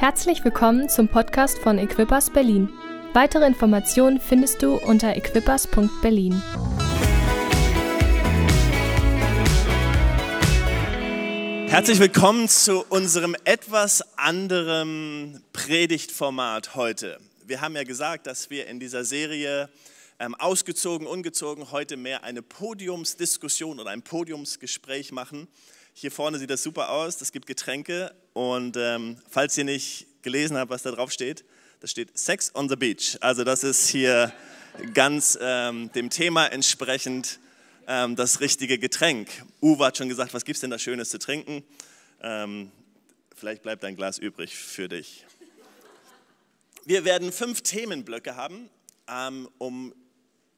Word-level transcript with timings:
Herzlich 0.00 0.44
willkommen 0.44 0.88
zum 0.88 1.08
Podcast 1.08 1.58
von 1.58 1.76
Equippers 1.76 2.30
Berlin. 2.30 2.68
Weitere 3.14 3.44
Informationen 3.44 4.20
findest 4.20 4.62
du 4.62 4.76
unter 4.76 5.16
equippers.berlin. 5.16 6.40
Herzlich 11.66 11.98
willkommen 11.98 12.48
zu 12.48 12.84
unserem 12.88 13.34
etwas 13.42 14.16
anderen 14.16 15.42
Predigtformat 15.52 16.76
heute. 16.76 17.18
Wir 17.44 17.60
haben 17.60 17.74
ja 17.74 17.82
gesagt, 17.82 18.28
dass 18.28 18.50
wir 18.50 18.68
in 18.68 18.78
dieser 18.78 19.04
Serie 19.04 19.68
ähm, 20.20 20.36
ausgezogen, 20.36 21.08
ungezogen 21.08 21.72
heute 21.72 21.96
mehr 21.96 22.22
eine 22.22 22.42
Podiumsdiskussion 22.42 23.80
oder 23.80 23.90
ein 23.90 24.02
Podiumsgespräch 24.02 25.10
machen. 25.10 25.48
Hier 25.92 26.12
vorne 26.12 26.38
sieht 26.38 26.50
das 26.50 26.62
super 26.62 26.90
aus, 26.90 27.20
es 27.20 27.32
gibt 27.32 27.48
Getränke 27.48 28.14
und 28.38 28.76
ähm, 28.76 29.16
falls 29.28 29.58
ihr 29.58 29.64
nicht 29.64 30.06
gelesen 30.22 30.56
habt, 30.56 30.70
was 30.70 30.84
da 30.84 30.92
drauf 30.92 31.10
steht, 31.10 31.44
da 31.80 31.88
steht 31.88 32.16
Sex 32.16 32.54
on 32.54 32.68
the 32.68 32.76
Beach. 32.76 33.18
Also 33.20 33.42
das 33.42 33.64
ist 33.64 33.88
hier 33.88 34.32
ganz 34.94 35.36
ähm, 35.42 35.90
dem 35.90 36.08
Thema 36.08 36.46
entsprechend 36.46 37.40
ähm, 37.88 38.14
das 38.14 38.38
richtige 38.38 38.78
Getränk. 38.78 39.28
Uwe 39.60 39.86
hat 39.86 39.96
schon 39.96 40.08
gesagt, 40.08 40.34
was 40.34 40.44
gibt 40.44 40.54
es 40.54 40.60
denn 40.60 40.70
da 40.70 40.78
Schönes 40.78 41.10
zu 41.10 41.18
trinken? 41.18 41.64
Ähm, 42.22 42.70
vielleicht 43.34 43.64
bleibt 43.64 43.84
ein 43.84 43.96
Glas 43.96 44.18
übrig 44.18 44.54
für 44.54 44.88
dich. 44.88 45.26
Wir 46.84 47.04
werden 47.04 47.32
fünf 47.32 47.62
Themenblöcke 47.62 48.36
haben, 48.36 48.70
ähm, 49.08 49.48
um 49.58 49.92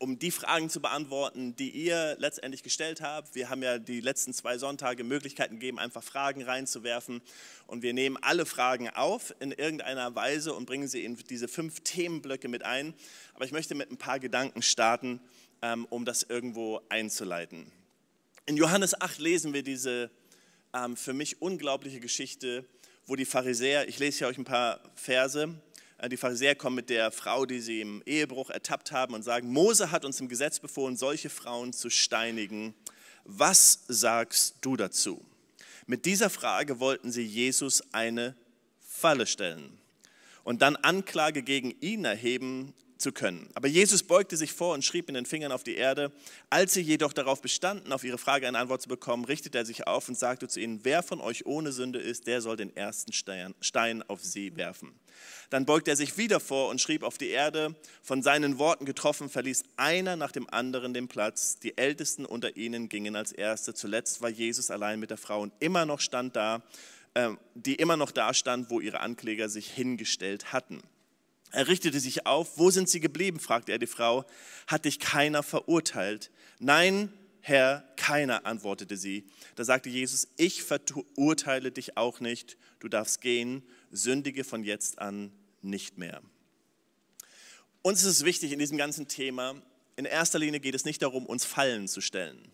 um 0.00 0.18
die 0.18 0.30
Fragen 0.30 0.70
zu 0.70 0.80
beantworten, 0.80 1.54
die 1.56 1.68
ihr 1.70 2.16
letztendlich 2.18 2.62
gestellt 2.62 3.02
habt. 3.02 3.34
Wir 3.34 3.50
haben 3.50 3.62
ja 3.62 3.78
die 3.78 4.00
letzten 4.00 4.32
zwei 4.32 4.56
Sonntage 4.56 5.04
Möglichkeiten 5.04 5.56
gegeben, 5.56 5.78
einfach 5.78 6.02
Fragen 6.02 6.42
reinzuwerfen. 6.42 7.20
Und 7.66 7.82
wir 7.82 7.92
nehmen 7.92 8.16
alle 8.22 8.46
Fragen 8.46 8.88
auf 8.88 9.34
in 9.40 9.52
irgendeiner 9.52 10.14
Weise 10.14 10.54
und 10.54 10.64
bringen 10.64 10.88
sie 10.88 11.04
in 11.04 11.16
diese 11.16 11.48
fünf 11.48 11.80
Themenblöcke 11.80 12.48
mit 12.48 12.64
ein. 12.64 12.94
Aber 13.34 13.44
ich 13.44 13.52
möchte 13.52 13.74
mit 13.74 13.90
ein 13.90 13.98
paar 13.98 14.18
Gedanken 14.18 14.62
starten, 14.62 15.20
ähm, 15.60 15.86
um 15.90 16.06
das 16.06 16.22
irgendwo 16.22 16.80
einzuleiten. 16.88 17.70
In 18.46 18.56
Johannes 18.56 18.98
8 18.98 19.18
lesen 19.18 19.52
wir 19.52 19.62
diese 19.62 20.10
ähm, 20.72 20.96
für 20.96 21.12
mich 21.12 21.42
unglaubliche 21.42 22.00
Geschichte, 22.00 22.64
wo 23.06 23.16
die 23.16 23.26
Pharisäer, 23.26 23.86
ich 23.86 23.98
lese 23.98 24.18
hier 24.18 24.28
euch 24.28 24.38
ein 24.38 24.44
paar 24.44 24.80
Verse, 24.94 25.54
die 26.08 26.16
Pharisäer 26.16 26.54
kommen 26.54 26.76
mit 26.76 26.90
der 26.90 27.10
Frau, 27.10 27.46
die 27.46 27.60
sie 27.60 27.80
im 27.80 28.02
Ehebruch 28.06 28.50
ertappt 28.50 28.92
haben 28.92 29.14
und 29.14 29.22
sagen, 29.22 29.52
Mose 29.52 29.90
hat 29.90 30.04
uns 30.04 30.20
im 30.20 30.28
Gesetz 30.28 30.58
befohlen, 30.58 30.96
solche 30.96 31.28
Frauen 31.30 31.72
zu 31.72 31.90
steinigen. 31.90 32.74
Was 33.24 33.80
sagst 33.88 34.56
du 34.62 34.76
dazu? 34.76 35.24
Mit 35.86 36.06
dieser 36.06 36.30
Frage 36.30 36.80
wollten 36.80 37.12
sie 37.12 37.24
Jesus 37.24 37.82
eine 37.92 38.34
Falle 38.80 39.26
stellen 39.26 39.78
und 40.44 40.62
dann 40.62 40.76
Anklage 40.76 41.42
gegen 41.42 41.74
ihn 41.80 42.04
erheben 42.04 42.74
zu 43.00 43.12
können. 43.12 43.48
Aber 43.54 43.68
Jesus 43.68 44.02
beugte 44.02 44.36
sich 44.36 44.52
vor 44.52 44.74
und 44.74 44.84
schrieb 44.84 45.08
in 45.08 45.14
den 45.14 45.26
Fingern 45.26 45.52
auf 45.52 45.64
die 45.64 45.74
Erde. 45.74 46.12
Als 46.50 46.74
sie 46.74 46.80
jedoch 46.80 47.12
darauf 47.12 47.40
bestanden, 47.40 47.92
auf 47.92 48.04
ihre 48.04 48.18
Frage 48.18 48.46
eine 48.46 48.58
Antwort 48.58 48.82
zu 48.82 48.88
bekommen, 48.88 49.24
richtete 49.24 49.58
er 49.58 49.64
sich 49.64 49.86
auf 49.86 50.08
und 50.08 50.18
sagte 50.18 50.48
zu 50.48 50.60
ihnen, 50.60 50.80
wer 50.84 51.02
von 51.02 51.20
euch 51.20 51.46
ohne 51.46 51.72
Sünde 51.72 51.98
ist, 51.98 52.26
der 52.26 52.40
soll 52.40 52.56
den 52.56 52.74
ersten 52.76 53.12
Stein 53.12 54.02
auf 54.08 54.22
sie 54.22 54.56
werfen. 54.56 54.94
Dann 55.50 55.66
beugte 55.66 55.90
er 55.90 55.96
sich 55.96 56.16
wieder 56.16 56.38
vor 56.40 56.68
und 56.68 56.80
schrieb 56.80 57.02
auf 57.02 57.18
die 57.18 57.28
Erde. 57.28 57.74
Von 58.02 58.22
seinen 58.22 58.58
Worten 58.58 58.84
getroffen, 58.84 59.28
verließ 59.28 59.64
einer 59.76 60.16
nach 60.16 60.32
dem 60.32 60.48
anderen 60.48 60.94
den 60.94 61.08
Platz. 61.08 61.58
Die 61.58 61.76
Ältesten 61.76 62.24
unter 62.24 62.56
ihnen 62.56 62.88
gingen 62.88 63.16
als 63.16 63.32
Erste. 63.32 63.74
Zuletzt 63.74 64.22
war 64.22 64.30
Jesus 64.30 64.70
allein 64.70 65.00
mit 65.00 65.10
der 65.10 65.16
Frau 65.16 65.40
und 65.40 65.52
immer 65.58 65.86
noch 65.86 66.00
stand 66.00 66.36
da, 66.36 66.62
äh, 67.14 67.30
die 67.54 67.74
immer 67.74 67.96
noch 67.96 68.12
da 68.12 68.32
stand, 68.32 68.70
wo 68.70 68.80
ihre 68.80 69.00
Ankläger 69.00 69.48
sich 69.48 69.68
hingestellt 69.68 70.52
hatten. 70.52 70.80
Er 71.50 71.68
richtete 71.68 72.00
sich 72.00 72.26
auf. 72.26 72.58
Wo 72.58 72.70
sind 72.70 72.88
sie 72.88 73.00
geblieben? 73.00 73.40
fragte 73.40 73.72
er 73.72 73.78
die 73.78 73.86
Frau. 73.86 74.24
Hat 74.66 74.84
dich 74.84 74.98
keiner 74.98 75.42
verurteilt? 75.42 76.30
Nein, 76.58 77.12
Herr, 77.40 77.84
keiner, 77.96 78.46
antwortete 78.46 78.96
sie. 78.96 79.26
Da 79.56 79.64
sagte 79.64 79.88
Jesus, 79.88 80.28
ich 80.36 80.62
verurteile 80.62 81.72
dich 81.72 81.96
auch 81.96 82.20
nicht. 82.20 82.56
Du 82.78 82.88
darfst 82.88 83.20
gehen, 83.20 83.62
sündige 83.90 84.44
von 84.44 84.62
jetzt 84.62 84.98
an 84.98 85.32
nicht 85.62 85.98
mehr. 85.98 86.22
Uns 87.82 88.00
ist 88.00 88.08
es 88.08 88.24
wichtig 88.24 88.52
in 88.52 88.58
diesem 88.58 88.76
ganzen 88.76 89.08
Thema, 89.08 89.54
in 89.96 90.04
erster 90.04 90.38
Linie 90.38 90.60
geht 90.60 90.74
es 90.74 90.84
nicht 90.84 91.02
darum, 91.02 91.26
uns 91.26 91.44
Fallen 91.44 91.88
zu 91.88 92.00
stellen. 92.00 92.50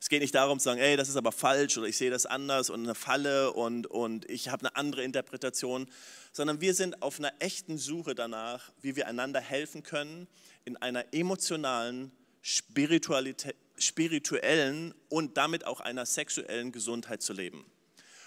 Es 0.00 0.08
geht 0.08 0.22
nicht 0.22 0.34
darum 0.34 0.60
zu 0.60 0.64
sagen, 0.64 0.80
ey, 0.80 0.96
das 0.96 1.08
ist 1.08 1.16
aber 1.16 1.32
falsch 1.32 1.76
oder 1.76 1.88
ich 1.88 1.96
sehe 1.96 2.10
das 2.10 2.24
anders 2.24 2.70
und 2.70 2.84
eine 2.84 2.94
Falle 2.94 3.52
und, 3.52 3.88
und 3.88 4.30
ich 4.30 4.48
habe 4.48 4.66
eine 4.66 4.76
andere 4.76 5.02
Interpretation, 5.02 5.90
sondern 6.32 6.60
wir 6.60 6.72
sind 6.74 7.02
auf 7.02 7.18
einer 7.18 7.32
echten 7.40 7.78
Suche 7.78 8.14
danach, 8.14 8.70
wie 8.80 8.94
wir 8.94 9.08
einander 9.08 9.40
helfen 9.40 9.82
können, 9.82 10.28
in 10.64 10.76
einer 10.76 11.12
emotionalen, 11.12 12.12
spirituellen 12.42 13.34
und 15.08 15.36
damit 15.36 15.66
auch 15.66 15.80
einer 15.80 16.06
sexuellen 16.06 16.70
Gesundheit 16.70 17.22
zu 17.22 17.32
leben. 17.32 17.66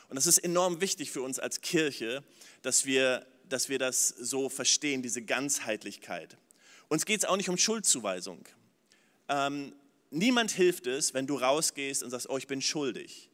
Und 0.09 0.15
das 0.15 0.27
ist 0.27 0.39
enorm 0.39 0.81
wichtig 0.81 1.11
für 1.11 1.21
uns 1.21 1.39
als 1.39 1.61
Kirche, 1.61 2.21
dass 2.63 2.85
wir, 2.85 3.25
dass 3.47 3.69
wir 3.69 3.79
das 3.79 4.09
so 4.09 4.49
verstehen, 4.49 5.01
diese 5.01 5.21
Ganzheitlichkeit. 5.21 6.35
Uns 6.89 7.05
geht 7.05 7.21
es 7.21 7.25
auch 7.25 7.37
nicht 7.37 7.47
um 7.47 7.57
Schuldzuweisung. 7.57 8.43
Ähm, 9.29 9.73
niemand 10.11 10.51
hilft 10.51 10.87
es, 10.87 11.13
wenn 11.13 11.27
du 11.27 11.37
rausgehst 11.37 12.03
und 12.03 12.11
sagst, 12.11 12.29
oh, 12.29 12.37
ich 12.37 12.47
bin 12.47 12.61
schuldig. 12.61 13.29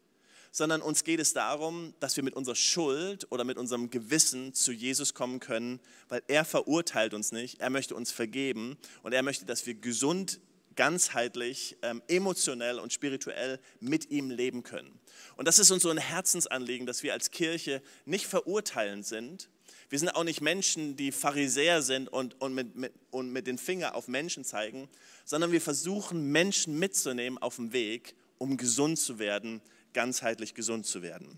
Sondern 0.51 0.81
uns 0.81 1.03
geht 1.03 1.19
es 1.19 1.33
darum, 1.33 1.93
dass 1.99 2.15
wir 2.15 2.23
mit 2.23 2.35
unserer 2.35 2.55
Schuld 2.55 3.27
oder 3.31 3.43
mit 3.43 3.57
unserem 3.57 3.89
Gewissen 3.89 4.53
zu 4.53 4.71
Jesus 4.71 5.13
kommen 5.13 5.39
können, 5.39 5.79
weil 6.07 6.23
er 6.27 6.45
verurteilt 6.45 7.13
uns 7.13 7.31
nicht, 7.31 7.59
er 7.59 7.69
möchte 7.69 7.93
uns 7.95 8.11
vergeben 8.11 8.77
und 9.03 9.13
er 9.13 9.23
möchte, 9.23 9.45
dass 9.45 9.65
wir 9.65 9.75
gesund 9.75 10.39
ganzheitlich, 10.77 11.75
ähm, 11.81 12.01
emotionell 12.07 12.79
und 12.79 12.94
spirituell 12.94 13.59
mit 13.81 14.09
ihm 14.09 14.29
leben 14.29 14.63
können. 14.63 14.97
Und 15.35 15.47
das 15.47 15.59
ist 15.59 15.71
uns 15.71 15.83
so 15.83 15.89
ein 15.89 15.97
Herzensanliegen, 15.97 16.88
dass 16.88 17.03
wir 17.03 17.11
als 17.11 17.31
Kirche 17.31 17.81
nicht 18.05 18.27
verurteilend 18.27 19.05
sind. 19.05 19.49
Wir 19.89 19.99
sind 19.99 20.09
auch 20.09 20.23
nicht 20.23 20.41
Menschen, 20.41 20.97
die 20.97 21.11
Pharisäer 21.11 21.81
sind 21.81 22.09
und, 22.09 22.39
und, 22.41 22.53
mit, 22.53 22.75
mit, 22.75 22.93
und 23.09 23.31
mit 23.31 23.47
den 23.47 23.57
Finger 23.57 23.95
auf 23.95 24.07
Menschen 24.07 24.43
zeigen, 24.43 24.89
sondern 25.23 25.51
wir 25.51 25.61
versuchen, 25.61 26.31
Menschen 26.31 26.77
mitzunehmen 26.77 27.37
auf 27.37 27.55
dem 27.55 27.71
Weg, 27.71 28.15
um 28.37 28.57
gesund 28.57 28.99
zu 28.99 29.17
werden, 29.17 29.61
ganzheitlich 29.93 30.53
gesund 30.53 30.85
zu 30.85 31.01
werden. 31.01 31.37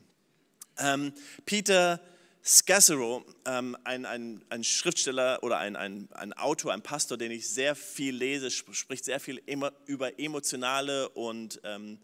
Ähm, 0.79 1.13
Peter 1.45 2.01
Scassero, 2.43 3.23
ähm, 3.45 3.77
ein, 3.83 4.05
ein, 4.05 4.41
ein, 4.49 4.63
Schriftsteller 4.63 5.43
oder 5.43 5.59
ein, 5.59 5.75
ein, 5.75 6.07
ein, 6.13 6.33
Autor, 6.33 6.73
ein 6.73 6.81
Pastor, 6.81 7.17
den 7.17 7.31
ich 7.31 7.49
sehr 7.49 7.75
viel 7.75 8.15
lese, 8.15 8.49
spricht 8.49 9.05
sehr 9.05 9.19
viel 9.19 9.43
über 9.85 10.19
emotionale 10.19 11.09
und 11.09 11.59
ähm, 11.63 11.99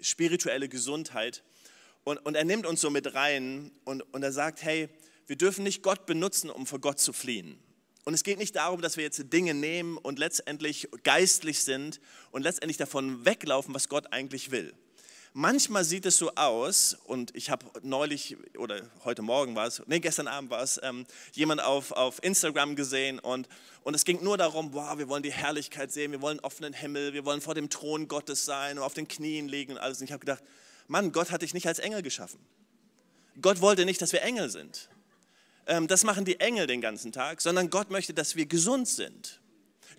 spirituelle 0.00 0.68
Gesundheit. 0.68 1.42
Und, 2.04 2.18
und, 2.18 2.34
er 2.34 2.44
nimmt 2.44 2.66
uns 2.66 2.80
so 2.80 2.90
mit 2.90 3.14
rein 3.14 3.70
und, 3.84 4.02
und 4.12 4.22
er 4.22 4.32
sagt, 4.32 4.62
hey, 4.62 4.88
wir 5.26 5.36
dürfen 5.36 5.64
nicht 5.64 5.82
Gott 5.82 6.06
benutzen, 6.06 6.50
um 6.50 6.66
vor 6.66 6.80
Gott 6.80 6.98
zu 6.98 7.12
fliehen. 7.12 7.58
Und 8.04 8.14
es 8.14 8.22
geht 8.22 8.38
nicht 8.38 8.54
darum, 8.54 8.80
dass 8.80 8.96
wir 8.96 9.02
jetzt 9.02 9.32
Dinge 9.32 9.52
nehmen 9.52 9.98
und 9.98 10.20
letztendlich 10.20 10.88
geistlich 11.02 11.64
sind 11.64 12.00
und 12.30 12.42
letztendlich 12.42 12.76
davon 12.76 13.24
weglaufen, 13.24 13.74
was 13.74 13.88
Gott 13.88 14.12
eigentlich 14.12 14.52
will. 14.52 14.72
Manchmal 15.38 15.84
sieht 15.84 16.06
es 16.06 16.16
so 16.16 16.34
aus, 16.34 16.96
und 17.04 17.36
ich 17.36 17.50
habe 17.50 17.66
neulich, 17.82 18.38
oder 18.56 18.88
heute 19.04 19.20
Morgen 19.20 19.54
war 19.54 19.66
es, 19.66 19.82
nee, 19.86 20.00
gestern 20.00 20.28
Abend 20.28 20.50
war 20.50 20.62
es, 20.62 20.80
ähm, 20.82 21.04
jemand 21.32 21.62
auf, 21.62 21.92
auf 21.92 22.22
Instagram 22.22 22.74
gesehen 22.74 23.18
und, 23.18 23.46
und 23.82 23.94
es 23.94 24.06
ging 24.06 24.22
nur 24.22 24.38
darum, 24.38 24.72
wow, 24.72 24.96
wir 24.96 25.08
wollen 25.08 25.22
die 25.22 25.32
Herrlichkeit 25.32 25.92
sehen, 25.92 26.12
wir 26.12 26.22
wollen 26.22 26.40
offenen 26.40 26.72
Himmel, 26.72 27.12
wir 27.12 27.26
wollen 27.26 27.42
vor 27.42 27.54
dem 27.54 27.68
Thron 27.68 28.08
Gottes 28.08 28.46
sein 28.46 28.78
und 28.78 28.84
auf 28.84 28.94
den 28.94 29.08
Knien 29.08 29.46
liegen 29.46 29.72
und 29.72 29.78
alles. 29.78 29.98
Und 29.98 30.04
ich 30.04 30.12
habe 30.12 30.20
gedacht, 30.20 30.42
Mann, 30.86 31.12
Gott 31.12 31.30
hat 31.30 31.42
dich 31.42 31.52
nicht 31.52 31.66
als 31.66 31.80
Engel 31.80 32.00
geschaffen. 32.00 32.40
Gott 33.42 33.60
wollte 33.60 33.84
nicht, 33.84 34.00
dass 34.00 34.12
wir 34.12 34.22
Engel 34.22 34.48
sind. 34.48 34.88
Ähm, 35.66 35.88
das 35.88 36.04
machen 36.04 36.24
die 36.24 36.40
Engel 36.40 36.66
den 36.66 36.80
ganzen 36.80 37.12
Tag, 37.12 37.40
sondern 37.40 37.70
Gott 37.70 37.90
möchte, 37.90 38.14
dass 38.14 38.36
wir 38.36 38.46
gesund 38.46 38.88
sind. 38.88 39.40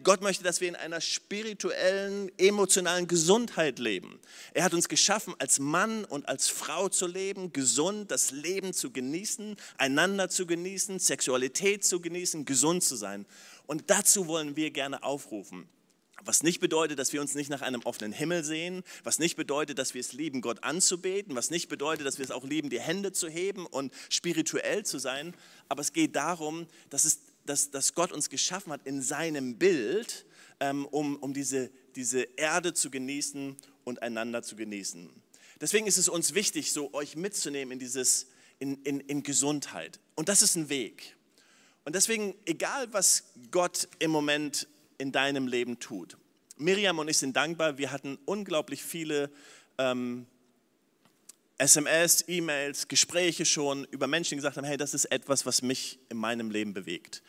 Gott 0.03 0.21
möchte, 0.21 0.43
dass 0.43 0.61
wir 0.61 0.67
in 0.67 0.75
einer 0.75 1.01
spirituellen, 1.01 2.31
emotionalen 2.37 3.07
Gesundheit 3.07 3.79
leben. 3.79 4.19
Er 4.53 4.63
hat 4.63 4.73
uns 4.73 4.89
geschaffen, 4.89 5.33
als 5.39 5.59
Mann 5.59 6.05
und 6.05 6.27
als 6.29 6.49
Frau 6.49 6.87
zu 6.87 7.07
leben, 7.07 7.51
gesund, 7.51 8.11
das 8.11 8.31
Leben 8.31 8.73
zu 8.73 8.91
genießen, 8.91 9.55
einander 9.77 10.29
zu 10.29 10.45
genießen, 10.45 10.99
Sexualität 10.99 11.83
zu 11.83 11.99
genießen, 11.99 12.45
gesund 12.45 12.83
zu 12.83 12.95
sein. 12.95 13.25
Und 13.65 13.89
dazu 13.89 14.27
wollen 14.27 14.55
wir 14.55 14.69
gerne 14.69 15.01
aufrufen. 15.01 15.67
Was 16.27 16.43
nicht 16.43 16.59
bedeutet, 16.59 16.99
dass 16.99 17.13
wir 17.13 17.21
uns 17.21 17.35
nicht 17.35 17.49
nach 17.49 17.61
einem 17.61 17.81
offenen 17.83 18.11
Himmel 18.11 18.43
sehen, 18.43 18.83
was 19.03 19.17
nicht 19.17 19.37
bedeutet, 19.37 19.79
dass 19.79 19.93
wir 19.93 20.01
es 20.01 20.11
lieben, 20.11 20.41
Gott 20.41 20.63
anzubeten, 20.63 21.35
was 21.35 21.49
nicht 21.49 21.69
bedeutet, 21.69 22.05
dass 22.05 22.17
wir 22.17 22.25
es 22.25 22.31
auch 22.31 22.43
lieben, 22.43 22.69
die 22.69 22.81
Hände 22.81 23.13
zu 23.13 23.29
heben 23.29 23.65
und 23.65 23.93
spirituell 24.09 24.85
zu 24.85 24.99
sein. 24.99 25.33
Aber 25.69 25.81
es 25.81 25.93
geht 25.93 26.15
darum, 26.15 26.67
dass 26.89 27.05
es 27.05 27.19
dass, 27.47 27.71
dass 27.71 27.93
Gott 27.93 28.11
uns 28.11 28.29
geschaffen 28.29 28.71
hat 28.71 28.81
in 28.85 29.01
seinem 29.01 29.57
Bild, 29.57 30.25
ähm, 30.59 30.85
um, 30.85 31.15
um 31.17 31.33
diese, 31.33 31.71
diese 31.95 32.23
Erde 32.35 32.73
zu 32.73 32.91
genießen 32.91 33.55
und 33.83 34.01
einander 34.01 34.43
zu 34.43 34.55
genießen. 34.55 35.09
Deswegen 35.59 35.87
ist 35.87 35.97
es 35.97 36.09
uns 36.09 36.33
wichtig, 36.33 36.71
so 36.71 36.93
euch 36.93 37.15
mitzunehmen 37.15 37.71
in 37.71 37.79
dieses, 37.79 38.27
in, 38.59 38.83
in, 38.83 38.99
in 38.99 39.23
Gesundheit. 39.23 39.99
Und 40.15 40.29
das 40.29 40.41
ist 40.41 40.55
ein 40.55 40.69
Weg. 40.69 41.15
Und 41.85 41.95
deswegen, 41.95 42.35
egal 42.45 42.91
was 42.91 43.23
Gott 43.49 43.87
im 43.99 44.11
Moment 44.11 44.67
in 44.97 45.11
deinem 45.11 45.47
Leben 45.47 45.79
tut, 45.79 46.17
Miriam 46.57 46.97
und 46.99 47.07
ich 47.07 47.17
sind 47.17 47.35
dankbar, 47.35 47.77
wir 47.77 47.91
hatten 47.91 48.17
unglaublich 48.25 48.83
viele 48.83 49.29
ähm, 49.77 50.25
SMS, 51.59 52.23
E-Mails, 52.27 52.87
Gespräche 52.87 53.45
schon 53.45 53.85
über 53.85 54.07
Menschen, 54.07 54.31
die 54.31 54.35
gesagt 54.37 54.57
haben, 54.57 54.65
hey, 54.65 54.77
das 54.77 54.93
ist 54.93 55.05
etwas, 55.05 55.45
was 55.45 55.61
mich 55.61 55.99
in 56.09 56.17
meinem 56.17 56.51
Leben 56.51 56.73
bewegt. 56.73 57.23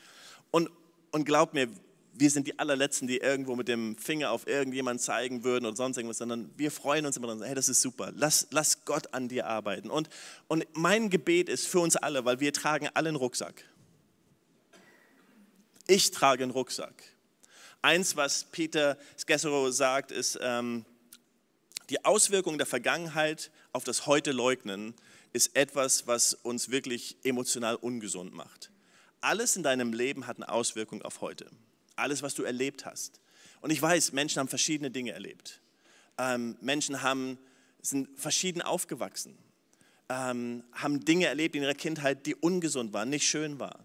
Und, 0.50 0.70
und 1.12 1.24
glaub 1.24 1.54
mir, 1.54 1.68
wir 2.12 2.30
sind 2.30 2.46
die 2.46 2.58
allerletzten, 2.58 3.06
die 3.06 3.18
irgendwo 3.18 3.54
mit 3.54 3.68
dem 3.68 3.96
Finger 3.96 4.32
auf 4.32 4.46
irgendjemanden 4.46 5.02
zeigen 5.02 5.44
würden 5.44 5.66
oder 5.66 5.76
sonst 5.76 5.96
irgendwas, 5.96 6.18
sondern 6.18 6.50
wir 6.56 6.70
freuen 6.70 7.06
uns 7.06 7.16
immer 7.16 7.28
dran, 7.28 7.42
hey, 7.42 7.54
das 7.54 7.68
ist 7.68 7.80
super, 7.80 8.12
lass, 8.14 8.48
lass 8.50 8.84
Gott 8.84 9.14
an 9.14 9.28
dir 9.28 9.46
arbeiten. 9.46 9.88
Und, 9.88 10.08
und 10.48 10.66
mein 10.72 11.10
Gebet 11.10 11.48
ist 11.48 11.66
für 11.66 11.80
uns 11.80 11.96
alle, 11.96 12.24
weil 12.24 12.40
wir 12.40 12.52
tragen 12.52 12.88
alle 12.94 13.08
einen 13.08 13.16
Rucksack. 13.16 13.64
Ich 15.86 16.10
trage 16.10 16.42
einen 16.42 16.52
Rucksack. 16.52 16.94
Eins, 17.80 18.16
was 18.16 18.44
Peter 18.44 18.98
Skessero 19.16 19.70
sagt, 19.70 20.10
ist, 20.10 20.38
ähm, 20.42 20.84
die 21.90 22.04
Auswirkungen 22.04 22.58
der 22.58 22.66
Vergangenheit 22.66 23.50
auf 23.72 23.84
das 23.84 24.06
Heute 24.06 24.32
leugnen, 24.32 24.94
ist 25.32 25.54
etwas, 25.54 26.06
was 26.06 26.34
uns 26.34 26.70
wirklich 26.70 27.16
emotional 27.22 27.76
ungesund 27.76 28.34
macht. 28.34 28.70
Alles 29.20 29.56
in 29.56 29.62
deinem 29.62 29.92
Leben 29.92 30.26
hat 30.26 30.36
eine 30.36 30.48
Auswirkung 30.48 31.02
auf 31.02 31.20
heute. 31.20 31.46
Alles, 31.96 32.22
was 32.22 32.34
du 32.34 32.42
erlebt 32.42 32.84
hast. 32.84 33.20
Und 33.60 33.70
ich 33.70 33.80
weiß, 33.80 34.12
Menschen 34.12 34.40
haben 34.40 34.48
verschiedene 34.48 34.90
Dinge 34.90 35.12
erlebt. 35.12 35.60
Ähm, 36.18 36.56
Menschen 36.60 37.02
haben, 37.02 37.38
sind 37.80 38.08
verschieden 38.18 38.62
aufgewachsen, 38.62 39.38
ähm, 40.08 40.64
haben 40.72 41.04
Dinge 41.04 41.26
erlebt 41.26 41.54
in 41.54 41.62
ihrer 41.62 41.74
Kindheit, 41.74 42.26
die 42.26 42.34
ungesund 42.34 42.92
waren, 42.92 43.10
nicht 43.10 43.26
schön 43.26 43.58
waren. 43.60 43.84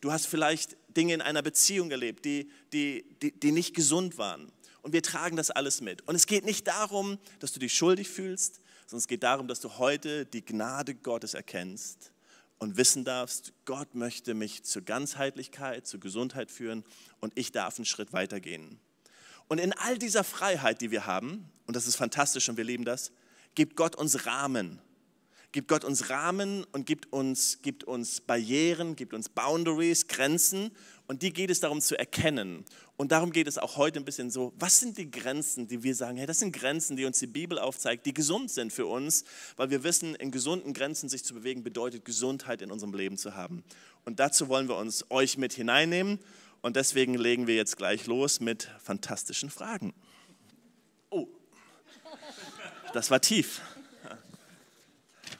Du 0.00 0.12
hast 0.12 0.26
vielleicht 0.26 0.76
Dinge 0.96 1.14
in 1.14 1.20
einer 1.20 1.42
Beziehung 1.42 1.90
erlebt, 1.90 2.24
die, 2.24 2.50
die, 2.72 3.04
die, 3.22 3.38
die 3.38 3.52
nicht 3.52 3.74
gesund 3.74 4.18
waren. 4.18 4.50
Und 4.82 4.92
wir 4.92 5.02
tragen 5.02 5.36
das 5.36 5.50
alles 5.50 5.80
mit. 5.80 6.06
Und 6.08 6.14
es 6.14 6.26
geht 6.26 6.44
nicht 6.44 6.66
darum, 6.66 7.18
dass 7.40 7.52
du 7.52 7.60
dich 7.60 7.74
schuldig 7.74 8.08
fühlst, 8.08 8.60
sondern 8.86 8.98
es 8.98 9.08
geht 9.08 9.22
darum, 9.22 9.48
dass 9.48 9.60
du 9.60 9.78
heute 9.78 10.26
die 10.26 10.44
Gnade 10.44 10.94
Gottes 10.94 11.34
erkennst 11.34 12.12
und 12.58 12.76
wissen 12.76 13.04
darfst, 13.04 13.52
Gott 13.64 13.94
möchte 13.94 14.34
mich 14.34 14.62
zur 14.62 14.82
Ganzheitlichkeit, 14.82 15.86
zur 15.86 16.00
Gesundheit 16.00 16.50
führen 16.50 16.84
und 17.20 17.32
ich 17.36 17.52
darf 17.52 17.76
einen 17.76 17.84
Schritt 17.84 18.12
weitergehen. 18.12 18.78
Und 19.48 19.58
in 19.58 19.72
all 19.72 19.98
dieser 19.98 20.24
Freiheit, 20.24 20.80
die 20.80 20.90
wir 20.90 21.06
haben, 21.06 21.50
und 21.66 21.76
das 21.76 21.86
ist 21.86 21.96
fantastisch 21.96 22.48
und 22.48 22.56
wir 22.56 22.64
lieben 22.64 22.84
das, 22.84 23.12
gibt 23.54 23.76
Gott 23.76 23.96
uns 23.96 24.26
Rahmen. 24.26 24.80
Gibt 25.56 25.68
Gott 25.68 25.86
uns 25.86 26.10
Rahmen 26.10 26.64
und 26.72 26.84
gibt 26.84 27.14
uns, 27.14 27.62
gibt 27.62 27.82
uns 27.84 28.20
Barrieren, 28.20 28.94
gibt 28.94 29.14
uns 29.14 29.30
Boundaries, 29.30 30.06
Grenzen 30.06 30.70
und 31.06 31.22
die 31.22 31.32
geht 31.32 31.48
es 31.48 31.60
darum 31.60 31.80
zu 31.80 31.98
erkennen. 31.98 32.66
Und 32.98 33.10
darum 33.10 33.32
geht 33.32 33.46
es 33.46 33.56
auch 33.56 33.78
heute 33.78 33.98
ein 33.98 34.04
bisschen 34.04 34.30
so, 34.30 34.52
was 34.58 34.80
sind 34.80 34.98
die 34.98 35.10
Grenzen, 35.10 35.66
die 35.66 35.82
wir 35.82 35.94
sagen, 35.94 36.18
hey, 36.18 36.26
das 36.26 36.40
sind 36.40 36.54
Grenzen, 36.54 36.94
die 36.98 37.06
uns 37.06 37.20
die 37.20 37.26
Bibel 37.26 37.58
aufzeigt, 37.58 38.04
die 38.04 38.12
gesund 38.12 38.50
sind 38.50 38.70
für 38.70 38.84
uns, 38.84 39.24
weil 39.56 39.70
wir 39.70 39.82
wissen, 39.82 40.14
in 40.16 40.30
gesunden 40.30 40.74
Grenzen 40.74 41.08
sich 41.08 41.24
zu 41.24 41.32
bewegen 41.32 41.62
bedeutet 41.62 42.04
Gesundheit 42.04 42.60
in 42.60 42.70
unserem 42.70 42.92
Leben 42.92 43.16
zu 43.16 43.34
haben. 43.34 43.64
Und 44.04 44.20
dazu 44.20 44.48
wollen 44.48 44.68
wir 44.68 44.76
uns 44.76 45.10
euch 45.10 45.38
mit 45.38 45.54
hineinnehmen 45.54 46.18
und 46.60 46.76
deswegen 46.76 47.14
legen 47.14 47.46
wir 47.46 47.54
jetzt 47.54 47.78
gleich 47.78 48.06
los 48.06 48.40
mit 48.40 48.70
fantastischen 48.78 49.48
Fragen. 49.48 49.94
Oh, 51.08 51.26
das 52.92 53.10
war 53.10 53.22
tief. 53.22 53.62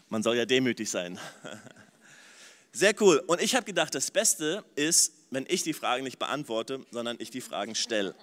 Man 0.08 0.22
soll 0.22 0.36
ja 0.36 0.46
demütig 0.46 0.88
sein. 0.88 1.18
Sehr 2.72 2.94
cool. 3.00 3.22
Und 3.26 3.40
ich 3.40 3.54
habe 3.54 3.64
gedacht, 3.64 3.94
das 3.94 4.10
Beste 4.10 4.62
ist, 4.74 5.14
wenn 5.30 5.46
ich 5.48 5.62
die 5.62 5.72
Fragen 5.72 6.04
nicht 6.04 6.18
beantworte, 6.18 6.84
sondern 6.90 7.16
ich 7.18 7.30
die 7.30 7.40
Fragen 7.40 7.74
stelle. 7.74 8.14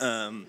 ähm, 0.00 0.46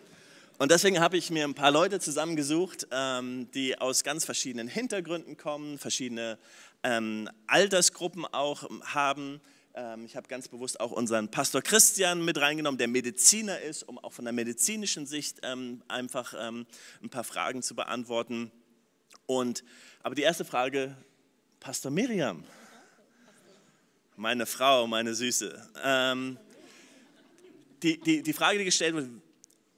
und 0.58 0.72
deswegen 0.72 1.00
habe 1.00 1.18
ich 1.18 1.30
mir 1.30 1.44
ein 1.44 1.54
paar 1.54 1.72
Leute 1.72 2.00
zusammengesucht, 2.00 2.88
ähm, 2.92 3.52
die 3.54 3.78
aus 3.78 4.04
ganz 4.04 4.26
verschiedenen 4.26 4.68
Hintergründen 4.68 5.38
kommen, 5.38 5.78
verschiedene 5.78 6.38
ähm, 6.84 7.30
Altersgruppen 7.46 8.26
auch 8.26 8.70
haben. 8.86 9.42
Ähm, 9.76 10.06
ich 10.06 10.16
habe 10.16 10.28
ganz 10.28 10.48
bewusst 10.48 10.80
auch 10.80 10.92
unseren 10.92 11.30
Pastor 11.30 11.62
Christian 11.62 12.24
mit 12.24 12.40
reingenommen, 12.40 12.78
der 12.78 12.88
Mediziner 12.88 13.60
ist, 13.60 13.84
um 13.84 13.98
auch 14.00 14.14
von 14.14 14.26
der 14.26 14.34
medizinischen 14.34 15.06
Sicht 15.06 15.40
ähm, 15.44 15.84
einfach 15.88 16.34
ähm, 16.40 16.66
ein 17.04 17.10
paar 17.10 17.24
Fragen 17.24 17.62
zu 17.62 17.76
beantworten. 17.76 18.52
Und, 19.26 19.64
aber 20.02 20.16
die 20.16 20.22
erste 20.22 20.46
Frage, 20.46 20.96
Pastor 21.60 21.92
Miriam, 21.92 22.44
meine 24.16 24.46
Frau, 24.46 24.86
meine 24.88 25.14
Süße. 25.14 25.70
Ähm, 25.84 26.38
die, 27.82 28.00
die, 28.00 28.22
die 28.22 28.34
Frage, 28.34 28.60
die 28.60 28.66
gestellt 28.66 28.96
wird, 28.96 29.10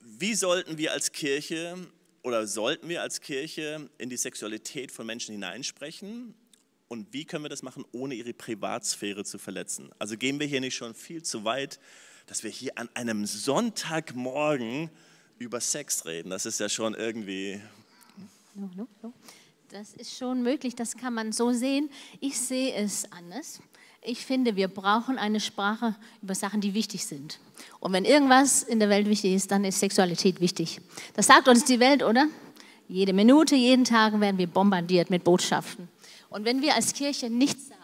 wie 0.01 0.33
sollten 0.33 0.77
wir 0.77 0.91
als 0.91 1.11
Kirche 1.11 1.77
oder 2.23 2.47
sollten 2.47 2.89
wir 2.89 3.01
als 3.01 3.21
Kirche 3.21 3.89
in 3.97 4.09
die 4.09 4.17
Sexualität 4.17 4.91
von 4.91 5.05
Menschen 5.05 5.33
hineinsprechen? 5.33 6.33
Und 6.87 7.13
wie 7.13 7.25
können 7.25 7.43
wir 7.43 7.49
das 7.49 7.63
machen, 7.63 7.83
ohne 7.91 8.15
ihre 8.15 8.33
Privatsphäre 8.33 9.23
zu 9.23 9.37
verletzen? 9.37 9.89
Also 9.99 10.17
gehen 10.17 10.39
wir 10.39 10.47
hier 10.47 10.61
nicht 10.61 10.75
schon 10.75 10.93
viel 10.93 11.23
zu 11.23 11.43
weit, 11.43 11.79
dass 12.27 12.43
wir 12.43 12.51
hier 12.51 12.77
an 12.77 12.89
einem 12.93 13.25
Sonntagmorgen 13.25 14.89
über 15.37 15.59
Sex 15.61 16.05
reden. 16.05 16.29
Das 16.29 16.45
ist 16.45 16.59
ja 16.59 16.69
schon 16.69 16.93
irgendwie... 16.93 17.61
No, 18.55 18.69
no, 18.75 18.87
no. 19.01 19.13
Das 19.69 19.93
ist 19.93 20.17
schon 20.17 20.41
möglich, 20.41 20.75
das 20.75 20.95
kann 20.95 21.13
man 21.13 21.31
so 21.31 21.51
sehen. 21.51 21.89
Ich 22.19 22.39
sehe 22.39 22.73
es 22.73 23.11
anders 23.11 23.61
ich 24.07 24.25
finde, 24.25 24.55
wir 24.55 24.67
brauchen 24.67 25.17
eine 25.17 25.39
Sprache 25.39 25.95
über 26.21 26.35
Sachen, 26.35 26.61
die 26.61 26.73
wichtig 26.73 27.05
sind. 27.05 27.39
Und 27.79 27.93
wenn 27.93 28.05
irgendwas 28.05 28.63
in 28.63 28.79
der 28.79 28.89
Welt 28.89 29.07
wichtig 29.07 29.33
ist, 29.33 29.51
dann 29.51 29.65
ist 29.65 29.79
Sexualität 29.79 30.39
wichtig. 30.39 30.79
Das 31.15 31.27
sagt 31.27 31.47
uns 31.47 31.65
die 31.65 31.79
Welt, 31.79 32.03
oder? 32.03 32.27
Jede 32.87 33.13
Minute, 33.13 33.55
jeden 33.55 33.83
Tag 33.83 34.19
werden 34.19 34.37
wir 34.37 34.47
bombardiert 34.47 35.09
mit 35.09 35.23
Botschaften. 35.23 35.89
Und 36.29 36.45
wenn 36.45 36.61
wir 36.61 36.75
als 36.75 36.93
Kirche 36.93 37.29
nichts 37.29 37.69
sagen, 37.69 37.81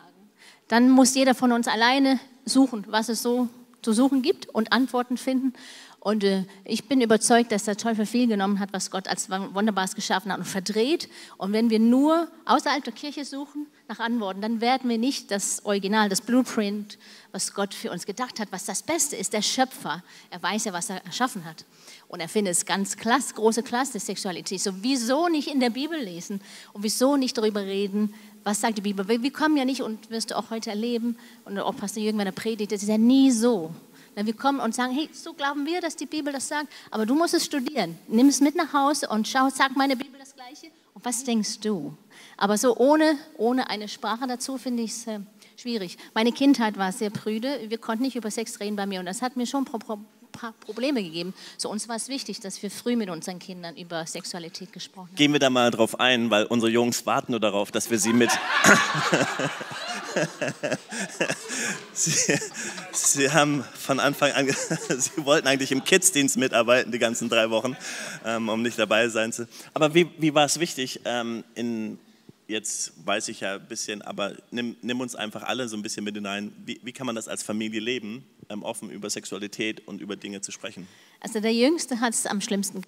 dann 0.68 0.90
muss 0.90 1.16
jeder 1.16 1.34
von 1.34 1.52
uns 1.52 1.68
alleine 1.68 2.20
suchen, 2.46 2.86
was 2.88 3.10
es 3.10 3.24
so 3.24 3.50
zu 3.82 3.94
suchen 3.94 4.22
gibt 4.22 4.48
und 4.50 4.72
Antworten 4.72 5.18
finden. 5.18 5.54
Und 6.02 6.24
äh, 6.24 6.46
ich 6.66 6.86
bin 6.86 7.00
überzeugt, 7.00 7.52
dass 7.52 7.66
der 7.66 7.78
Teufel 7.78 8.08
viel 8.08 8.28
genommen 8.28 8.60
hat, 8.60 8.74
was 8.74 8.90
Gott 8.90 9.08
als 9.08 9.30
Wunderbares 9.30 9.94
geschaffen 9.94 10.32
hat 10.32 10.40
und 10.40 10.46
verdreht. 10.46 11.08
Und 11.38 11.54
wenn 11.54 11.70
wir 11.70 11.78
nur 11.78 12.28
außerhalb 12.46 12.84
der 12.84 12.92
Kirche 12.92 13.24
suchen 13.24 13.68
nach 13.88 14.00
Antworten, 14.00 14.42
dann 14.42 14.62
werden 14.62 14.90
wir 14.90 14.98
nicht 14.98 15.30
das 15.30 15.64
Original, 15.64 16.10
das 16.10 16.22
Blueprint, 16.22 16.98
was 17.32 17.54
Gott 17.54 17.76
für 17.76 17.92
uns 17.92 18.08
gedacht 18.08 18.40
hat, 18.40 18.48
was 18.52 18.66
das 18.66 18.82
Beste 18.82 19.16
ist. 19.16 19.32
Der 19.34 19.44
Schöpfer, 19.44 20.02
er 20.32 20.42
weiß 20.42 20.66
ja, 20.66 20.74
was 20.74 20.90
er 20.90 21.06
erschaffen 21.06 21.46
hat. 21.46 21.66
Und 22.08 22.20
er 22.20 22.28
findet 22.28 22.56
es 22.56 22.66
ganz 22.66 22.98
klasse, 22.98 23.36
große 23.36 23.62
Klasse, 23.62 24.00
Sexualität. 24.00 24.60
So, 24.60 24.72
wieso 24.82 25.28
nicht 25.28 25.54
in 25.54 25.60
der 25.60 25.70
Bibel 25.70 26.00
lesen 26.00 26.42
und 26.74 26.82
wieso 26.82 27.16
nicht 27.16 27.38
darüber 27.38 27.62
reden, 27.62 28.12
was 28.44 28.60
sagt 28.60 28.80
die 28.80 28.82
Bibel? 28.82 29.08
Wir 29.08 29.32
kommen 29.32 29.56
ja 29.56 29.66
nicht 29.66 29.82
und 29.82 30.10
wirst 30.10 30.32
du 30.32 30.38
auch 30.38 30.50
heute 30.50 30.72
erleben 30.72 31.16
und 31.46 31.60
auch 31.60 31.76
Pastor 31.76 32.02
Jürgen, 32.02 32.18
wenn 32.18 32.26
er 32.26 32.32
predigt, 32.32 32.72
das 32.72 32.82
ist 32.82 32.90
ja 32.90 32.98
nie 32.98 33.30
so. 33.30 33.72
Wenn 34.16 34.26
wir 34.26 34.36
kommen 34.36 34.60
und 34.60 34.76
sagen, 34.76 34.94
hey, 34.94 35.10
so 35.14 35.34
glauben 35.34 35.66
wir, 35.66 35.82
dass 35.82 35.96
die 35.96 36.06
Bibel 36.06 36.34
das 36.34 36.48
sagt, 36.48 36.68
aber 36.90 37.06
du 37.06 37.16
musst 37.16 37.34
es 37.34 37.46
studieren. 37.46 37.98
Nimm 38.08 38.28
es 38.28 38.42
mit 38.42 38.56
nach 38.56 38.74
Hause 38.74 39.08
und 39.08 39.28
schau, 39.28 39.50
sagt 39.50 39.76
meine 39.78 39.96
Bibel 39.96 40.20
das 40.20 40.36
Gleiche? 40.36 40.68
Und 40.94 41.06
was 41.06 41.24
denkst 41.24 41.60
du? 41.62 41.96
Aber 42.38 42.58
so 42.58 42.76
ohne, 42.76 43.18
ohne 43.38 43.70
eine 43.70 43.88
Sprache 43.88 44.28
dazu 44.28 44.58
finde 44.58 44.84
ich 44.84 44.92
es 44.92 45.08
äh, 45.08 45.20
schwierig. 45.56 45.98
Meine 46.14 46.32
Kindheit 46.32 46.78
war 46.78 46.92
sehr 46.92 47.10
prüde. 47.10 47.70
Wir 47.70 47.78
konnten 47.78 48.04
nicht 48.04 48.16
über 48.16 48.32
Sex 48.32 48.60
reden 48.60 48.76
bei 48.76 48.86
mir 48.86 49.00
und 49.00 49.06
das 49.06 49.22
hat 49.22 49.38
mir 49.38 49.46
schon 49.46 49.66
Pro 49.66 49.80
Pro 50.32 50.52
Probleme 50.60 51.04
gegeben. 51.04 51.34
So 51.58 51.70
uns 51.70 51.88
war 51.88 51.96
es 51.96 52.08
wichtig, 52.08 52.40
dass 52.40 52.62
wir 52.64 52.72
früh 52.72 52.96
mit 52.96 53.10
unseren 53.10 53.40
Kindern 53.40 53.76
über 53.76 54.06
Sexualität 54.06 54.72
gesprochen 54.74 55.10
haben. 55.10 55.16
Gehen 55.16 55.34
wir 55.34 55.40
da 55.40 55.50
mal 55.50 55.72
drauf 55.72 56.00
ein, 56.00 56.30
weil 56.30 56.46
unsere 56.46 56.72
Jungs 56.72 57.06
warten 57.06 57.32
nur 57.32 57.40
darauf, 57.40 57.72
dass 57.72 57.90
wir 57.90 58.00
sie 58.00 58.14
mit 58.14 58.32
sie, 61.94 62.40
sie, 62.92 63.32
haben 63.32 63.64
von 63.74 64.00
Anfang 64.00 64.32
an, 64.32 64.48
sie 64.98 65.26
wollten 65.26 65.48
eigentlich 65.48 65.72
im 65.72 65.84
Kidsdienst 65.84 66.38
mitarbeiten 66.38 66.92
die 66.92 67.00
ganzen 67.00 67.30
drei 67.30 67.50
Wochen, 67.50 67.76
ähm, 68.26 68.50
um 68.50 68.62
nicht 68.62 68.78
dabei 68.78 69.08
sein 69.10 69.32
zu. 69.32 69.48
Aber 69.74 69.94
wie, 69.94 70.10
wie 70.18 70.34
war 70.34 70.46
es 70.46 70.60
wichtig? 70.60 71.02
Ähm, 71.06 71.44
in, 71.56 72.00
jetzt 72.48 72.94
weiß 73.06 73.30
ich 73.30 73.40
ja 73.42 73.56
ein 73.56 73.68
bisschen, 73.68 74.02
aber 74.02 74.34
nimm, 74.52 74.76
nimm, 74.82 75.00
uns 75.00 75.16
einfach 75.16 75.44
alle 75.44 75.68
so 75.68 75.78
ein 75.78 75.82
bisschen 75.82 76.04
mit 76.04 76.16
hinein. 76.16 76.54
Wie, 76.66 76.80
wie 76.84 76.92
kann 76.92 77.08
man 77.08 77.16
das 77.16 77.28
als 77.28 77.44
Familie 77.44 77.80
leben, 77.80 78.26
offen 78.64 78.90
über 78.90 79.10
Sexualität 79.10 79.88
und 79.88 80.02
über 80.02 80.16
Dinge 80.16 80.42
zu 80.42 80.52
sprechen? 80.52 80.88
Also 81.20 81.40
der 81.40 81.54
Jüngste 81.54 82.00
hat 82.00 82.14
es 82.14 82.26
am 82.26 82.42
schlimmsten 82.42 82.84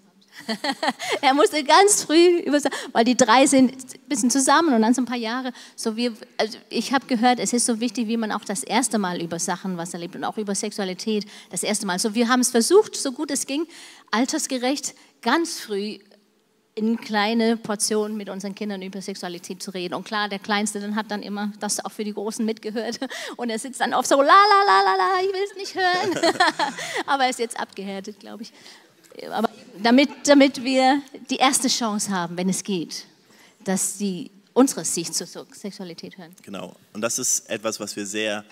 er 1.21 1.33
musste 1.33 1.63
ganz 1.63 2.03
früh, 2.03 2.39
über, 2.39 2.59
weil 2.91 3.05
die 3.05 3.15
drei 3.15 3.45
sind 3.45 3.71
ein 3.71 4.09
bisschen 4.09 4.31
zusammen 4.31 4.73
und 4.73 4.81
dann 4.81 4.93
so 4.93 5.01
ein 5.01 5.05
paar 5.05 5.17
Jahre. 5.17 5.53
So 5.75 5.95
wie, 5.95 6.11
also 6.37 6.57
ich 6.69 6.91
habe 6.91 7.05
gehört, 7.05 7.39
es 7.39 7.53
ist 7.53 7.65
so 7.65 7.79
wichtig, 7.79 8.07
wie 8.07 8.17
man 8.17 8.31
auch 8.31 8.43
das 8.43 8.63
erste 8.63 8.97
Mal 8.97 9.21
über 9.21 9.39
Sachen 9.39 9.77
was 9.77 9.93
erlebt 9.93 10.15
und 10.15 10.23
auch 10.23 10.37
über 10.37 10.55
Sexualität 10.55 11.25
das 11.51 11.63
erste 11.63 11.85
Mal. 11.85 11.99
So 11.99 12.15
wir 12.15 12.27
haben 12.27 12.39
es 12.39 12.51
versucht, 12.51 12.95
so 12.95 13.11
gut 13.11 13.31
es 13.31 13.45
ging, 13.45 13.65
altersgerecht, 14.11 14.95
ganz 15.21 15.59
früh 15.59 15.99
in 16.75 16.97
kleine 16.97 17.55
Portionen 17.55 18.17
mit 18.17 18.29
unseren 18.29 18.55
Kindern 18.55 18.81
über 18.81 19.01
Sexualität 19.01 19.61
zu 19.61 19.71
reden. 19.71 19.93
Und 19.93 20.05
klar, 20.05 20.27
der 20.27 20.39
Kleinste 20.39 20.79
dann 20.79 20.95
hat 20.95 21.11
dann 21.11 21.21
immer 21.21 21.51
das 21.59 21.83
auch 21.83 21.91
für 21.91 22.03
die 22.03 22.13
Großen 22.13 22.43
mitgehört. 22.43 22.99
Und 23.37 23.49
er 23.49 23.59
sitzt 23.59 23.79
dann 23.79 23.93
oft 23.93 24.07
so, 24.07 24.15
la 24.15 24.23
la 24.23 24.63
la 24.65 24.81
la 24.81 24.95
la, 24.95 25.21
ich 25.21 25.33
will 25.33 25.43
es 25.49 25.55
nicht 25.55 25.75
hören. 25.75 26.33
Aber 27.05 27.23
er 27.23 27.29
ist 27.29 27.39
jetzt 27.39 27.59
abgehärtet, 27.59 28.19
glaube 28.19 28.43
ich. 28.43 28.51
Aber 29.29 29.49
damit, 29.81 30.09
damit 30.25 30.63
wir 30.63 31.01
die 31.29 31.35
erste 31.35 31.67
Chance 31.67 32.09
haben, 32.09 32.37
wenn 32.37 32.49
es 32.49 32.63
geht, 32.63 33.05
dass 33.63 33.99
sie 33.99 34.31
unsere 34.53 34.83
Sicht 34.83 35.13
zur 35.13 35.27
Sexualität 35.27 36.17
hören. 36.17 36.35
Genau. 36.41 36.75
Und 36.93 37.01
das 37.01 37.19
ist 37.19 37.47
etwas, 37.49 37.79
was 37.79 37.95
wir 37.95 38.05
sehr 38.05 38.43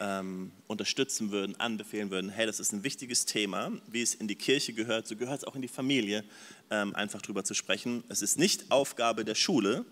ähm, 0.00 0.52
unterstützen 0.66 1.30
würden, 1.30 1.58
anbefehlen 1.60 2.10
würden, 2.10 2.30
hey, 2.30 2.46
das 2.46 2.60
ist 2.60 2.72
ein 2.72 2.84
wichtiges 2.84 3.24
Thema, 3.24 3.72
wie 3.86 4.02
es 4.02 4.14
in 4.14 4.28
die 4.28 4.34
Kirche 4.36 4.72
gehört, 4.72 5.06
so 5.06 5.16
gehört 5.16 5.38
es 5.38 5.44
auch 5.44 5.54
in 5.54 5.62
die 5.62 5.68
Familie, 5.68 6.24
ähm, 6.70 6.94
einfach 6.94 7.22
drüber 7.22 7.44
zu 7.44 7.54
sprechen. 7.54 8.04
Es 8.08 8.22
ist 8.22 8.38
nicht 8.38 8.70
Aufgabe 8.70 9.24
der 9.24 9.34
Schule, 9.34 9.84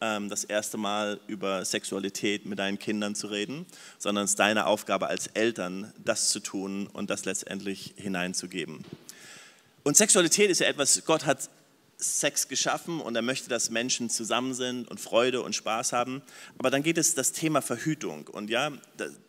ähm, 0.00 0.28
das 0.28 0.44
erste 0.44 0.78
Mal 0.78 1.20
über 1.26 1.64
Sexualität 1.64 2.46
mit 2.46 2.58
deinen 2.58 2.78
Kindern 2.78 3.14
zu 3.14 3.26
reden, 3.26 3.66
sondern 3.98 4.24
es 4.24 4.32
ist 4.32 4.38
deine 4.38 4.66
Aufgabe 4.66 5.08
als 5.08 5.28
Eltern, 5.28 5.92
das 6.04 6.30
zu 6.30 6.40
tun 6.40 6.86
und 6.86 7.10
das 7.10 7.24
letztendlich 7.24 7.94
hineinzugeben. 7.96 8.84
Und 9.84 9.96
Sexualität 9.96 10.50
ist 10.50 10.60
ja 10.60 10.68
etwas, 10.68 11.04
Gott 11.04 11.26
hat 11.26 11.50
Sex 12.02 12.48
geschaffen 12.48 13.00
und 13.00 13.14
er 13.14 13.22
möchte, 13.22 13.48
dass 13.48 13.70
Menschen 13.70 14.10
zusammen 14.10 14.54
sind 14.54 14.88
und 14.88 15.00
Freude 15.00 15.42
und 15.42 15.54
Spaß 15.54 15.92
haben. 15.92 16.22
Aber 16.58 16.70
dann 16.70 16.82
geht 16.82 16.98
es 16.98 17.14
das 17.14 17.32
Thema 17.32 17.62
Verhütung. 17.62 18.28
Und 18.28 18.50
ja, 18.50 18.72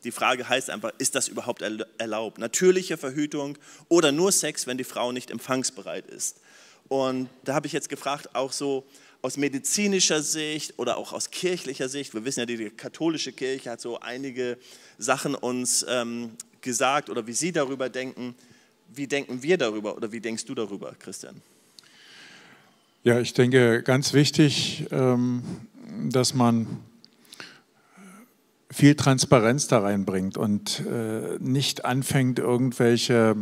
die 0.03 0.11
Frage 0.11 0.49
heißt 0.49 0.69
einfach, 0.69 0.91
ist 0.97 1.15
das 1.15 1.27
überhaupt 1.27 1.61
erlaubt? 1.97 2.39
Natürliche 2.39 2.97
Verhütung 2.97 3.57
oder 3.89 4.11
nur 4.11 4.31
Sex, 4.31 4.67
wenn 4.67 4.77
die 4.77 4.83
Frau 4.83 5.11
nicht 5.11 5.31
empfangsbereit 5.31 6.07
ist? 6.07 6.41
Und 6.87 7.29
da 7.43 7.53
habe 7.53 7.67
ich 7.67 7.73
jetzt 7.73 7.89
gefragt, 7.89 8.35
auch 8.35 8.51
so 8.51 8.85
aus 9.21 9.37
medizinischer 9.37 10.21
Sicht 10.21 10.77
oder 10.77 10.97
auch 10.97 11.13
aus 11.13 11.31
kirchlicher 11.31 11.87
Sicht. 11.87 12.13
Wir 12.13 12.25
wissen 12.25 12.41
ja, 12.41 12.45
die 12.45 12.69
katholische 12.69 13.31
Kirche 13.31 13.71
hat 13.71 13.81
so 13.81 13.99
einige 13.99 14.57
Sachen 14.97 15.33
uns 15.33 15.85
ähm, 15.87 16.31
gesagt 16.59 17.09
oder 17.09 17.25
wie 17.25 17.33
sie 17.33 17.51
darüber 17.51 17.89
denken. 17.89 18.35
Wie 18.89 19.07
denken 19.07 19.41
wir 19.41 19.57
darüber 19.57 19.95
oder 19.95 20.11
wie 20.11 20.19
denkst 20.19 20.45
du 20.45 20.53
darüber, 20.53 20.93
Christian? 20.99 21.41
Ja, 23.05 23.19
ich 23.19 23.33
denke, 23.33 23.83
ganz 23.83 24.13
wichtig, 24.13 24.87
ähm, 24.91 25.43
dass 26.07 26.33
man 26.33 26.67
viel 28.71 28.95
Transparenz 28.95 29.67
da 29.67 29.79
reinbringt 29.79 30.37
und 30.37 30.81
äh, 30.89 31.37
nicht 31.39 31.83
anfängt, 31.83 32.39
irgendwelche 32.39 33.35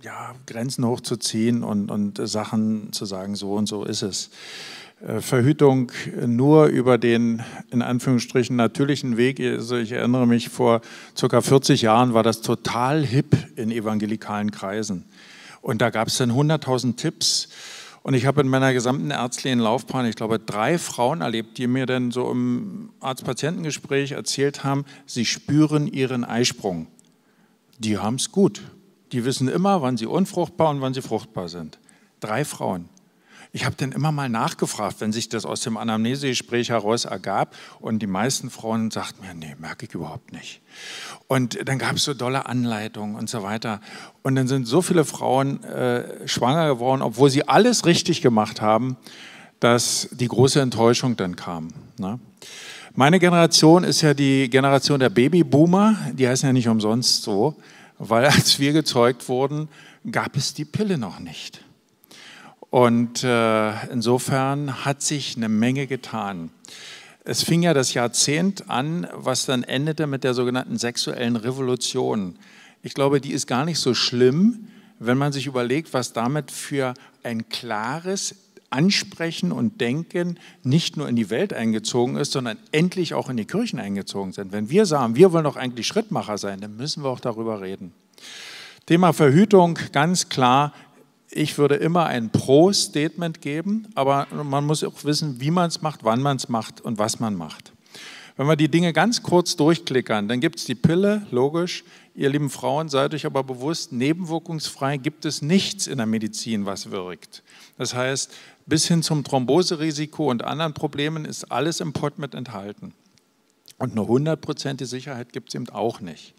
ja, 0.00 0.36
Grenzen 0.46 0.86
hochzuziehen 0.86 1.64
und, 1.64 1.90
und 1.90 2.20
Sachen 2.28 2.92
zu 2.92 3.04
sagen, 3.04 3.34
so 3.34 3.54
und 3.54 3.66
so 3.66 3.82
ist 3.82 4.02
es. 4.02 4.30
Äh, 5.04 5.20
Verhütung 5.20 5.90
nur 6.24 6.66
über 6.66 6.98
den 6.98 7.42
in 7.72 7.82
Anführungsstrichen 7.82 8.54
natürlichen 8.54 9.16
Weg. 9.16 9.40
Also 9.40 9.76
ich 9.76 9.90
erinnere 9.90 10.28
mich, 10.28 10.50
vor 10.50 10.82
ca. 11.20 11.40
40 11.40 11.82
Jahren 11.82 12.14
war 12.14 12.22
das 12.22 12.42
total 12.42 13.04
hip 13.04 13.36
in 13.56 13.72
evangelikalen 13.72 14.52
Kreisen. 14.52 15.04
Und 15.62 15.82
da 15.82 15.90
gab 15.90 16.06
es 16.06 16.18
dann 16.18 16.30
100.000 16.30 16.94
Tipps 16.94 17.48
und 18.06 18.14
ich 18.14 18.24
habe 18.24 18.40
in 18.40 18.46
meiner 18.46 18.72
gesamten 18.72 19.10
ärztlichen 19.10 19.58
Laufbahn, 19.58 20.06
ich 20.06 20.14
glaube, 20.14 20.38
drei 20.38 20.78
Frauen 20.78 21.22
erlebt, 21.22 21.58
die 21.58 21.66
mir 21.66 21.86
dann 21.86 22.12
so 22.12 22.30
im 22.30 22.90
Arzt-Patientengespräch 23.00 24.12
erzählt 24.12 24.62
haben, 24.62 24.84
sie 25.06 25.24
spüren 25.24 25.88
ihren 25.88 26.24
Eisprung. 26.24 26.86
Die 27.80 27.98
haben 27.98 28.14
es 28.14 28.30
gut. 28.30 28.62
Die 29.10 29.24
wissen 29.24 29.48
immer, 29.48 29.82
wann 29.82 29.96
sie 29.96 30.06
unfruchtbar 30.06 30.70
und 30.70 30.80
wann 30.82 30.94
sie 30.94 31.02
fruchtbar 31.02 31.48
sind. 31.48 31.80
Drei 32.20 32.44
Frauen. 32.44 32.88
Ich 33.56 33.64
habe 33.64 33.74
dann 33.74 33.92
immer 33.92 34.12
mal 34.12 34.28
nachgefragt, 34.28 34.96
wenn 35.00 35.14
sich 35.14 35.30
das 35.30 35.46
aus 35.46 35.62
dem 35.62 35.78
Anamnesegespräch 35.78 36.68
heraus 36.68 37.06
ergab. 37.06 37.56
Und 37.80 38.00
die 38.00 38.06
meisten 38.06 38.50
Frauen 38.50 38.90
sagten 38.90 39.24
mir, 39.26 39.32
nee, 39.32 39.56
merke 39.58 39.86
ich 39.86 39.94
überhaupt 39.94 40.34
nicht. 40.34 40.60
Und 41.26 41.66
dann 41.66 41.78
gab 41.78 41.96
es 41.96 42.04
so 42.04 42.12
dolle 42.12 42.44
Anleitungen 42.44 43.16
und 43.16 43.30
so 43.30 43.42
weiter. 43.42 43.80
Und 44.22 44.34
dann 44.34 44.46
sind 44.46 44.66
so 44.66 44.82
viele 44.82 45.06
Frauen 45.06 45.64
äh, 45.64 46.28
schwanger 46.28 46.68
geworden, 46.68 47.00
obwohl 47.00 47.30
sie 47.30 47.48
alles 47.48 47.86
richtig 47.86 48.20
gemacht 48.20 48.60
haben, 48.60 48.98
dass 49.58 50.10
die 50.12 50.28
große 50.28 50.60
Enttäuschung 50.60 51.16
dann 51.16 51.34
kam. 51.34 51.68
Ne? 51.96 52.20
Meine 52.94 53.18
Generation 53.18 53.84
ist 53.84 54.02
ja 54.02 54.12
die 54.12 54.50
Generation 54.50 55.00
der 55.00 55.08
Babyboomer. 55.08 55.96
Die 56.12 56.28
heißen 56.28 56.46
ja 56.46 56.52
nicht 56.52 56.68
umsonst 56.68 57.22
so, 57.22 57.56
weil 57.96 58.26
als 58.26 58.58
wir 58.58 58.74
gezeugt 58.74 59.30
wurden, 59.30 59.70
gab 60.12 60.36
es 60.36 60.52
die 60.52 60.66
Pille 60.66 60.98
noch 60.98 61.20
nicht. 61.20 61.62
Und 62.76 63.24
äh, 63.24 63.86
insofern 63.90 64.84
hat 64.84 65.00
sich 65.00 65.34
eine 65.38 65.48
Menge 65.48 65.86
getan. 65.86 66.50
Es 67.24 67.42
fing 67.42 67.62
ja 67.62 67.72
das 67.72 67.94
Jahrzehnt 67.94 68.68
an, 68.68 69.06
was 69.14 69.46
dann 69.46 69.62
endete 69.62 70.06
mit 70.06 70.24
der 70.24 70.34
sogenannten 70.34 70.76
sexuellen 70.76 71.36
Revolution. 71.36 72.36
Ich 72.82 72.92
glaube, 72.92 73.22
die 73.22 73.32
ist 73.32 73.46
gar 73.46 73.64
nicht 73.64 73.78
so 73.78 73.94
schlimm, 73.94 74.68
wenn 74.98 75.16
man 75.16 75.32
sich 75.32 75.46
überlegt, 75.46 75.94
was 75.94 76.12
damit 76.12 76.50
für 76.50 76.92
ein 77.22 77.48
klares 77.48 78.34
Ansprechen 78.68 79.52
und 79.52 79.80
Denken 79.80 80.38
nicht 80.62 80.98
nur 80.98 81.08
in 81.08 81.16
die 81.16 81.30
Welt 81.30 81.54
eingezogen 81.54 82.18
ist, 82.18 82.32
sondern 82.32 82.58
endlich 82.72 83.14
auch 83.14 83.30
in 83.30 83.38
die 83.38 83.46
Kirchen 83.46 83.80
eingezogen 83.80 84.32
sind. 84.32 84.52
Wenn 84.52 84.68
wir 84.68 84.84
sagen, 84.84 85.16
wir 85.16 85.32
wollen 85.32 85.44
doch 85.44 85.56
eigentlich 85.56 85.86
Schrittmacher 85.86 86.36
sein, 86.36 86.60
dann 86.60 86.76
müssen 86.76 87.02
wir 87.02 87.08
auch 87.08 87.20
darüber 87.20 87.62
reden. 87.62 87.94
Thema 88.86 89.12
Verhütung, 89.12 89.78
ganz 89.90 90.28
klar, 90.28 90.72
ich 91.36 91.58
würde 91.58 91.76
immer 91.76 92.06
ein 92.06 92.30
Pro-Statement 92.30 93.40
geben, 93.40 93.88
aber 93.94 94.26
man 94.32 94.64
muss 94.64 94.82
auch 94.82 95.04
wissen, 95.04 95.40
wie 95.40 95.50
man 95.50 95.68
es 95.68 95.82
macht, 95.82 96.02
wann 96.04 96.22
man 96.22 96.36
es 96.36 96.48
macht 96.48 96.80
und 96.80 96.98
was 96.98 97.20
man 97.20 97.34
macht. 97.34 97.72
Wenn 98.36 98.46
wir 98.48 98.56
die 98.56 98.68
Dinge 98.68 98.92
ganz 98.92 99.22
kurz 99.22 99.56
durchklickern, 99.56 100.28
dann 100.28 100.40
gibt 100.40 100.58
es 100.58 100.66
die 100.66 100.74
Pille, 100.74 101.26
logisch. 101.30 101.84
Ihr 102.14 102.28
lieben 102.28 102.50
Frauen, 102.50 102.88
seid 102.88 103.14
euch 103.14 103.24
aber 103.24 103.42
bewusst, 103.42 103.92
nebenwirkungsfrei 103.92 104.98
gibt 104.98 105.24
es 105.24 105.40
nichts 105.40 105.86
in 105.86 105.98
der 105.98 106.06
Medizin, 106.06 106.66
was 106.66 106.90
wirkt. 106.90 107.42
Das 107.78 107.94
heißt, 107.94 108.32
bis 108.66 108.88
hin 108.88 109.02
zum 109.02 109.24
Thromboserisiko 109.24 110.30
und 110.30 110.44
anderen 110.44 110.74
Problemen 110.74 111.24
ist 111.24 111.50
alles 111.50 111.80
im 111.80 111.92
Pott 111.92 112.18
mit 112.18 112.34
enthalten. 112.34 112.92
Und 113.78 113.92
eine 113.92 114.06
hundertprozentige 114.06 114.88
Sicherheit 114.88 115.32
gibt 115.32 115.48
es 115.50 115.54
eben 115.54 115.68
auch 115.70 116.00
nicht. 116.00 116.34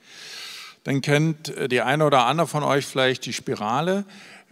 Dann 0.84 1.02
kennt 1.02 1.52
die 1.70 1.82
eine 1.82 2.06
oder 2.06 2.28
andere 2.28 2.48
von 2.48 2.64
euch 2.64 2.86
vielleicht 2.86 3.26
die 3.26 3.34
Spirale. 3.34 4.06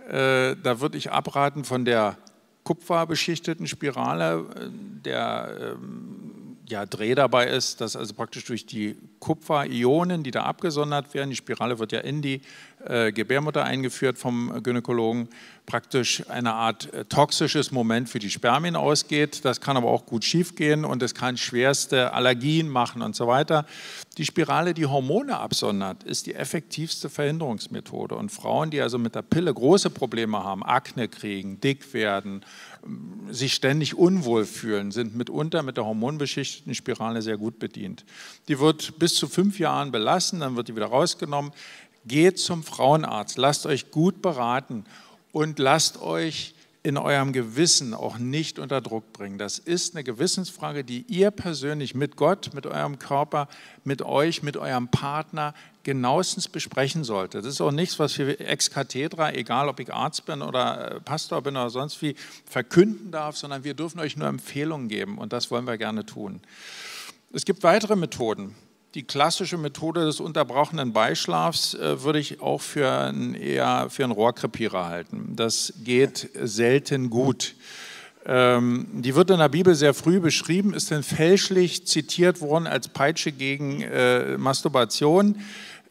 Äh, 0.08 0.56
da 0.62 0.80
würde 0.82 0.98
ich 0.98 1.12
abraten 1.12 1.64
von 1.64 1.86
der 1.86 2.18
kupferbeschichteten 2.64 3.68
Spirale, 3.68 4.46
äh, 4.56 4.70
der 5.04 5.76
ähm, 5.76 6.45
ja, 6.68 6.86
Dreh 6.86 7.16
dabei 7.16 7.48
ist, 7.48 7.82
dass 7.82 7.96
also 7.96 8.14
praktisch 8.14 8.46
durch 8.46 8.66
die 8.66 8.96
Kupferionen, 9.20 10.24
die 10.24 10.32
da 10.32 10.44
abgesondert 10.44 11.14
werden, 11.14 11.30
die 11.30 11.36
Spirale 11.36 11.80
wird 11.80 11.92
ja 11.92 12.00
in 12.00 12.22
die 12.22 12.42
äh, 12.86 13.12
Gebärmutter 13.12 13.64
eingeführt 13.64 14.18
vom 14.18 14.62
Gynäkologen, 14.64 15.30
praktisch 15.66 16.24
eine 16.30 16.54
Art 16.54 16.94
äh, 16.94 17.06
toxisches 17.06 17.72
Moment 17.72 18.10
für 18.10 18.20
die 18.20 18.30
Spermien 18.30 18.76
ausgeht. 18.76 19.46
Das 19.46 19.62
kann 19.62 19.78
aber 19.78 19.90
auch 19.90 20.06
gut 20.06 20.24
schiefgehen 20.24 20.86
und 20.86 21.02
es 21.02 21.14
kann 21.14 21.38
schwerste 21.38 22.14
Allergien 22.14 22.70
machen 22.70 23.02
und 23.02 23.16
so 23.16 23.28
weiter. 23.28 23.66
Die 24.18 24.26
Spirale, 24.26 24.74
die 24.74 24.86
Hormone 24.86 25.38
absondert, 25.38 26.04
ist 26.04 26.26
die 26.26 26.36
effektivste 26.36 27.10
Verhinderungsmethode. 27.10 28.16
Und 28.16 28.32
Frauen, 28.32 28.70
die 28.70 28.82
also 28.82 28.98
mit 28.98 29.16
der 29.16 29.24
Pille 29.24 29.54
große 29.54 29.90
Probleme 29.90 30.44
haben, 30.44 30.64
Akne 30.64 31.08
kriegen, 31.08 31.60
dick 31.60 31.94
werden, 31.94 32.46
sich 33.32 33.54
ständig 33.54 33.96
unwohl 33.96 34.46
fühlen, 34.46 34.92
sind 34.92 35.16
mitunter 35.16 35.64
mit 35.64 35.78
der 35.78 35.86
hormonbeschichteten 35.86 36.74
Spirale 36.76 37.22
sehr 37.22 37.38
gut 37.38 37.60
bedient. 37.60 38.06
Die 38.48 38.60
wird 38.60 38.98
bis 39.00 39.16
zu 39.16 39.28
fünf 39.28 39.60
Jahren 39.60 39.92
belassen, 39.92 40.40
dann 40.40 40.56
wird 40.56 40.68
die 40.68 40.76
wieder 40.76 40.88
rausgenommen. 40.88 41.52
Geht 42.08 42.40
zum 42.40 42.64
Frauenarzt, 42.64 43.38
lasst 43.38 43.66
euch 43.66 43.92
gut 43.92 44.22
beraten 44.22 44.86
und 45.32 45.60
lasst 45.60 46.02
euch 46.02 46.55
in 46.86 46.98
eurem 46.98 47.34
Gewissen 47.34 47.96
auch 47.96 48.20
nicht 48.20 48.60
unter 48.60 48.80
Druck 48.80 49.12
bringen. 49.12 49.40
Das 49.40 49.58
ist 49.58 49.96
eine 49.96 50.04
Gewissensfrage, 50.04 50.84
die 50.84 51.04
ihr 51.08 51.32
persönlich 51.32 51.96
mit 51.96 52.16
Gott, 52.16 52.52
mit 52.54 52.68
eurem 52.68 53.00
Körper, 53.00 53.48
mit 53.84 54.04
euch, 54.04 54.44
mit 54.44 54.56
eurem 54.56 54.88
Partner 54.90 55.56
genauestens 55.82 56.48
besprechen 56.48 57.04
solltet. 57.04 57.44
Das 57.44 57.54
ist 57.54 57.62
auch 57.62 57.72
nichts, 57.72 57.98
was 57.98 58.18
wir 58.20 58.40
ex 58.40 58.70
cathedra, 58.70 59.34
egal 59.34 59.68
ob 59.68 59.80
ich 59.80 59.92
Arzt 59.92 60.26
bin 60.26 60.44
oder 60.44 60.98
äh, 60.98 61.00
Pastor 61.00 61.42
bin 61.42 61.58
oder 61.58 61.72
sonst 61.72 62.02
wie, 62.04 62.16
verkünden 62.46 63.10
darf, 63.12 63.36
sondern 63.36 63.64
wir 63.64 63.74
dürfen 63.74 64.00
euch 64.00 64.16
nur 64.16 64.28
Empfehlungen 64.28 64.88
geben 64.88 65.18
und 65.18 65.34
das 65.34 65.50
wollen 65.50 65.66
wir 65.66 65.78
gerne 65.80 66.06
tun. 66.06 66.40
Es 67.34 67.46
gibt 67.46 67.64
weitere 67.64 67.96
Methoden 67.96 68.56
die 68.96 69.04
klassische 69.04 69.58
Methode 69.58 70.06
des 70.06 70.22
unterbrochenen 70.22 70.94
Beischlafs 70.94 71.74
äh, 71.74 72.02
würde 72.02 72.20
ich 72.20 72.40
auch 72.40 72.62
für 72.62 72.90
ein, 72.90 73.36
eher 73.36 73.88
für 73.90 74.06
einen 74.06 74.14
Rohrkrepierer 74.14 74.86
halten. 74.86 75.34
Das 75.36 75.74
geht 75.84 76.30
selten 76.42 77.10
gut. 77.10 77.56
Ähm, 78.26 78.88
die 78.94 79.14
wird 79.14 79.30
in 79.30 79.40
der 79.40 79.50
Bibel 79.50 79.76
sehr 79.76 79.94
früh 79.94 80.22
beschrieben, 80.22 80.74
ist 80.74 80.92
dann 80.92 81.04
fälschlich 81.04 81.86
zitiert 81.86 82.40
worden 82.40 82.68
als 82.68 82.88
Peitsche 82.88 83.34
gegen 83.34 83.82
äh, 83.82 84.38
Masturbation. 84.38 85.42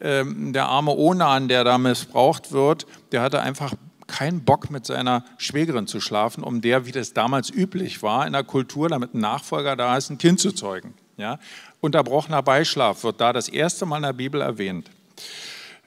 Ähm, 0.01 0.51
der 0.51 0.65
arme 0.65 0.91
Onan, 0.91 1.47
der 1.47 1.63
da 1.63 1.77
missbraucht 1.77 2.51
wird, 2.51 2.87
der 3.11 3.21
hatte 3.21 3.39
einfach 3.39 3.75
keinen 4.07 4.43
Bock 4.43 4.71
mit 4.71 4.85
seiner 4.85 5.23
Schwägerin 5.37 5.85
zu 5.85 5.99
schlafen, 5.99 6.43
um 6.43 6.61
der, 6.61 6.87
wie 6.87 6.91
das 6.91 7.13
damals 7.13 7.51
üblich 7.51 8.01
war, 8.01 8.25
in 8.25 8.33
der 8.33 8.43
Kultur, 8.43 8.89
damit 8.89 9.13
ein 9.13 9.19
Nachfolger 9.19 9.75
da 9.75 9.95
ist, 9.95 10.09
ein 10.09 10.17
Kind 10.17 10.39
zu 10.39 10.51
zeugen. 10.51 10.95
Ja? 11.17 11.39
Unterbrochener 11.85 12.41
Beischlaf 12.41 13.03
wird 13.03 13.21
da 13.21 13.31
das 13.31 13.47
erste 13.47 13.85
Mal 13.85 13.97
in 13.97 14.03
der 14.03 14.13
Bibel 14.13 14.41
erwähnt. 14.41 14.89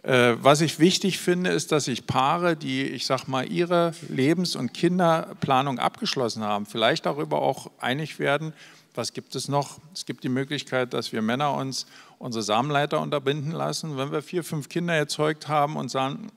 Äh, 0.05 0.37
was 0.41 0.61
ich 0.61 0.79
wichtig 0.79 1.19
finde, 1.19 1.51
ist, 1.51 1.73
dass 1.73 1.87
sich 1.87 2.07
Paare, 2.07 2.57
die, 2.57 2.85
ich 2.85 3.05
sag 3.05 3.27
mal, 3.27 3.51
ihre 3.51 3.93
Lebens- 4.09 4.55
und 4.55 4.73
Kinderplanung 4.73 5.81
abgeschlossen 5.81 6.45
haben, 6.45 6.67
vielleicht 6.67 7.05
darüber 7.05 7.43
auch 7.43 7.73
einig 7.81 8.21
werden, 8.21 8.53
was 8.95 9.13
gibt 9.13 9.35
es 9.35 9.49
noch? 9.49 9.79
Es 9.93 10.07
gibt 10.07 10.23
die 10.23 10.29
Möglichkeit, 10.29 10.95
dass 10.95 11.13
wir 11.13 11.21
Männer 11.21 11.55
uns 11.55 11.87
unsere 12.19 12.43
Samenleiter 12.43 13.01
unterbinden 13.01 13.53
lassen. 13.53 13.97
Wenn 13.97 14.13
wir 14.13 14.23
vier, 14.23 14.45
fünf 14.45 14.69
Kinder 14.69 14.95
erzeugt 14.95 15.49
haben 15.49 15.77
und 15.77 15.89
sagen, 15.89 16.31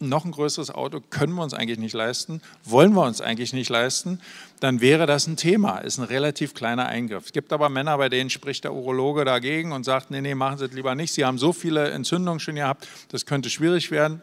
noch 0.00 0.24
ein 0.24 0.30
größeres 0.30 0.70
Auto 0.70 1.00
können 1.00 1.34
wir 1.34 1.42
uns 1.42 1.54
eigentlich 1.54 1.78
nicht 1.78 1.94
leisten, 1.94 2.40
wollen 2.64 2.92
wir 2.94 3.04
uns 3.04 3.20
eigentlich 3.20 3.52
nicht 3.52 3.68
leisten, 3.68 4.20
dann 4.60 4.80
wäre 4.80 5.06
das 5.06 5.26
ein 5.26 5.36
Thema, 5.36 5.78
ist 5.78 5.98
ein 5.98 6.04
relativ 6.04 6.54
kleiner 6.54 6.86
Eingriff. 6.86 7.26
Es 7.26 7.32
gibt 7.32 7.52
aber 7.52 7.68
Männer, 7.68 7.98
bei 7.98 8.08
denen 8.08 8.30
spricht 8.30 8.64
der 8.64 8.74
Urologe 8.74 9.24
dagegen 9.24 9.72
und 9.72 9.84
sagt, 9.84 10.10
nee, 10.10 10.20
nee, 10.20 10.34
machen 10.34 10.58
Sie 10.58 10.66
es 10.66 10.72
lieber 10.72 10.94
nicht, 10.94 11.12
Sie 11.12 11.24
haben 11.24 11.38
so 11.38 11.52
viele 11.52 11.90
Entzündungen 11.90 12.40
schon 12.40 12.54
gehabt, 12.54 12.86
das 13.08 13.26
könnte 13.26 13.50
schwierig 13.50 13.90
werden. 13.90 14.22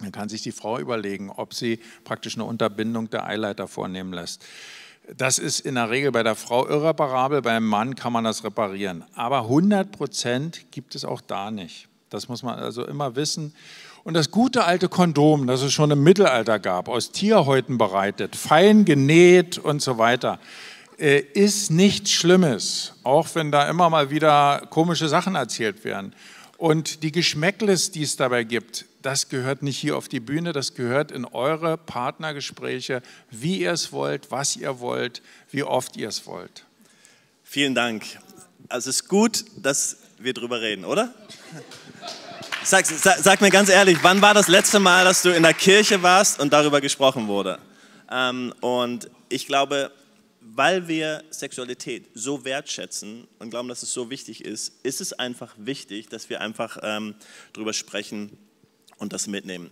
Dann 0.00 0.12
kann 0.12 0.28
sich 0.28 0.42
die 0.42 0.52
Frau 0.52 0.78
überlegen, 0.78 1.30
ob 1.30 1.54
sie 1.54 1.80
praktisch 2.04 2.36
eine 2.36 2.44
Unterbindung 2.44 3.10
der 3.10 3.26
Eileiter 3.26 3.66
vornehmen 3.66 4.12
lässt. 4.12 4.44
Das 5.16 5.38
ist 5.38 5.60
in 5.60 5.74
der 5.74 5.90
Regel 5.90 6.12
bei 6.12 6.22
der 6.22 6.34
Frau 6.34 6.68
irreparabel, 6.68 7.42
beim 7.42 7.66
Mann 7.66 7.94
kann 7.94 8.12
man 8.12 8.24
das 8.24 8.44
reparieren. 8.44 9.04
Aber 9.14 9.40
100 9.42 9.90
Prozent 9.90 10.66
gibt 10.70 10.94
es 10.94 11.04
auch 11.04 11.20
da 11.20 11.50
nicht. 11.50 11.88
Das 12.10 12.28
muss 12.28 12.42
man 12.42 12.58
also 12.58 12.86
immer 12.86 13.16
wissen. 13.16 13.54
Und 14.04 14.14
das 14.14 14.30
gute 14.30 14.64
alte 14.64 14.88
Kondom, 14.88 15.46
das 15.46 15.62
es 15.62 15.72
schon 15.72 15.90
im 15.90 16.02
Mittelalter 16.02 16.58
gab, 16.58 16.88
aus 16.88 17.12
Tierhäuten 17.12 17.78
bereitet, 17.78 18.36
fein 18.36 18.84
genäht 18.84 19.58
und 19.58 19.82
so 19.82 19.98
weiter, 19.98 20.38
äh, 20.98 21.20
ist 21.20 21.70
nichts 21.70 22.10
Schlimmes, 22.10 22.94
auch 23.04 23.28
wenn 23.34 23.52
da 23.52 23.68
immer 23.68 23.90
mal 23.90 24.10
wieder 24.10 24.66
komische 24.70 25.08
Sachen 25.08 25.34
erzählt 25.34 25.84
werden. 25.84 26.14
Und 26.56 27.04
die 27.04 27.12
Geschmäckles, 27.12 27.92
die 27.92 28.02
es 28.02 28.16
dabei 28.16 28.42
gibt, 28.42 28.86
das 29.02 29.28
gehört 29.28 29.62
nicht 29.62 29.78
hier 29.78 29.96
auf 29.96 30.08
die 30.08 30.18
Bühne, 30.18 30.52
das 30.52 30.74
gehört 30.74 31.12
in 31.12 31.24
eure 31.24 31.78
Partnergespräche, 31.78 33.00
wie 33.30 33.60
ihr 33.60 33.70
es 33.70 33.92
wollt, 33.92 34.32
was 34.32 34.56
ihr 34.56 34.80
wollt, 34.80 35.22
wie 35.52 35.62
oft 35.62 35.96
ihr 35.96 36.08
es 36.08 36.26
wollt. 36.26 36.64
Vielen 37.44 37.76
Dank. 37.76 38.04
Also 38.68 38.90
es 38.90 39.02
ist 39.02 39.08
gut, 39.08 39.44
dass 39.56 39.98
wir 40.18 40.34
drüber 40.34 40.60
reden, 40.60 40.84
oder? 40.84 41.14
Sag, 42.68 42.84
sag, 42.84 43.20
sag, 43.20 43.40
mir 43.40 43.48
ganz 43.48 43.70
ehrlich, 43.70 43.96
wann 44.02 44.20
war 44.20 44.34
das 44.34 44.46
letzte 44.46 44.78
Mal, 44.78 45.02
dass 45.02 45.22
du 45.22 45.34
in 45.34 45.42
der 45.42 45.54
Kirche 45.54 46.02
warst 46.02 46.38
und 46.38 46.52
darüber 46.52 46.82
gesprochen 46.82 47.26
wurde? 47.26 47.58
Ähm, 48.10 48.52
und 48.60 49.08
ich 49.30 49.46
glaube, 49.46 49.90
weil 50.42 50.86
wir 50.86 51.24
Sexualität 51.30 52.10
so 52.12 52.44
wertschätzen 52.44 53.26
und 53.38 53.48
glauben, 53.48 53.70
dass 53.70 53.82
es 53.82 53.94
so 53.94 54.10
wichtig 54.10 54.44
ist, 54.44 54.74
ist 54.82 55.00
es 55.00 55.14
einfach 55.14 55.54
wichtig, 55.56 56.10
dass 56.10 56.28
wir 56.28 56.42
einfach 56.42 56.76
ähm, 56.82 57.14
darüber 57.54 57.72
sprechen 57.72 58.36
und 58.98 59.14
das 59.14 59.28
mitnehmen. 59.28 59.70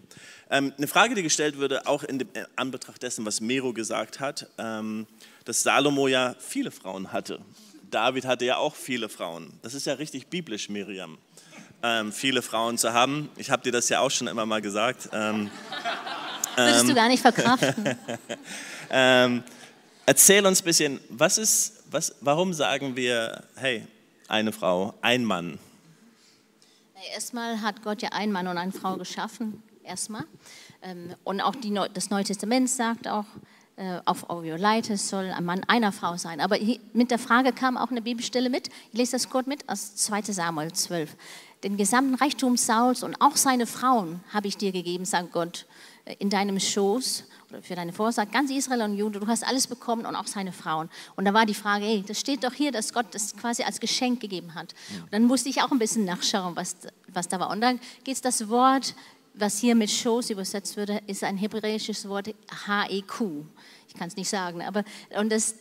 Ähm, 0.49 0.73
eine 0.79 0.89
Frage, 0.89 1.15
die 1.15 1.23
gestellt 1.23 1.59
würde, 1.59 1.87
auch 1.87 2.03
in, 2.03 2.21
dem, 2.21 2.29
in 2.33 2.47
Anbetracht 2.57 3.03
dessen, 3.03 3.27
was 3.27 3.43
Mero 3.43 3.75
gesagt 3.75 4.21
hat, 4.21 4.49
ähm, 4.57 5.07
dass 5.45 5.63
Salomo 5.63 6.09
ja 6.09 6.35
viele 6.39 6.71
Frauen 6.71 7.13
hatte. 7.13 7.41
David 7.91 8.25
hatte 8.25 8.47
ja 8.47 8.57
auch 8.57 8.75
viele 8.75 9.11
Frauen. 9.11 9.53
Das 9.61 9.75
ist 9.75 9.85
ja 9.85 9.93
richtig 9.93 10.29
biblisch, 10.29 10.71
Miriam 10.71 11.19
ähm, 11.83 12.13
viele 12.13 12.43
Frauen 12.43 12.79
zu 12.79 12.93
haben. 12.93 13.29
Ich 13.37 13.51
habe 13.51 13.63
dir 13.63 13.73
das 13.73 13.89
ja 13.89 14.01
auch 14.01 14.11
schon 14.11 14.27
immer 14.27 14.47
mal 14.47 14.61
gesagt. 14.61 15.09
Ähm, 15.13 15.51
Würdest 16.57 16.85
du 16.85 16.89
ähm, 16.89 16.95
gar 16.95 17.09
nicht 17.09 17.21
verkraften. 17.21 17.97
ähm, 18.91 19.43
erzähl 20.07 20.47
uns 20.47 20.63
ein 20.63 20.65
bisschen, 20.65 21.01
was 21.11 21.39
ist, 21.39 21.85
was, 21.91 22.15
warum 22.21 22.53
sagen 22.53 22.97
wir, 22.97 23.45
hey, 23.57 23.87
eine 24.29 24.53
Frau, 24.53 24.95
ein 25.03 25.25
Mann? 25.25 25.59
Erstmal 27.13 27.61
hat 27.61 27.83
Gott 27.83 28.03
ja 28.03 28.09
einen 28.11 28.33
Mann 28.33 28.47
und 28.49 28.59
eine 28.59 28.73
Frau 28.73 28.97
geschaffen, 28.97 29.63
erstmal. 29.85 30.25
Ähm, 30.83 31.15
und 31.25 31.41
auch 31.41 31.55
die, 31.55 31.79
das 31.93 32.11
Neue 32.11 32.25
Testament 32.25 32.71
sagt 32.71 33.07
auch, 33.07 33.27
äh, 33.77 34.01
auf 34.07 34.31
Orioleites 34.31 35.11
soll 35.11 35.31
ein 35.31 35.45
Mann 35.45 35.63
einer 35.69 35.93
Frau 35.93 36.17
sein. 36.17 36.41
Aber 36.41 36.57
mit 36.95 37.11
der 37.11 37.19
Frage 37.19 37.53
kam 37.53 37.77
auch 37.77 37.91
eine 37.91 38.01
Bibelstelle 38.01 38.49
mit. 38.49 38.69
Ich 38.91 38.99
lese 38.99 39.13
das 39.13 39.29
kurz 39.29 39.47
mit 39.47 39.69
aus 39.69 39.95
2 39.97 40.23
Samuel 40.23 40.73
12. 40.73 41.15
Den 41.63 41.77
gesamten 41.77 42.15
Reichtum 42.15 42.57
Sauls 42.57 43.03
und 43.03 43.21
auch 43.21 43.37
seine 43.37 43.67
Frauen 43.67 44.21
habe 44.33 44.47
ich 44.47 44.57
dir 44.57 44.73
gegeben, 44.73 45.05
sagt 45.05 45.33
Gott, 45.33 45.67
äh, 46.05 46.15
in 46.19 46.31
deinem 46.31 46.61
Schoß 46.61 47.25
oder 47.51 47.63
für 47.63 47.75
deine 47.75 47.93
Vorsage, 47.93 48.31
ganz 48.31 48.51
Israel 48.51 48.83
und 48.83 48.97
Jude, 48.97 49.21
du 49.21 49.27
hast 49.27 49.47
alles 49.47 49.67
bekommen 49.67 50.05
und 50.05 50.17
auch 50.17 50.27
seine 50.27 50.53
Frauen. 50.53 50.91
Und 51.15 51.25
da 51.25 51.35
war 51.35 51.47
die 51.47 51.55
Frage, 51.55 51.85
ey, 51.85 52.05
das 52.07 52.19
steht 52.21 52.45
doch 52.45 52.53
hier, 52.53 52.73
dass 52.73 52.93
Gott 52.93 53.07
das 53.13 53.37
quasi 53.37 53.63
als 53.63 53.81
Geschenk 53.81 54.21
gegeben 54.21 54.55
hat. 54.55 54.75
Und 55.03 55.13
dann 55.13 55.25
musste 55.25 55.49
ich 55.49 55.63
auch 55.63 55.71
ein 55.71 55.79
bisschen 55.79 56.05
nachschauen, 56.05 56.57
was, 56.57 56.77
was 57.09 57.29
da 57.29 57.39
war. 57.39 57.51
Und 57.51 57.61
dann 57.61 57.81
geht 58.05 58.17
es 58.17 58.21
das 58.21 58.49
Wort, 58.49 58.95
was 59.35 59.59
hier 59.59 59.75
mit 59.75 59.91
Schoß 59.91 60.31
übersetzt 60.31 60.77
würde, 60.77 61.01
ist 61.07 61.23
ein 61.23 61.37
hebräisches 61.37 62.09
Wort, 62.09 62.35
H-E-Q. 62.67 63.45
Ich 63.89 63.95
kann 63.95 64.09
es 64.09 64.17
nicht 64.17 64.29
sagen, 64.29 64.63
aber 64.63 64.83
und 65.19 65.31
das, 65.31 65.55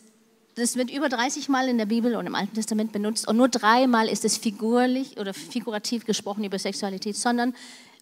das 0.56 0.76
wird 0.76 0.90
über 0.90 1.08
30 1.08 1.48
Mal 1.50 1.68
in 1.68 1.76
der 1.76 1.86
Bibel 1.86 2.16
und 2.16 2.26
im 2.26 2.34
Alten 2.34 2.54
Testament 2.54 2.90
benutzt 2.90 3.28
und 3.28 3.36
nur 3.36 3.48
dreimal 3.48 4.08
ist 4.08 4.24
es 4.24 4.38
figurlich 4.38 5.18
oder 5.18 5.34
figurativ 5.34 6.06
gesprochen 6.06 6.44
über 6.44 6.58
Sexualität, 6.58 7.14
sondern 7.14 7.54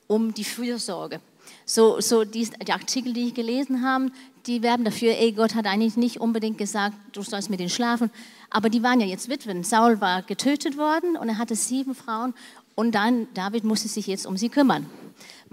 um 0.06 0.32
die 0.32 0.44
Fürsorge. 0.44 1.20
So, 1.66 2.00
so 2.00 2.24
die, 2.24 2.48
die 2.66 2.72
Artikel, 2.72 3.12
die 3.12 3.28
ich 3.28 3.34
gelesen 3.34 3.84
habe, 3.84 4.10
die 4.46 4.62
werben 4.62 4.84
dafür, 4.84 5.18
ey, 5.18 5.32
Gott 5.32 5.54
hat 5.54 5.66
eigentlich 5.66 5.96
nicht 5.96 6.20
unbedingt 6.20 6.56
gesagt, 6.56 6.94
du 7.12 7.22
sollst 7.22 7.50
mit 7.50 7.58
denen 7.58 7.70
schlafen, 7.70 8.10
aber 8.50 8.70
die 8.70 8.82
waren 8.82 9.00
ja 9.00 9.06
jetzt 9.06 9.28
Witwen. 9.28 9.64
Saul 9.64 10.00
war 10.00 10.22
getötet 10.22 10.78
worden 10.78 11.16
und 11.16 11.28
er 11.28 11.38
hatte 11.38 11.56
sieben 11.56 11.94
Frauen 11.94 12.34
und 12.76 12.94
dann 12.94 13.26
David 13.34 13.64
musste 13.64 13.88
sich 13.88 14.06
jetzt 14.06 14.26
um 14.26 14.36
sie 14.36 14.48
kümmern. 14.48 14.86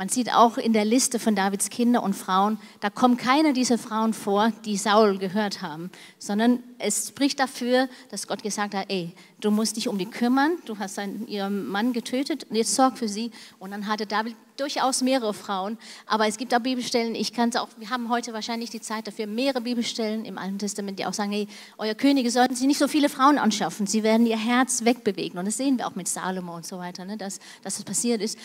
Man 0.01 0.09
sieht 0.09 0.33
auch 0.33 0.57
in 0.57 0.73
der 0.73 0.83
Liste 0.83 1.19
von 1.19 1.35
Davids 1.35 1.69
Kinder 1.69 2.01
und 2.01 2.15
Frauen, 2.15 2.57
da 2.79 2.89
kommen 2.89 3.17
keine 3.17 3.53
dieser 3.53 3.77
Frauen 3.77 4.15
vor, 4.15 4.51
die 4.65 4.75
Saul 4.75 5.19
gehört 5.19 5.61
haben, 5.61 5.91
sondern 6.17 6.63
es 6.79 7.09
spricht 7.09 7.39
dafür, 7.39 7.87
dass 8.09 8.25
Gott 8.25 8.41
gesagt 8.41 8.73
hat, 8.73 8.87
ey, 8.89 9.13
du 9.41 9.51
musst 9.51 9.75
dich 9.75 9.87
um 9.87 9.97
die 9.97 10.05
kümmern, 10.05 10.57
du 10.65 10.77
hast 10.77 10.95
seinen, 10.95 11.27
ihren 11.27 11.67
Mann 11.67 11.93
getötet 11.93 12.45
jetzt 12.51 12.75
sorg 12.75 12.97
für 12.97 13.07
sie. 13.07 13.31
Und 13.59 13.71
dann 13.71 13.87
hatte 13.87 14.05
David 14.05 14.35
durchaus 14.57 15.01
mehrere 15.01 15.33
Frauen, 15.33 15.77
aber 16.05 16.27
es 16.27 16.37
gibt 16.37 16.53
auch 16.53 16.59
Bibelstellen, 16.59 17.15
ich 17.15 17.33
kann 17.33 17.49
es 17.49 17.55
auch, 17.55 17.67
wir 17.77 17.89
haben 17.89 18.09
heute 18.09 18.31
wahrscheinlich 18.31 18.69
die 18.69 18.81
Zeit 18.81 19.07
dafür, 19.07 19.25
mehrere 19.25 19.61
Bibelstellen 19.61 20.23
im 20.23 20.37
Alten 20.37 20.59
Testament, 20.59 20.99
die 20.99 21.05
auch 21.05 21.13
sagen, 21.13 21.31
hey, 21.31 21.47
euer 21.79 21.95
Könige 21.95 22.29
sollten 22.29 22.53
sich 22.53 22.67
nicht 22.67 22.77
so 22.77 22.87
viele 22.87 23.09
Frauen 23.09 23.39
anschaffen, 23.39 23.87
sie 23.87 24.03
werden 24.03 24.27
ihr 24.27 24.37
Herz 24.37 24.85
wegbewegen. 24.85 25.39
Und 25.39 25.45
das 25.45 25.57
sehen 25.57 25.79
wir 25.79 25.87
auch 25.87 25.95
mit 25.95 26.07
Salomo 26.07 26.55
und 26.55 26.65
so 26.65 26.77
weiter, 26.77 27.05
ne, 27.05 27.17
dass, 27.17 27.39
dass 27.63 27.77
das 27.77 27.83
passiert 27.83 28.21
ist. 28.21 28.37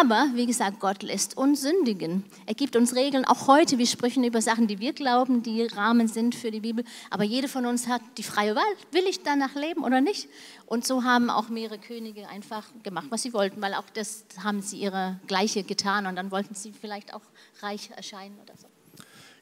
Aber, 0.00 0.28
wie 0.34 0.46
gesagt, 0.46 0.78
Gott 0.78 1.02
lässt 1.02 1.36
uns 1.36 1.62
sündigen. 1.62 2.24
Er 2.46 2.54
gibt 2.54 2.76
uns 2.76 2.94
Regeln, 2.94 3.24
auch 3.24 3.48
heute, 3.48 3.78
wir 3.78 3.86
sprechen 3.86 4.22
über 4.22 4.40
Sachen, 4.40 4.68
die 4.68 4.78
wir 4.78 4.92
glauben, 4.92 5.42
die 5.42 5.62
Rahmen 5.62 6.06
sind 6.06 6.36
für 6.36 6.52
die 6.52 6.60
Bibel, 6.60 6.84
aber 7.10 7.24
jeder 7.24 7.48
von 7.48 7.66
uns 7.66 7.88
hat 7.88 8.02
die 8.16 8.22
freie 8.22 8.54
Wahl, 8.54 8.62
will 8.92 9.04
ich 9.08 9.22
danach 9.22 9.54
leben 9.56 9.82
oder 9.82 10.00
nicht? 10.00 10.28
Und 10.66 10.86
so 10.86 11.04
haben 11.04 11.30
auch 11.30 11.48
mehrere 11.48 11.78
Könige 11.78 12.28
einfach 12.28 12.64
gemacht, 12.82 13.06
was 13.10 13.22
sie 13.22 13.32
wollten, 13.32 13.60
weil 13.60 13.74
auch 13.74 13.88
das 13.94 14.24
haben 14.42 14.62
sie 14.62 14.78
ihre 14.78 15.20
Gleiche 15.26 15.62
getan 15.62 16.06
und 16.06 16.16
dann 16.16 16.30
wollten 16.30 16.54
sie 16.54 16.72
vielleicht 16.72 17.14
auch 17.14 17.22
reich 17.60 17.90
erscheinen 17.96 18.38
oder 18.42 18.54
so. 18.56 18.66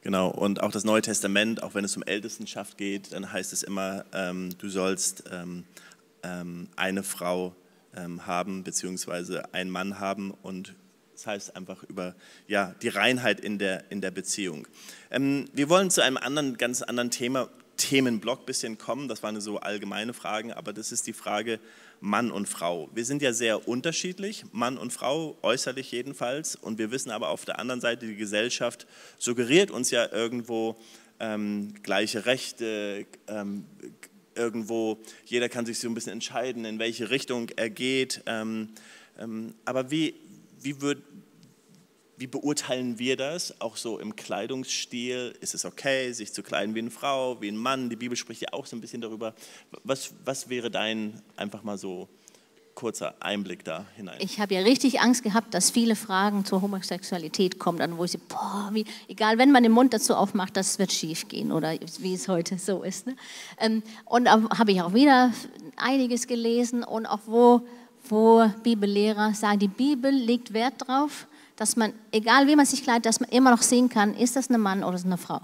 Genau, 0.02 0.30
und 0.30 0.60
auch 0.60 0.72
das 0.72 0.82
Neue 0.82 1.00
Testament, 1.00 1.62
auch 1.62 1.74
wenn 1.74 1.84
es 1.84 1.96
um 1.96 2.02
Ältestenschaft 2.02 2.76
geht, 2.76 3.12
dann 3.12 3.32
heißt 3.32 3.52
es 3.52 3.62
immer, 3.62 4.04
ähm, 4.12 4.50
du 4.58 4.68
sollst 4.68 5.24
ähm, 5.30 5.64
ähm, 6.24 6.68
eine 6.74 7.04
Frau 7.04 7.54
ähm, 7.94 8.26
haben, 8.26 8.64
beziehungsweise 8.64 9.54
einen 9.54 9.70
Mann 9.70 10.00
haben 10.00 10.32
und 10.42 10.74
das 11.12 11.26
heißt 11.26 11.56
einfach 11.56 11.84
über 11.84 12.16
ja, 12.48 12.74
die 12.82 12.88
Reinheit 12.88 13.38
in 13.38 13.58
der, 13.58 13.90
in 13.92 14.00
der 14.00 14.10
Beziehung. 14.10 14.66
Ähm, 15.10 15.48
wir 15.52 15.68
wollen 15.68 15.88
zu 15.88 16.02
einem 16.02 16.16
anderen, 16.16 16.58
ganz 16.58 16.82
anderen 16.82 17.12
Thema 17.12 17.48
Themenblock 17.76 18.46
bisschen 18.46 18.78
kommen. 18.78 19.08
Das 19.08 19.22
waren 19.22 19.40
so 19.40 19.58
allgemeine 19.58 20.12
Fragen, 20.12 20.52
aber 20.52 20.72
das 20.72 20.92
ist 20.92 21.06
die 21.06 21.12
Frage 21.12 21.58
Mann 22.00 22.32
und 22.32 22.48
Frau. 22.48 22.90
Wir 22.94 23.04
sind 23.04 23.22
ja 23.22 23.32
sehr 23.32 23.68
unterschiedlich, 23.68 24.44
Mann 24.50 24.76
und 24.76 24.92
Frau, 24.92 25.38
äußerlich 25.42 25.92
jedenfalls. 25.92 26.56
Und 26.56 26.78
wir 26.78 26.90
wissen 26.90 27.10
aber 27.10 27.28
auf 27.28 27.44
der 27.44 27.60
anderen 27.60 27.80
Seite, 27.80 28.06
die 28.06 28.16
Gesellschaft 28.16 28.86
suggeriert 29.18 29.70
uns 29.70 29.92
ja 29.92 30.10
irgendwo 30.10 30.76
ähm, 31.20 31.74
gleiche 31.84 32.26
Rechte, 32.26 33.06
ähm, 33.28 33.64
irgendwo, 34.34 34.98
jeder 35.24 35.48
kann 35.48 35.64
sich 35.64 35.78
so 35.78 35.88
ein 35.88 35.94
bisschen 35.94 36.14
entscheiden, 36.14 36.64
in 36.64 36.78
welche 36.78 37.10
Richtung 37.10 37.50
er 37.56 37.70
geht. 37.70 38.22
Ähm, 38.26 38.70
ähm 39.18 39.54
aber 39.64 39.90
wie, 39.92 40.14
wie, 40.60 40.80
würd, 40.80 41.02
wie 42.22 42.28
beurteilen 42.28 43.00
wir 43.00 43.16
das? 43.16 43.60
Auch 43.60 43.76
so 43.76 43.98
im 43.98 44.14
Kleidungsstil. 44.14 45.34
Ist 45.40 45.54
es 45.54 45.64
okay, 45.64 46.12
sich 46.12 46.32
zu 46.32 46.44
kleiden 46.44 46.72
wie 46.76 46.78
eine 46.78 46.92
Frau, 46.92 47.40
wie 47.40 47.48
ein 47.48 47.56
Mann? 47.56 47.90
Die 47.90 47.96
Bibel 47.96 48.16
spricht 48.16 48.42
ja 48.42 48.52
auch 48.52 48.64
so 48.64 48.76
ein 48.76 48.80
bisschen 48.80 49.00
darüber. 49.00 49.34
Was, 49.82 50.14
was 50.24 50.48
wäre 50.48 50.70
dein, 50.70 51.20
einfach 51.36 51.64
mal 51.64 51.76
so, 51.76 52.08
kurzer 52.76 53.16
Einblick 53.20 53.64
da 53.64 53.84
hinein. 53.96 54.16
Ich 54.20 54.40
habe 54.40 54.54
ja 54.54 54.60
richtig 54.60 55.00
Angst 55.00 55.22
gehabt, 55.22 55.52
dass 55.52 55.70
viele 55.70 55.94
Fragen 55.94 56.46
zur 56.46 56.62
Homosexualität 56.62 57.58
kommen, 57.58 57.78
dann 57.78 57.98
wo 57.98 58.04
ich, 58.04 58.18
boah, 58.18 58.70
wie, 58.72 58.86
egal, 59.08 59.36
wenn 59.36 59.50
man 59.50 59.62
den 59.62 59.72
Mund 59.72 59.92
dazu 59.92 60.14
aufmacht, 60.14 60.56
das 60.56 60.78
wird 60.78 60.90
schief 60.90 61.28
gehen 61.28 61.52
oder 61.52 61.74
wie 61.98 62.14
es 62.14 62.28
heute 62.28 62.58
so 62.58 62.82
ist. 62.82 63.08
Ne? 63.08 63.16
Ähm, 63.58 63.82
und 64.06 64.26
habe 64.30 64.72
ich 64.72 64.80
auch 64.80 64.94
wieder 64.94 65.32
einiges 65.76 66.26
gelesen 66.26 66.82
und 66.82 67.04
auch 67.04 67.20
wo, 67.26 67.60
wo 68.08 68.48
Bibellehrer 68.62 69.34
sagen, 69.34 69.58
die 69.58 69.68
Bibel 69.68 70.10
legt 70.10 70.54
Wert 70.54 70.74
darauf, 70.86 71.26
dass 71.56 71.76
man, 71.76 71.92
egal 72.10 72.46
wie 72.46 72.56
man 72.56 72.66
sich 72.66 72.82
kleidet, 72.82 73.06
dass 73.06 73.20
man 73.20 73.28
immer 73.30 73.50
noch 73.50 73.62
sehen 73.62 73.88
kann, 73.88 74.14
ist 74.14 74.36
das 74.36 74.50
ein 74.50 74.60
Mann 74.60 74.84
oder 74.84 74.96
ist 74.96 75.06
eine 75.06 75.18
Frau. 75.18 75.40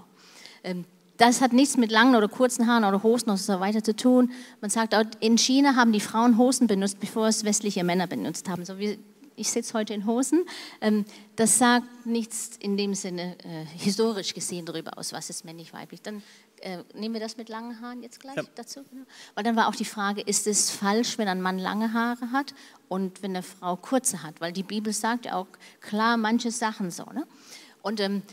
Ähm, 0.63 0.85
das 1.17 1.41
hat 1.41 1.51
nichts 1.51 1.75
mit 1.75 1.91
langen 1.91 2.15
oder 2.15 2.29
kurzen 2.29 2.65
Haaren 2.65 2.85
oder 2.85 3.03
Hosen 3.03 3.29
und 3.29 3.37
so 3.37 3.59
weiter 3.59 3.83
zu 3.83 3.95
tun. 3.95 4.31
Man 4.61 4.69
sagt 4.69 4.95
in 5.19 5.37
China 5.37 5.75
haben 5.75 5.91
die 5.91 5.99
Frauen 5.99 6.37
Hosen 6.37 6.67
benutzt, 6.67 6.99
bevor 6.99 7.27
es 7.27 7.43
westliche 7.43 7.83
Männer 7.83 8.07
benutzt 8.07 8.47
haben. 8.47 8.63
So 8.63 8.79
wie 8.79 8.97
ich 9.35 9.49
sitze 9.49 9.73
heute 9.73 9.93
in 9.93 10.05
Hosen. 10.05 10.45
Ähm, 10.81 11.05
das 11.35 11.57
sagt 11.57 12.05
nichts 12.05 12.57
in 12.59 12.77
dem 12.77 12.93
Sinne 12.93 13.37
äh, 13.39 13.65
historisch 13.77 14.33
gesehen 14.33 14.65
darüber 14.65 14.97
aus, 14.97 15.13
was 15.13 15.29
ist 15.29 15.45
männlich, 15.45 15.73
weiblich. 15.73 16.01
Dann 16.01 16.21
äh, 16.61 16.83
nehmen 16.93 17.13
wir 17.13 17.21
das 17.21 17.37
mit 17.37 17.49
langen 17.49 17.81
Haaren 17.81 18.01
jetzt 18.01 18.19
gleich 18.19 18.35
ja. 18.35 18.43
dazu. 18.55 18.83
Genau. 18.89 19.05
Weil 19.35 19.43
dann 19.43 19.55
war 19.55 19.67
auch 19.67 19.75
die 19.75 19.85
Frage, 19.85 20.21
ist 20.21 20.47
es 20.47 20.69
falsch, 20.69 21.17
wenn 21.17 21.27
ein 21.27 21.41
Mann 21.41 21.59
lange 21.59 21.93
Haare 21.93 22.31
hat 22.31 22.53
und 22.87 23.21
wenn 23.21 23.31
eine 23.31 23.43
Frau 23.43 23.75
kurze 23.75 24.23
hat? 24.23 24.41
Weil 24.41 24.51
die 24.51 24.63
Bibel 24.63 24.93
sagt 24.93 25.25
ja 25.25 25.35
auch 25.35 25.47
klar 25.81 26.17
manche 26.17 26.51
Sachen 26.51 26.91
so. 26.91 27.05
Ne? 27.05 27.25
Und 27.81 27.99
ähm, 27.99 28.23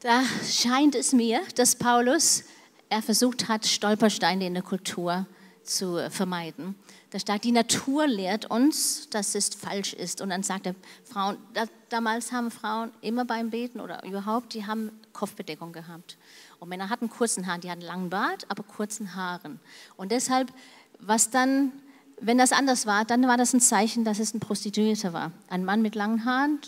da 0.00 0.22
scheint 0.44 0.94
es 0.94 1.12
mir, 1.12 1.40
dass 1.54 1.76
Paulus, 1.76 2.44
er 2.88 3.02
versucht 3.02 3.48
hat, 3.48 3.66
Stolpersteine 3.66 4.46
in 4.46 4.54
der 4.54 4.62
Kultur 4.62 5.26
zu 5.62 5.98
vermeiden. 6.10 6.74
Da 7.10 7.18
steht, 7.18 7.44
die 7.44 7.52
Natur 7.52 8.06
lehrt 8.06 8.50
uns, 8.50 9.08
dass 9.10 9.34
es 9.34 9.50
falsch 9.50 9.92
ist. 9.92 10.22
Und 10.22 10.30
dann 10.30 10.42
sagt 10.42 10.66
er, 10.66 10.74
Frauen, 11.04 11.36
da, 11.52 11.64
damals 11.90 12.32
haben 12.32 12.50
Frauen 12.50 12.90
immer 13.02 13.24
beim 13.26 13.50
Beten 13.50 13.80
oder 13.80 14.02
überhaupt, 14.04 14.54
die 14.54 14.66
haben 14.66 14.90
Kopfbedeckung 15.12 15.72
gehabt. 15.72 16.16
Und 16.62 16.68
Männer 16.68 16.90
hatten 16.90 17.10
kurzen 17.10 17.48
Haaren, 17.48 17.60
die 17.60 17.72
hatten 17.72 17.80
langen 17.80 18.08
Bart, 18.08 18.44
aber 18.48 18.62
kurzen 18.62 19.16
Haaren. 19.16 19.58
Und 19.96 20.12
deshalb, 20.12 20.52
was 21.00 21.28
dann, 21.28 21.72
wenn 22.20 22.38
das 22.38 22.52
anders 22.52 22.86
war, 22.86 23.04
dann 23.04 23.26
war 23.26 23.36
das 23.36 23.52
ein 23.52 23.60
Zeichen, 23.60 24.04
dass 24.04 24.20
es 24.20 24.32
ein 24.32 24.38
Prostituierter 24.38 25.12
war. 25.12 25.32
Ein 25.48 25.64
Mann 25.64 25.82
mit 25.82 25.96
langen 25.96 26.24
Haaren, 26.24 26.60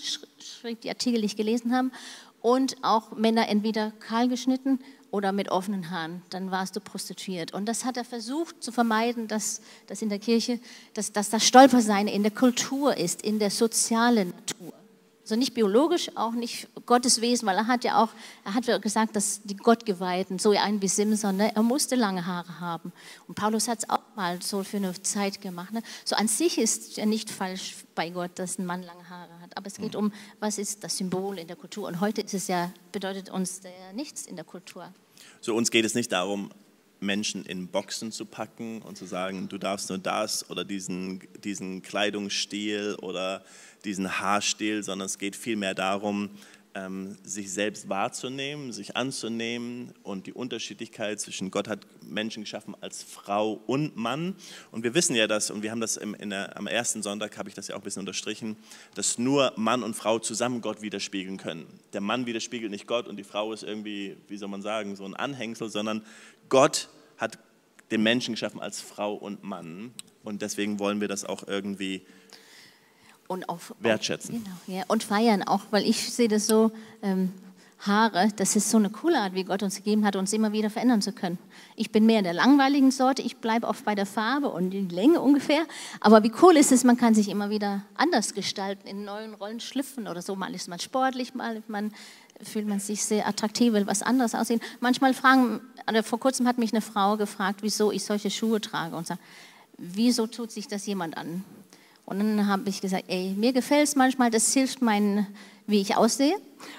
die 0.83 0.89
Artikel, 0.89 1.21
die 1.21 1.27
ich 1.27 1.37
gelesen 1.37 1.73
habe 1.73 1.93
und 2.41 2.75
auch 2.83 3.13
Männer 3.13 3.49
entweder 3.49 3.93
kahl 4.01 4.27
geschnitten 4.27 4.81
oder 5.13 5.31
mit 5.31 5.49
offenen 5.53 5.93
Haaren, 5.93 6.23
dann 6.31 6.51
warst 6.51 6.75
du 6.75 6.81
prostituiert. 6.81 7.55
Und 7.55 7.67
das 7.67 7.85
hat 7.85 7.97
er 7.97 8.05
versucht 8.05 8.65
zu 8.65 8.73
vermeiden, 8.73 9.29
dass, 9.29 9.61
dass 9.87 10.03
in 10.03 10.09
der 10.09 10.19
Kirche, 10.19 10.59
dass, 10.95 11.13
dass 11.13 11.31
das 11.31 11.47
Stolpersein 11.47 12.09
in 12.09 12.25
der 12.25 12.33
Kultur 12.33 12.97
ist, 12.97 13.23
in 13.23 13.39
der 13.39 13.53
sozialen 13.53 14.31
Natur. 14.31 14.73
Also 15.25 15.37
nicht 15.37 15.55
biologisch, 15.55 16.11
auch 16.17 16.33
nicht 16.33 16.69
Gottes 16.85 17.23
Wesen, 17.23 17.49
weil 17.49 17.57
er 17.57 17.67
hat 17.67 17.83
ja 17.83 18.03
auch, 18.03 18.11
er 18.45 18.53
hat 18.53 18.83
gesagt, 18.83 19.17
dass 19.17 19.41
die 19.43 19.57
Gottgeweihten, 19.57 20.39
so 20.39 20.51
ein 20.51 20.83
wie 20.83 20.89
Simson, 20.89 21.39
ne, 21.39 21.57
er 21.57 21.63
musste 21.63 21.97
lange 21.97 22.27
Haare 22.27 22.61
haben. 22.61 22.93
Und 23.27 23.35
Paulus 23.35 23.67
hat 23.67 23.79
es 23.79 23.89
auch 23.89 24.01
mal 24.17 24.43
so 24.43 24.63
für 24.63 24.77
eine 24.77 24.93
Zeit 25.03 25.41
gemacht. 25.41 25.73
Ne? 25.73 25.83
So 26.05 26.15
an 26.15 26.29
sich 26.29 26.59
ist 26.59 26.99
ja 26.99 27.07
nicht 27.07 27.31
falsch 27.31 27.75
bei 27.95 28.11
Gott, 28.11 28.33
dass 28.35 28.59
ein 28.59 28.67
Mann 28.67 28.83
lange 28.83 29.09
Haare 29.09 29.41
hat. 29.41 29.57
Aber 29.57 29.67
es 29.67 29.77
geht 29.77 29.97
um, 29.97 30.13
was 30.41 30.59
ist 30.59 30.85
das 30.85 30.99
Symbol 30.99 31.39
in 31.39 31.47
der 31.47 31.57
Kultur. 31.57 31.89
Und 31.89 32.01
heute 32.01 32.21
ist 32.21 32.35
es 32.35 32.49
ja, 32.49 32.71
bedeutet 32.93 33.31
uns 33.31 33.63
ja 33.65 33.95
nichts 33.95 34.27
in 34.27 34.37
der 34.37 34.45
Kultur. 34.45 34.93
So 35.41 35.55
uns 35.55 35.71
geht 35.71 35.87
es 35.87 35.95
nicht 35.95 36.13
darum, 36.13 36.51
Menschen 37.05 37.45
in 37.45 37.69
Boxen 37.69 38.11
zu 38.11 38.25
packen 38.25 38.83
und 38.83 38.97
zu 38.97 39.05
sagen, 39.05 39.49
du 39.49 39.59
darfst 39.59 39.89
nur 39.89 39.99
das 39.99 40.51
oder 40.51 40.65
diesen, 40.65 41.21
diesen 41.45 41.83
Kleidungsstil 41.83 42.97
oder 43.01 43.45
diesen 43.85 44.19
Haarstil, 44.19 44.83
sondern 44.83 45.07
es 45.07 45.19
geht 45.19 45.37
vielmehr 45.37 45.75
darum, 45.75 46.31
sich 47.23 47.53
selbst 47.53 47.89
wahrzunehmen, 47.89 48.73
sich 48.73 48.97
anzunehmen 48.97 49.95
und 50.03 50.27
die 50.27 50.33
Unterschiedlichkeit 50.33 51.21
zwischen 51.21 51.53
Gott 51.53 51.69
hat 51.69 51.87
Menschen 52.03 52.43
geschaffen 52.43 52.75
als 52.81 53.05
Frau 53.05 53.53
und 53.67 53.97
Mann. 53.97 54.35
Und 54.73 54.83
wir 54.83 54.93
wissen 54.93 55.15
ja 55.15 55.29
das, 55.29 55.53
und 55.53 55.63
wir 55.63 55.71
haben 55.71 55.81
das 55.81 55.97
im, 55.97 56.17
der, 56.31 56.57
am 56.57 56.67
ersten 56.67 57.01
Sonntag, 57.03 57.39
habe 57.39 57.49
ich 57.49 57.55
das 57.55 57.69
ja 57.69 57.77
auch 57.77 57.81
ein 57.81 57.85
bisschen 57.85 58.01
unterstrichen, 58.01 58.57
dass 58.97 59.19
nur 59.19 59.53
Mann 59.55 59.85
und 59.85 59.95
Frau 59.95 60.19
zusammen 60.19 60.63
Gott 60.63 60.83
widerspiegeln 60.83 61.37
können. 61.37 61.67
Der 61.93 62.01
Mann 62.01 62.27
widerspiegelt 62.27 62.73
nicht 62.73 62.89
Gott 62.89 63.07
und 63.07 63.19
die 63.19 63.25
Frau 63.25 63.53
ist 63.53 63.63
irgendwie, 63.63 64.17
wie 64.27 64.37
soll 64.37 64.49
man 64.49 64.63
sagen, 64.63 64.97
so 64.97 65.05
ein 65.05 65.15
Anhängsel, 65.15 65.69
sondern 65.69 66.05
Gott 66.49 66.89
hat 67.19 67.39
den 67.93 68.03
Menschen 68.03 68.35
geschaffen 68.35 68.61
als 68.61 68.81
Frau 68.81 69.15
und 69.15 69.45
Mann. 69.45 69.95
Und 70.25 70.43
deswegen 70.43 70.81
wollen 70.81 71.01
wir 71.01 71.07
das 71.07 71.25
auch 71.25 71.47
irgendwie 71.47 72.05
und 73.29 73.49
auf, 73.49 73.75
wertschätzen. 73.81 74.37
Auf, 74.37 74.67
genau, 74.67 74.79
ja, 74.79 74.85
und 74.89 75.05
feiern 75.05 75.43
auch, 75.43 75.63
weil 75.71 75.85
ich 75.85 76.13
sehe 76.13 76.29
das 76.29 76.47
so, 76.47 76.73
ähm, 77.03 77.33
Haare, 77.87 78.29
das 78.37 78.57
ist 78.57 78.71
so 78.71 78.79
eine 78.79 78.89
coole 78.89 79.19
Art, 79.19 79.35
wie 79.35 79.45
Gott 79.45 79.63
uns 79.63 79.77
gegeben 79.77 80.07
hat, 80.07 80.17
uns 80.17 80.33
immer 80.33 80.53
wieder 80.53 80.71
verändern 80.71 81.03
zu 81.03 81.13
können. 81.13 81.39
Ich 81.77 81.91
bin 81.91 82.07
mehr 82.07 82.19
in 82.19 82.25
der 82.25 82.33
langweiligen 82.33 82.91
Sorte, 82.91 83.21
ich 83.21 83.39
bleibe 83.39 83.67
oft 83.67 83.85
bei 83.85 83.95
der 83.95 84.07
Farbe 84.07 84.49
und 84.49 84.71
die 84.71 84.81
Länge 84.89 85.21
ungefähr, 85.21 85.65
aber 86.01 86.23
wie 86.23 86.33
cool 86.41 86.57
ist 86.57 86.73
es, 86.73 86.85
man 86.85 86.97
kann 86.97 87.15
sich 87.15 87.29
immer 87.29 87.51
wieder 87.51 87.83
anders 87.95 88.33
gestalten, 88.33 88.89
in 88.89 89.05
neuen 89.05 89.35
Rollen 89.35 89.61
schlüpfen 89.61 90.09
oder 90.09 90.23
so. 90.23 90.35
Mal 90.35 90.55
ist 90.55 90.69
man 90.69 90.79
sportlich, 90.79 91.35
mal 91.35 91.63
man, 91.69 91.93
fühlt 92.43 92.67
man 92.67 92.81
sich 92.81 93.05
sehr 93.05 93.29
attraktiv, 93.29 93.75
will 93.75 93.87
was 93.87 94.03
anderes 94.03 94.35
aussehen. 94.35 94.61
Manchmal 94.81 95.13
fragen, 95.13 95.61
also 95.85 96.03
vor 96.03 96.21
kurzem 96.21 96.47
hat 96.49 96.57
mich 96.57 96.73
eine 96.73 96.81
Frau 96.81 97.19
gefragt, 97.19 97.59
wieso 97.63 97.93
ich 97.93 98.05
solche 98.05 98.31
Schuhe 98.31 98.63
trage 98.63 98.97
und 98.97 99.07
sagt, 99.07 99.21
wieso 99.77 100.27
tut 100.27 100.51
sich 100.51 100.69
das 100.69 100.87
jemand 100.87 101.19
an? 101.19 101.45
Und 102.07 102.19
dann 102.19 102.47
habe 102.47 102.69
ich 102.69 102.81
gesagt, 102.81 103.05
ey, 103.09 103.35
mir 103.37 103.53
gefällt 103.53 103.89
es 103.89 103.97
manchmal, 103.97 104.31
das 104.31 104.53
hilft 104.53 104.83
mein, 104.83 105.27
wie 105.67 105.81
ich 105.81 105.97
aussehe. 105.97 106.37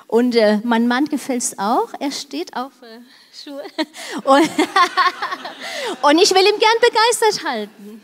Und 0.07 0.35
äh, 0.35 0.59
mein 0.63 0.87
Mann 0.87 1.05
gefällt 1.05 1.41
es 1.41 1.57
auch, 1.57 1.89
er 1.99 2.11
steht 2.11 2.55
auf 2.55 2.71
äh, 2.81 2.99
Schuhe. 3.33 3.63
Und, 4.23 4.49
und, 6.01 6.17
ich 6.21 6.31
will 6.31 6.43
ihn 6.43 6.59
gern 6.59 6.79
begeistert 6.81 7.43
halten. 7.43 8.01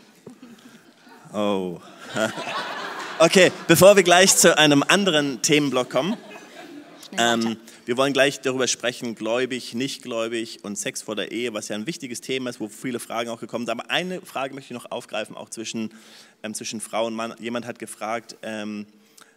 Oh. 1.32 1.80
Okay, 3.18 3.52
bevor 3.68 3.94
wir 3.94 4.02
gleich 4.02 4.36
zu 4.36 4.58
einem 4.58 4.82
anderen 4.82 5.40
Themenblock 5.42 5.90
kommen. 5.90 6.16
Ähm, 7.16 7.56
wir 7.84 7.96
wollen 7.96 8.12
gleich 8.12 8.40
darüber 8.40 8.68
sprechen, 8.68 9.16
gläubig, 9.16 9.74
nicht 9.74 10.02
gläubig 10.02 10.60
und 10.62 10.78
Sex 10.78 11.02
vor 11.02 11.16
der 11.16 11.32
Ehe, 11.32 11.52
was 11.52 11.66
ja 11.68 11.74
ein 11.74 11.86
wichtiges 11.86 12.20
Thema 12.20 12.50
ist, 12.50 12.60
wo 12.60 12.68
viele 12.68 13.00
Fragen 13.00 13.28
auch 13.28 13.40
gekommen 13.40 13.66
sind. 13.66 13.80
Aber 13.80 13.90
eine 13.90 14.20
Frage 14.20 14.54
möchte 14.54 14.72
ich 14.72 14.80
noch 14.80 14.92
aufgreifen, 14.92 15.36
auch 15.36 15.48
zwischen, 15.48 15.90
ähm, 16.44 16.54
zwischen 16.54 16.80
Frau 16.80 17.06
und 17.06 17.14
Mann. 17.14 17.34
Jemand 17.40 17.66
hat 17.66 17.80
gefragt, 17.80 18.36
ähm, 18.42 18.86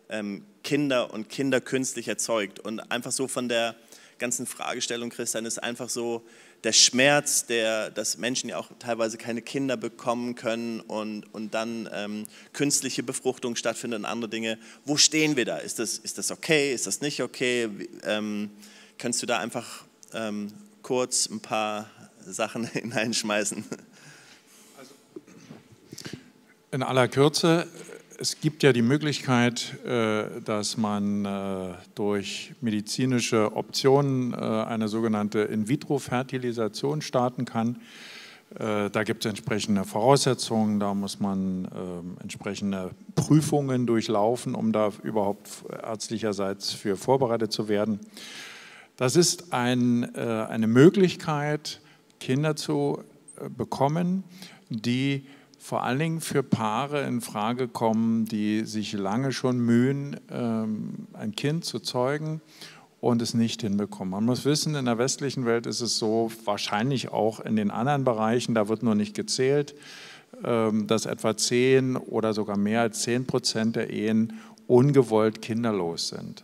ähm, 0.10 0.46
Kinder 0.64 1.12
und 1.12 1.30
Kinder 1.30 1.60
künstlich 1.60 2.08
erzeugt. 2.08 2.60
Und 2.60 2.80
einfach 2.92 3.12
so 3.12 3.28
von 3.28 3.50
der 3.50 3.76
ganzen 4.20 4.46
Fragestellung, 4.46 5.10
Christian, 5.10 5.46
ist 5.46 5.62
einfach 5.64 5.90
so, 5.90 6.24
der 6.66 6.74
Schmerz, 6.74 7.46
der, 7.46 7.92
dass 7.92 8.18
Menschen 8.18 8.50
ja 8.50 8.58
auch 8.58 8.70
teilweise 8.80 9.18
keine 9.18 9.44
Kinder 9.44 9.78
bekommen 9.78 10.34
können 10.34 10.82
und, 10.82 11.32
und 11.32 11.54
dann 11.54 11.88
ähm, 11.94 12.26
künstliche 12.54 13.04
Befruchtung 13.04 13.56
stattfindet 13.56 14.00
und 14.00 14.06
andere 14.06 14.30
Dinge. 14.30 14.58
Wo 14.84 14.98
stehen 14.98 15.36
wir 15.36 15.46
da? 15.46 15.58
Ist 15.58 15.78
das, 15.78 16.00
ist 16.00 16.18
das 16.18 16.32
okay? 16.32 16.74
Ist 16.74 16.88
das 16.88 17.02
nicht 17.02 17.22
okay? 17.22 17.70
Ähm, 18.04 18.50
kannst 18.98 19.22
du 19.22 19.28
da 19.28 19.38
einfach 19.38 19.86
ähm, 20.14 20.52
kurz 20.82 21.30
ein 21.30 21.40
paar 21.40 21.88
Sachen 22.26 22.66
hineinschmeißen? 22.74 23.64
Also, 24.80 24.94
in 26.72 26.82
aller 26.82 27.08
Kürze, 27.08 27.68
es 28.20 28.40
gibt 28.40 28.64
ja 28.64 28.74
die 28.74 28.82
Möglichkeit, 28.82 29.78
äh, 29.86 30.42
dass 30.44 30.78
man 30.78 31.26
äh, 31.26 31.74
durch 31.96 32.54
medizinische 32.62 33.56
Optionen 33.56 34.34
äh, 34.34 34.38
eine 34.38 34.88
sogenannte 34.88 35.40
In-vitro-Fertilisation 35.40 37.02
starten 37.02 37.46
kann. 37.46 37.78
Da 38.58 39.04
gibt 39.04 39.26
es 39.26 39.30
entsprechende 39.30 39.84
Voraussetzungen, 39.84 40.80
da 40.80 40.94
muss 40.94 41.20
man 41.20 41.68
entsprechende 42.22 42.92
Prüfungen 43.16 43.86
durchlaufen, 43.86 44.56
um 44.56 44.72
da 44.72 44.92
überhaupt 45.04 45.50
ärztlicherseits 45.84 46.72
für 46.72 46.96
vorbereitet 46.96 47.52
zu 47.52 47.68
werden. 47.68 48.00
Das 48.96 49.16
ist 49.18 49.52
ein, 49.52 50.16
eine 50.16 50.68
Möglichkeit, 50.68 51.82
Kinder 52.20 52.56
zu 52.56 53.04
bekommen, 53.58 54.24
die 54.70 55.26
vor 55.66 55.82
allen 55.82 55.98
Dingen 55.98 56.22
für 56.22 56.44
Paare 56.44 57.08
in 57.08 57.22
Frage 57.22 57.68
kommen, 57.68 58.26
die 58.26 58.66
sich 58.66 58.94
lange 58.94 59.32
schon 59.32 59.58
mühen, 59.58 60.16
ähm, 60.30 61.08
ein 61.14 61.32
Kind 61.32 61.66
zu 61.66 61.80
zeugen 61.80 62.40
und 63.02 63.20
es 63.20 63.34
nicht 63.34 63.62
hinbekommen. 63.62 64.12
Man 64.12 64.26
muss 64.26 64.46
wissen, 64.46 64.76
in 64.76 64.86
der 64.86 65.00
westlichen 65.00 65.48
Welt 65.48 65.66
ist 65.66 65.82
es 65.82 65.98
so, 65.98 66.32
wahrscheinlich 66.44 67.10
auch 67.10 67.40
in 67.40 67.56
den 67.56 67.72
anderen 67.72 68.04
Bereichen, 68.04 68.54
da 68.54 68.68
wird 68.68 68.84
nur 68.84 68.94
nicht 68.94 69.16
gezählt, 69.16 69.74
ähm, 70.44 70.86
dass 70.86 71.08
etwa 71.08 71.36
10 71.36 71.98
oder 71.98 72.34
sogar 72.34 72.58
mehr 72.58 72.82
als 72.82 73.02
10 73.02 73.26
Prozent 73.26 73.76
der 73.76 73.90
Ehen 73.90 74.34
ungewollt 74.68 75.42
kinderlos 75.42 76.10
sind. 76.10 76.44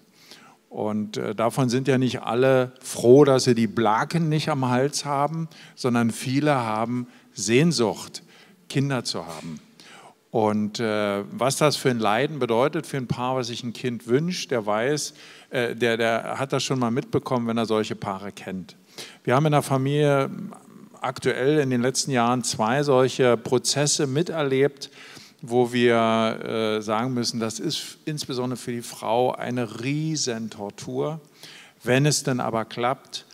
Und 0.67 1.17
äh, 1.17 1.36
davon 1.36 1.69
sind 1.69 1.88
ja 1.88 1.99
nicht 1.99 2.23
alle 2.23 2.71
froh, 2.81 3.23
dass 3.23 3.43
sie 3.43 3.53
die 3.53 3.67
Blaken 3.67 4.29
nicht 4.29 4.49
am 4.49 4.67
Hals 4.67 5.05
haben, 5.05 5.47
sondern 5.75 6.10
viele 6.10 6.55
haben 6.55 7.05
Sehnsucht 7.34 8.23
Kinder 8.71 9.03
zu 9.03 9.27
haben. 9.27 9.60
Und 10.31 10.79
äh, 10.79 11.23
was 11.29 11.57
das 11.57 11.75
für 11.75 11.89
ein 11.89 11.99
Leiden 11.99 12.39
bedeutet 12.39 12.88
für 12.88 12.95
ein 12.95 13.07
Paar, 13.07 13.36
was 13.36 13.47
sich 13.47 13.63
ein 13.63 13.73
Kind 13.73 14.07
wünscht, 14.07 14.49
der 14.49 14.65
weiß, 14.65 15.13
äh, 15.49 15.75
der, 15.75 15.97
der 15.97 16.39
hat 16.39 16.53
das 16.53 16.63
schon 16.63 16.79
mal 16.79 16.89
mitbekommen, 16.89 17.47
wenn 17.47 17.57
er 17.57 17.65
solche 17.65 17.95
Paare 17.95 18.31
kennt. 18.31 18.77
Wir 19.25 19.36
haben 19.36 19.45
in 19.45 19.51
der 19.51 19.62
Familie 19.62 20.29
aktuell 21.01 21.60
in 21.60 21.69
den 21.69 21.81
letzten 21.81 22.12
Jahren 22.12 22.45
zwei 22.45 22.81
solche 22.84 23.36
Prozesse 23.36 24.07
miterlebt, 24.07 24.89
wo 25.41 25.73
wir 25.73 26.77
äh, 26.77 26.81
sagen 26.81 27.13
müssen, 27.13 27.41
das 27.41 27.60
ist 27.60 27.97
insbesondere 28.05 28.57
für 28.57 28.71
die 28.71 28.84
Frau 28.84 29.34
eine 29.34 29.84
Riesentortur. 29.84 31.19
Wenn 31.84 32.05
es 32.05 32.23
dann 32.23 32.39
aber 32.39 32.63
klappt, 32.63 33.25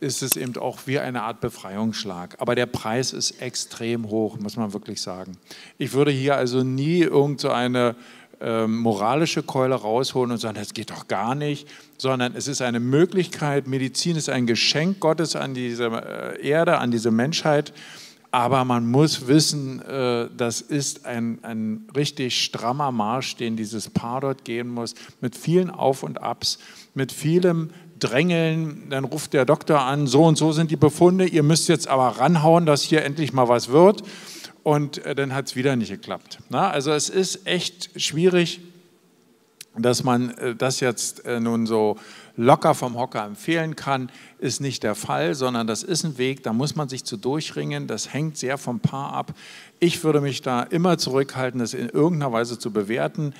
ist 0.00 0.22
es 0.22 0.36
eben 0.36 0.56
auch 0.56 0.80
wie 0.86 0.98
eine 0.98 1.22
Art 1.22 1.40
Befreiungsschlag. 1.40 2.36
Aber 2.38 2.54
der 2.54 2.66
Preis 2.66 3.12
ist 3.12 3.40
extrem 3.40 4.08
hoch, 4.08 4.38
muss 4.38 4.56
man 4.56 4.72
wirklich 4.72 5.00
sagen. 5.00 5.36
Ich 5.78 5.92
würde 5.92 6.10
hier 6.10 6.36
also 6.36 6.62
nie 6.62 7.00
irgendeine 7.00 7.94
so 7.94 8.24
äh, 8.40 8.66
moralische 8.66 9.42
Keule 9.42 9.74
rausholen 9.74 10.32
und 10.32 10.38
sagen, 10.38 10.56
das 10.56 10.74
geht 10.74 10.90
doch 10.90 11.08
gar 11.08 11.34
nicht, 11.34 11.68
sondern 11.98 12.34
es 12.34 12.48
ist 12.48 12.62
eine 12.62 12.80
Möglichkeit. 12.80 13.66
Medizin 13.66 14.16
ist 14.16 14.28
ein 14.28 14.46
Geschenk 14.46 15.00
Gottes 15.00 15.36
an 15.36 15.54
diese 15.54 15.86
äh, 15.86 16.46
Erde, 16.46 16.78
an 16.78 16.90
diese 16.90 17.10
Menschheit. 17.10 17.72
Aber 18.32 18.64
man 18.64 18.90
muss 18.90 19.28
wissen, 19.28 19.80
äh, 19.82 20.28
das 20.36 20.60
ist 20.60 21.06
ein, 21.06 21.38
ein 21.42 21.86
richtig 21.94 22.42
strammer 22.42 22.90
Marsch, 22.90 23.36
den 23.36 23.56
dieses 23.56 23.88
Paar 23.90 24.20
dort 24.20 24.44
gehen 24.44 24.68
muss, 24.68 24.94
mit 25.20 25.36
vielen 25.36 25.70
Auf 25.70 26.02
und 26.02 26.20
Abs, 26.20 26.58
mit 26.94 27.12
vielem 27.12 27.70
drängeln, 27.98 28.88
dann 28.90 29.04
ruft 29.04 29.32
der 29.32 29.44
Doktor 29.44 29.80
an, 29.80 30.06
so 30.06 30.24
und 30.24 30.36
so 30.36 30.52
sind 30.52 30.70
die 30.70 30.76
Befunde, 30.76 31.26
ihr 31.26 31.42
müsst 31.42 31.68
jetzt 31.68 31.88
aber 31.88 32.20
ranhauen, 32.20 32.66
dass 32.66 32.82
hier 32.82 33.04
endlich 33.04 33.32
mal 33.32 33.48
was 33.48 33.68
wird. 33.68 34.02
Und 34.62 35.04
äh, 35.04 35.14
dann 35.14 35.34
hat 35.34 35.46
es 35.46 35.56
wieder 35.56 35.76
nicht 35.76 35.90
geklappt. 35.90 36.38
Na, 36.48 36.70
also 36.70 36.90
es 36.92 37.10
ist 37.10 37.46
echt 37.46 37.90
schwierig, 38.00 38.60
dass 39.76 40.04
man 40.04 40.30
äh, 40.30 40.56
das 40.56 40.80
jetzt 40.80 41.26
äh, 41.26 41.38
nun 41.38 41.66
so 41.66 41.98
locker 42.36 42.74
vom 42.74 42.98
Hocker 42.98 43.24
empfehlen 43.24 43.76
kann, 43.76 44.10
ist 44.38 44.60
nicht 44.60 44.82
der 44.82 44.94
Fall, 44.94 45.34
sondern 45.34 45.66
das 45.66 45.82
ist 45.82 46.02
ein 46.04 46.18
Weg, 46.18 46.42
da 46.42 46.52
muss 46.52 46.74
man 46.76 46.88
sich 46.88 47.04
zu 47.04 47.16
durchringen. 47.16 47.86
Das 47.86 48.12
hängt 48.12 48.38
sehr 48.38 48.56
vom 48.56 48.80
Paar 48.80 49.12
ab. 49.12 49.34
Ich 49.80 50.02
würde 50.02 50.20
mich 50.20 50.40
da 50.40 50.62
immer 50.62 50.98
zurückhalten, 50.98 51.60
das 51.60 51.74
in 51.74 51.90
irgendeiner 51.90 52.32
Weise 52.32 52.58
zu 52.58 52.72
bewerten. 52.72 53.34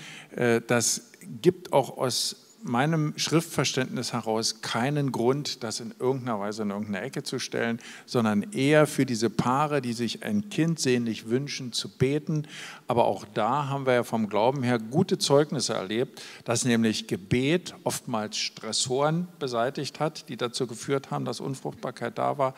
Das 0.69 1.11
gibt 1.43 1.73
auch 1.73 1.99
aus 1.99 2.44
meinem 2.65 3.13
Schriftverständnis 3.17 4.13
heraus 4.15 4.63
keinen 4.63 5.13
Grund, 5.13 5.63
das 5.63 5.81
in 5.81 5.95
irgendeiner 5.99 6.41
Weise 6.41 6.63
in 6.63 6.71
irgendeine 6.71 7.03
Ecke 7.03 7.23
zu 7.23 7.39
stellen, 7.39 7.79
sondern 8.07 8.43
eher 8.53 8.87
für 8.87 9.05
diese 9.05 9.29
Paare, 9.29 9.83
die 9.83 9.93
sich 9.93 10.25
ein 10.25 10.49
Kind 10.49 10.81
sehnlich 10.81 11.29
wünschen, 11.29 11.73
zu 11.73 11.91
beten. 11.91 12.49
Aber 12.89 13.05
auch 13.05 13.27
da 13.35 13.69
haben 13.69 13.87
wir 13.87 13.93
ja 13.93 14.03
vom 14.03 14.29
Glauben 14.29 14.63
her 14.63 14.79
gute 14.79 15.19
Zeugnisse 15.19 15.75
erlebt, 15.75 16.23
dass 16.45 16.65
nämlich 16.65 17.07
Gebet 17.07 17.75
oftmals 17.85 18.39
Stressoren 18.39 19.29
beseitigt 19.39 20.01
hat, 20.01 20.29
die 20.31 20.39
dazu 20.39 20.67
geführt 20.67 21.11
haben, 21.11 21.27
dass 21.27 21.41
Unfruchtbarkeit 21.41 22.17
da 22.17 22.39
war, 22.39 22.55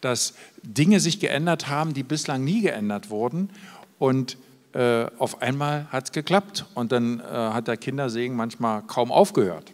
dass 0.00 0.34
Dinge 0.62 1.00
sich 1.00 1.20
geändert 1.20 1.68
haben, 1.68 1.92
die 1.92 2.02
bislang 2.02 2.44
nie 2.44 2.62
geändert 2.62 3.10
wurden. 3.10 3.50
Und 3.98 4.38
äh, 4.72 5.06
auf 5.18 5.42
einmal 5.42 5.86
hat 5.90 6.04
es 6.04 6.12
geklappt 6.12 6.64
und 6.74 6.92
dann 6.92 7.20
äh, 7.20 7.24
hat 7.24 7.68
der 7.68 7.76
Kindersegen 7.76 8.36
manchmal 8.36 8.82
kaum 8.82 9.10
aufgehört. 9.10 9.72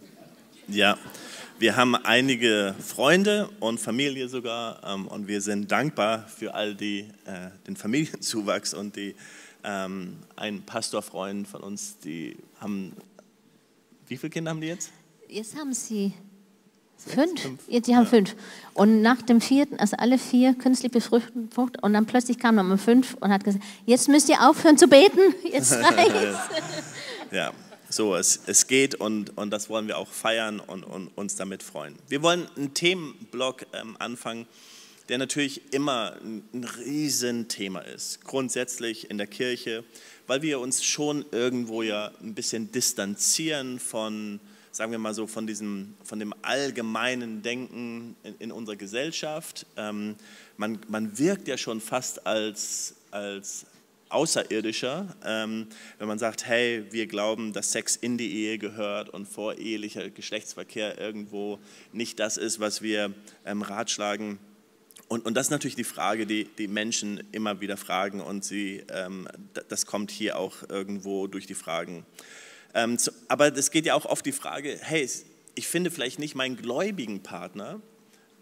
Ja, 0.67 0.97
wir 1.59 1.75
haben 1.75 1.95
einige 1.95 2.75
Freunde 2.79 3.49
und 3.59 3.79
Familie 3.79 4.29
sogar 4.29 4.81
ähm, 4.83 5.07
und 5.07 5.27
wir 5.27 5.41
sind 5.41 5.71
dankbar 5.71 6.27
für 6.27 6.53
all 6.53 6.75
die, 6.75 7.09
äh, 7.25 7.49
den 7.65 7.75
Familienzuwachs 7.75 8.73
und 8.73 8.95
die, 8.95 9.15
ähm, 9.63 10.17
ein 10.35 10.63
Pastorfreund 10.63 11.47
von 11.47 11.61
uns, 11.61 11.97
die 11.99 12.37
haben, 12.59 12.93
wie 14.07 14.17
viele 14.17 14.29
Kinder 14.29 14.51
haben 14.51 14.61
die 14.61 14.67
jetzt? 14.67 14.91
Jetzt 15.27 15.57
haben 15.57 15.73
sie 15.73 16.13
Fünf? 16.97 17.41
fünf? 17.41 17.59
Die 17.67 17.95
haben 17.95 18.03
ja. 18.03 18.09
fünf. 18.09 18.35
Und 18.73 19.01
nach 19.01 19.21
dem 19.21 19.39
vierten, 19.41 19.79
also 19.79 19.97
alle 19.97 20.17
vier 20.17 20.53
künstlich 20.55 20.91
befruchtet, 20.91 21.81
und 21.81 21.93
dann 21.93 22.05
plötzlich 22.05 22.39
kam 22.39 22.55
Nummer 22.55 22.77
fünf 22.77 23.15
und 23.19 23.31
hat 23.31 23.43
gesagt, 23.43 23.63
jetzt 23.85 24.07
müsst 24.09 24.29
ihr 24.29 24.47
aufhören 24.47 24.77
zu 24.77 24.87
beten, 24.87 25.19
jetzt 25.51 25.73
reicht's. 25.73 26.39
ja, 27.31 27.53
so, 27.89 28.15
es, 28.15 28.41
es 28.47 28.67
geht 28.67 28.95
und, 28.95 29.37
und 29.37 29.51
das 29.51 29.69
wollen 29.69 29.87
wir 29.87 29.97
auch 29.97 30.09
feiern 30.09 30.59
und, 30.59 30.83
und 30.83 31.07
uns 31.15 31.35
damit 31.35 31.63
freuen. 31.63 31.95
Wir 32.09 32.21
wollen 32.21 32.47
einen 32.57 32.73
Themenblock 32.73 33.65
ähm, 33.73 33.95
anfangen, 33.99 34.45
der 35.09 35.17
natürlich 35.17 35.73
immer 35.73 36.17
ein, 36.21 36.43
ein 36.53 36.63
Riesenthema 36.65 37.79
ist, 37.79 38.25
grundsätzlich 38.25 39.09
in 39.09 39.17
der 39.17 39.27
Kirche, 39.27 39.85
weil 40.27 40.41
wir 40.41 40.59
uns 40.59 40.83
schon 40.83 41.25
irgendwo 41.31 41.81
ja 41.81 42.11
ein 42.21 42.35
bisschen 42.35 42.71
distanzieren 42.71 43.79
von 43.79 44.41
sagen 44.77 44.91
wir 44.91 44.99
mal 44.99 45.15
so, 45.15 45.25
von, 45.25 45.47
diesem, 45.47 45.95
von 46.03 46.19
dem 46.19 46.35
allgemeinen 46.43 47.41
Denken 47.41 48.15
in, 48.21 48.35
in 48.37 48.51
unserer 48.51 48.75
Gesellschaft. 48.75 49.65
Ähm, 49.75 50.15
man, 50.55 50.77
man 50.87 51.17
wirkt 51.17 51.47
ja 51.47 51.57
schon 51.57 51.81
fast 51.81 52.27
als, 52.27 52.93
als 53.09 53.65
Außerirdischer, 54.09 55.15
ähm, 55.25 55.65
wenn 55.97 56.07
man 56.07 56.19
sagt, 56.19 56.45
hey, 56.45 56.85
wir 56.91 57.07
glauben, 57.07 57.53
dass 57.53 57.71
Sex 57.71 57.95
in 57.95 58.19
die 58.19 58.31
Ehe 58.31 58.59
gehört 58.59 59.09
und 59.09 59.25
vorehelicher 59.25 60.11
Geschlechtsverkehr 60.11 60.99
irgendwo 60.99 61.57
nicht 61.91 62.19
das 62.19 62.37
ist, 62.37 62.59
was 62.59 62.83
wir 62.83 63.15
ähm, 63.45 63.63
ratschlagen. 63.63 64.37
Und, 65.07 65.25
und, 65.25 65.33
das 65.33 65.47
ist 65.47 65.51
natürlich 65.51 65.75
die 65.75 65.85
Frage, 65.85 66.27
die 66.27 66.43
die 66.59 66.67
Menschen 66.67 67.23
immer 67.31 67.61
wieder 67.61 67.77
fragen 67.77 68.21
und 68.21 68.45
sie, 68.45 68.83
ähm, 68.93 69.27
das 69.69 69.87
kommt 69.87 70.11
hier 70.11 70.37
auch 70.37 70.69
irgendwo 70.69 71.25
durch 71.25 71.47
die 71.47 71.55
Fragen. 71.55 72.05
Ähm, 72.77 72.97
aber 73.27 73.57
es 73.57 73.71
geht 73.71 73.87
ja 73.87 73.95
auch 73.95 74.05
oft 74.05 74.23
die 74.23 74.31
Frage, 74.31 74.77
hey, 74.79 75.09
ich 75.55 75.67
finde 75.67 75.89
vielleicht 75.89 76.19
nicht 76.19 76.35
meinen 76.35 76.55
gläubigen 76.55 77.23
Partner. 77.23 77.81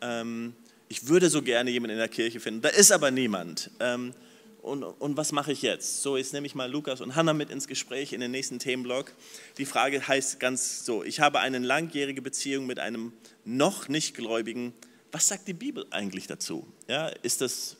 Ähm, 0.01 0.53
ich 0.89 1.07
würde 1.07 1.29
so 1.29 1.41
gerne 1.41 1.71
jemanden 1.71 1.93
in 1.93 1.99
der 1.99 2.09
Kirche 2.09 2.41
finden. 2.41 2.61
Da 2.61 2.69
ist 2.69 2.91
aber 2.91 3.11
niemand. 3.11 3.71
Ähm, 3.79 4.13
und, 4.61 4.83
und, 4.83 5.15
was 5.15 5.31
mache 5.31 5.51
ich 5.51 5.61
jetzt? 5.61 6.01
So, 6.01 6.17
jetzt 6.17 6.33
nehme 6.33 6.47
ich 6.47 6.55
mal 6.55 6.69
Lukas 6.69 6.99
und 6.99 7.15
Hannah 7.15 7.33
mit 7.33 7.49
ins 7.49 7.67
Gespräch 7.67 8.11
in 8.11 8.19
den 8.19 8.31
nächsten 8.31 8.59
Themenblock. 8.59 9.13
Die 9.57 9.65
Frage 9.65 10.05
heißt 10.05 10.39
ganz 10.39 10.83
so, 10.83 11.03
ich 11.03 11.19
habe 11.21 11.39
eine 11.39 11.59
langjährige 11.59 12.21
Beziehung 12.21 12.65
mit 12.65 12.79
einem 12.79 13.13
noch 13.45 13.87
nicht 13.87 14.15
Gläubigen. 14.15 14.73
Was 15.11 15.27
sagt 15.27 15.47
die 15.47 15.53
Bibel 15.53 15.85
eigentlich 15.91 16.27
dazu? 16.27 16.67
Ja, 16.89 17.07
ist 17.07 17.41
das, 17.41 17.77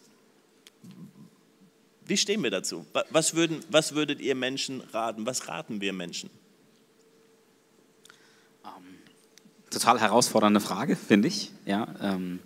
wie 2.06 2.18
stehen 2.18 2.44
wir 2.44 2.52
dazu? 2.52 2.86
Was, 3.10 3.36
würden, 3.36 3.62
was 3.70 3.96
würdet 3.96 4.22
ihr 4.22 4.36
Menschen 4.36 4.80
raten? 4.94 5.26
Was 5.26 5.48
raten 5.48 5.82
wir 5.82 5.92
Menschen? 5.92 6.30
Ähm, 8.64 9.00
total 9.70 10.00
herausfordernde 10.00 10.60
Frage, 10.60 10.96
finde 10.96 11.28
ich. 11.28 11.52
Ja, 11.66 11.88
ähm, 12.02 12.40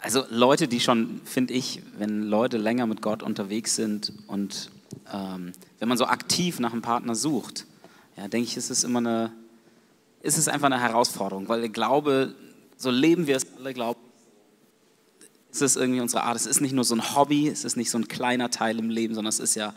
also 0.00 0.24
Leute, 0.30 0.68
die 0.68 0.80
schon, 0.80 1.20
finde 1.24 1.54
ich, 1.54 1.82
wenn 1.98 2.22
Leute 2.22 2.58
länger 2.58 2.86
mit 2.86 3.02
Gott 3.02 3.22
unterwegs 3.22 3.76
sind 3.76 4.12
und 4.26 4.70
ähm, 5.12 5.52
wenn 5.78 5.88
man 5.88 5.98
so 5.98 6.06
aktiv 6.06 6.58
nach 6.58 6.72
einem 6.72 6.82
Partner 6.82 7.14
sucht, 7.14 7.66
ja, 8.16 8.28
denke 8.28 8.48
ich, 8.48 8.56
ist 8.56 8.70
es 8.70 8.84
immer 8.84 8.98
eine, 8.98 9.32
ist 10.22 10.38
es 10.38 10.48
einfach 10.48 10.66
eine 10.66 10.80
Herausforderung, 10.80 11.48
weil 11.48 11.64
ich 11.64 11.72
glaube, 11.72 12.34
so 12.76 12.90
leben 12.90 13.26
wir 13.26 13.36
es 13.36 13.46
alle, 13.58 13.72
glauben 13.74 14.00
es 15.52 15.60
ist 15.60 15.76
irgendwie 15.76 16.00
unsere 16.00 16.22
Art. 16.22 16.36
Es 16.36 16.46
ist 16.46 16.60
nicht 16.60 16.72
nur 16.72 16.84
so 16.84 16.94
ein 16.94 17.14
Hobby, 17.14 17.48
es 17.48 17.64
ist 17.64 17.76
nicht 17.76 17.90
so 17.90 17.98
ein 17.98 18.08
kleiner 18.08 18.50
Teil 18.50 18.78
im 18.78 18.88
Leben, 18.88 19.14
sondern 19.14 19.28
es 19.28 19.38
ist 19.38 19.54
ja 19.54 19.74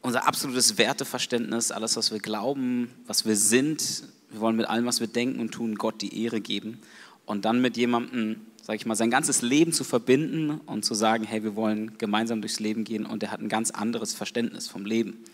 unser 0.00 0.26
absolutes 0.26 0.78
Werteverständnis, 0.78 1.70
alles, 1.70 1.96
was 1.96 2.10
wir 2.10 2.20
glauben, 2.20 2.90
was 3.06 3.26
wir 3.26 3.36
sind. 3.36 4.04
Wir 4.30 4.40
wollen 4.40 4.56
mit 4.56 4.68
allem, 4.68 4.86
was 4.86 5.00
wir 5.00 5.06
denken 5.06 5.40
und 5.40 5.52
tun, 5.52 5.76
Gott 5.76 6.02
die 6.02 6.22
Ehre 6.24 6.40
geben. 6.40 6.78
Und 7.24 7.44
dann 7.44 7.60
mit 7.60 7.76
jemandem, 7.76 8.40
sage 8.62 8.76
ich 8.76 8.86
mal, 8.86 8.94
sein 8.94 9.10
ganzes 9.10 9.42
Leben 9.42 9.72
zu 9.72 9.84
verbinden 9.84 10.60
und 10.66 10.84
zu 10.84 10.94
sagen, 10.94 11.24
hey, 11.24 11.42
wir 11.42 11.56
wollen 11.56 11.98
gemeinsam 11.98 12.40
durchs 12.40 12.60
Leben 12.60 12.84
gehen 12.84 13.04
und 13.06 13.22
er 13.22 13.32
hat 13.32 13.40
ein 13.40 13.48
ganz 13.48 13.70
anderes 13.70 14.14
Verständnis 14.14 14.68
vom 14.68 14.84
Leben. 14.84 15.24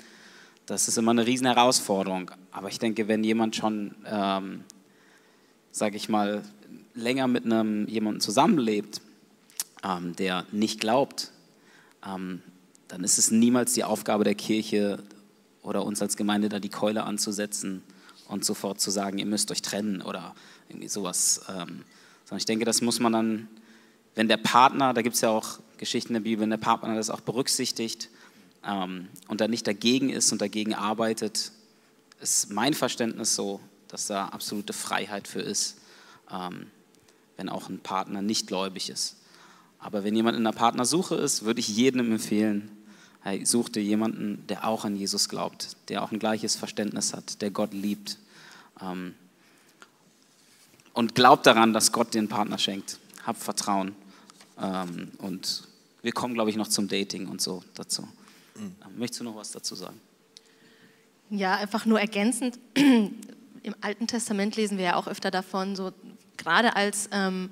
Das 0.66 0.88
ist 0.88 0.96
immer 0.96 1.10
eine 1.10 1.26
riesen 1.26 1.46
Herausforderung. 1.46 2.30
Aber 2.50 2.68
ich 2.68 2.78
denke, 2.78 3.08
wenn 3.08 3.24
jemand 3.24 3.56
schon, 3.56 3.94
ähm, 4.06 4.64
sage 5.70 5.96
ich 5.96 6.08
mal, 6.08 6.42
länger 6.94 7.28
mit 7.28 7.44
einem 7.44 7.86
jemandem 7.88 8.20
zusammenlebt, 8.20 9.00
ähm, 9.82 10.14
der 10.16 10.46
nicht 10.52 10.80
glaubt, 10.80 11.32
ähm, 12.06 12.42
dann 12.88 13.04
ist 13.04 13.18
es 13.18 13.30
niemals 13.30 13.72
die 13.72 13.84
Aufgabe 13.84 14.24
der 14.24 14.34
Kirche 14.34 15.02
oder 15.62 15.84
uns 15.84 16.00
als 16.02 16.16
Gemeinde 16.16 16.48
da 16.48 16.60
die 16.60 16.68
Keule 16.68 17.04
anzusetzen 17.04 17.82
und 18.32 18.44
sofort 18.44 18.80
zu 18.80 18.90
sagen, 18.90 19.18
ihr 19.18 19.26
müsst 19.26 19.50
euch 19.50 19.60
trennen 19.60 20.00
oder 20.00 20.34
irgendwie 20.68 20.88
sowas. 20.88 21.42
Ähm, 21.48 21.84
sondern 22.24 22.38
ich 22.38 22.46
denke, 22.46 22.64
das 22.64 22.80
muss 22.80 22.98
man 22.98 23.12
dann, 23.12 23.48
wenn 24.14 24.26
der 24.26 24.38
Partner, 24.38 24.94
da 24.94 25.02
gibt 25.02 25.16
es 25.16 25.20
ja 25.20 25.28
auch 25.28 25.60
Geschichten 25.76 26.14
in 26.14 26.22
der 26.22 26.30
Bibel, 26.30 26.42
wenn 26.42 26.50
der 26.50 26.56
Partner 26.56 26.94
das 26.94 27.10
auch 27.10 27.20
berücksichtigt 27.20 28.08
ähm, 28.66 29.08
und 29.28 29.40
da 29.40 29.48
nicht 29.48 29.66
dagegen 29.66 30.08
ist 30.08 30.32
und 30.32 30.40
dagegen 30.40 30.74
arbeitet, 30.74 31.52
ist 32.20 32.50
mein 32.50 32.72
Verständnis 32.72 33.34
so, 33.34 33.60
dass 33.88 34.06
da 34.06 34.28
absolute 34.28 34.72
Freiheit 34.72 35.28
für 35.28 35.42
ist, 35.42 35.78
ähm, 36.30 36.68
wenn 37.36 37.50
auch 37.50 37.68
ein 37.68 37.80
Partner 37.80 38.22
nicht 38.22 38.46
gläubig 38.46 38.88
ist. 38.88 39.16
Aber 39.78 40.04
wenn 40.04 40.16
jemand 40.16 40.38
in 40.38 40.46
einer 40.46 40.56
Partnersuche 40.56 41.16
ist, 41.16 41.44
würde 41.44 41.60
ich 41.60 41.68
jedem 41.68 42.12
empfehlen, 42.12 42.70
Hey, 43.24 43.46
such 43.46 43.68
dir 43.68 43.82
jemanden, 43.84 44.44
der 44.48 44.66
auch 44.66 44.84
an 44.84 44.96
Jesus 44.96 45.28
glaubt, 45.28 45.76
der 45.88 46.02
auch 46.02 46.10
ein 46.10 46.18
gleiches 46.18 46.56
Verständnis 46.56 47.14
hat, 47.14 47.40
der 47.40 47.52
Gott 47.52 47.72
liebt. 47.72 48.18
Ähm, 48.82 49.14
und 50.92 51.14
glaub 51.14 51.42
daran, 51.42 51.72
dass 51.72 51.92
Gott 51.92 52.14
dir 52.14 52.18
einen 52.18 52.28
Partner 52.28 52.58
schenkt. 52.58 52.98
Hab 53.26 53.36
Vertrauen. 53.36 53.94
Ähm, 54.60 55.12
und 55.18 55.68
wir 56.02 56.12
kommen, 56.12 56.34
glaube 56.34 56.50
ich, 56.50 56.56
noch 56.56 56.68
zum 56.68 56.88
Dating 56.88 57.28
und 57.28 57.40
so 57.40 57.62
dazu. 57.74 58.06
Mhm. 58.56 58.74
Möchtest 58.96 59.20
du 59.20 59.24
noch 59.24 59.36
was 59.36 59.52
dazu 59.52 59.74
sagen? 59.74 59.98
Ja, 61.30 61.56
einfach 61.56 61.86
nur 61.86 62.00
ergänzend. 62.00 62.58
Im 62.74 63.74
Alten 63.80 64.06
Testament 64.06 64.56
lesen 64.56 64.76
wir 64.76 64.84
ja 64.84 64.96
auch 64.96 65.06
öfter 65.06 65.30
davon, 65.30 65.76
so 65.76 65.92
gerade 66.36 66.76
als 66.76 67.08
ähm, 67.12 67.50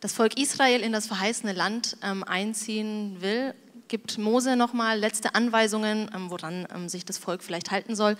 das 0.00 0.12
Volk 0.12 0.38
Israel 0.38 0.82
in 0.82 0.92
das 0.92 1.06
verheißene 1.06 1.52
Land 1.52 1.96
ähm, 2.02 2.24
einziehen 2.24 3.16
will, 3.20 3.54
gibt 3.88 4.18
Mose 4.18 4.56
nochmal 4.56 4.98
letzte 4.98 5.34
Anweisungen, 5.34 6.10
ähm, 6.14 6.30
woran 6.30 6.66
ähm, 6.74 6.88
sich 6.88 7.04
das 7.04 7.18
Volk 7.18 7.42
vielleicht 7.42 7.70
halten 7.70 7.94
soll. 7.94 8.16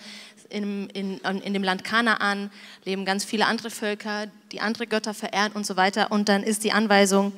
In, 0.49 0.89
in, 0.89 1.19
in 1.19 1.53
dem 1.53 1.63
Land 1.63 1.83
Kanaan 1.83 2.51
leben 2.83 3.05
ganz 3.05 3.25
viele 3.25 3.47
andere 3.47 3.69
Völker, 3.69 4.27
die 4.51 4.61
andere 4.61 4.87
Götter 4.87 5.13
verehren 5.13 5.53
und 5.53 5.65
so 5.65 5.75
weiter. 5.75 6.11
Und 6.11 6.29
dann 6.29 6.43
ist 6.43 6.63
die 6.63 6.71
Anweisung, 6.71 7.33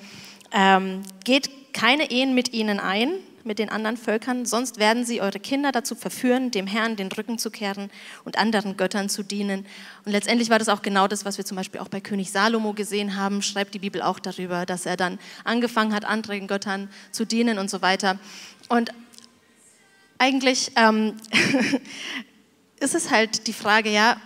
ähm, 0.51 1.03
geht 1.23 1.73
keine 1.73 2.11
Ehen 2.11 2.35
mit 2.35 2.53
ihnen 2.53 2.79
ein, 2.79 3.11
mit 3.47 3.59
den 3.59 3.69
anderen 3.69 3.97
Völkern, 3.97 4.45
sonst 4.45 4.77
werden 4.77 5.05
sie 5.05 5.21
eure 5.21 5.39
Kinder 5.39 5.71
dazu 5.71 5.95
verführen, 5.95 6.51
dem 6.51 6.67
Herrn 6.67 6.95
den 6.95 7.11
Rücken 7.11 7.39
zu 7.39 7.49
kehren 7.49 7.89
und 8.25 8.37
anderen 8.37 8.77
Göttern 8.77 9.09
zu 9.09 9.23
dienen. 9.23 9.65
Und 10.05 10.11
letztendlich 10.11 10.49
war 10.49 10.59
das 10.59 10.69
auch 10.69 10.81
genau 10.81 11.07
das, 11.07 11.25
was 11.25 11.37
wir 11.37 11.45
zum 11.45 11.57
Beispiel 11.57 11.81
auch 11.81 11.87
bei 11.87 12.01
König 12.01 12.31
Salomo 12.31 12.73
gesehen 12.73 13.15
haben, 13.15 13.41
schreibt 13.41 13.73
die 13.73 13.79
Bibel 13.79 14.01
auch 14.01 14.19
darüber, 14.19 14.65
dass 14.65 14.85
er 14.85 14.97
dann 14.97 15.17
angefangen 15.43 15.93
hat, 15.93 16.05
anderen 16.05 16.47
Göttern 16.47 16.89
zu 17.11 17.25
dienen 17.25 17.57
und 17.57 17.69
so 17.69 17.81
weiter. 17.81 18.19
Und 18.69 18.91
eigentlich 20.17 20.71
ähm, 20.75 21.13
ist 22.79 22.95
es 22.95 23.11
halt 23.11 23.47
die 23.47 23.53
Frage, 23.53 23.89
ja, 23.89 24.17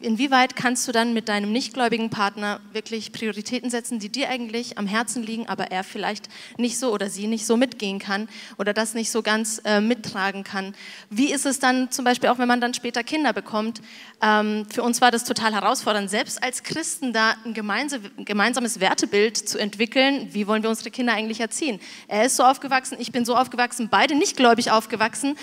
inwieweit 0.00 0.56
kannst 0.56 0.86
du 0.86 0.92
dann 0.92 1.14
mit 1.14 1.28
deinem 1.28 1.52
nichtgläubigen 1.52 2.10
Partner 2.10 2.60
wirklich 2.72 3.12
Prioritäten 3.12 3.70
setzen, 3.70 3.98
die 3.98 4.10
dir 4.10 4.28
eigentlich 4.28 4.76
am 4.78 4.86
Herzen 4.86 5.22
liegen, 5.22 5.48
aber 5.48 5.70
er 5.70 5.84
vielleicht 5.84 6.28
nicht 6.58 6.78
so 6.78 6.92
oder 6.92 7.08
sie 7.08 7.26
nicht 7.26 7.46
so 7.46 7.56
mitgehen 7.56 7.98
kann 7.98 8.28
oder 8.58 8.74
das 8.74 8.94
nicht 8.94 9.10
so 9.10 9.22
ganz 9.22 9.60
äh, 9.64 9.80
mittragen 9.80 10.44
kann. 10.44 10.74
Wie 11.08 11.32
ist 11.32 11.46
es 11.46 11.58
dann 11.58 11.90
zum 11.90 12.04
Beispiel 12.04 12.28
auch, 12.28 12.38
wenn 12.38 12.48
man 12.48 12.60
dann 12.60 12.74
später 12.74 13.02
Kinder 13.02 13.32
bekommt? 13.32 13.80
Ähm, 14.22 14.66
für 14.70 14.82
uns 14.82 15.00
war 15.00 15.10
das 15.10 15.24
total 15.24 15.54
herausfordernd, 15.54 16.10
selbst 16.10 16.42
als 16.42 16.62
Christen 16.62 17.12
da 17.12 17.34
ein 17.44 17.54
gemeinsames 17.54 18.80
Wertebild 18.80 19.36
zu 19.36 19.58
entwickeln. 19.58 20.28
Wie 20.32 20.46
wollen 20.46 20.62
wir 20.62 20.70
unsere 20.70 20.90
Kinder 20.90 21.14
eigentlich 21.14 21.40
erziehen? 21.40 21.80
Er 22.06 22.26
ist 22.26 22.36
so 22.36 22.42
aufgewachsen, 22.42 22.98
ich 23.00 23.12
bin 23.12 23.24
so 23.24 23.34
aufgewachsen, 23.34 23.88
beide 23.90 24.14
nicht 24.14 24.36
gläubig 24.36 24.70
aufgewachsen 24.70 25.36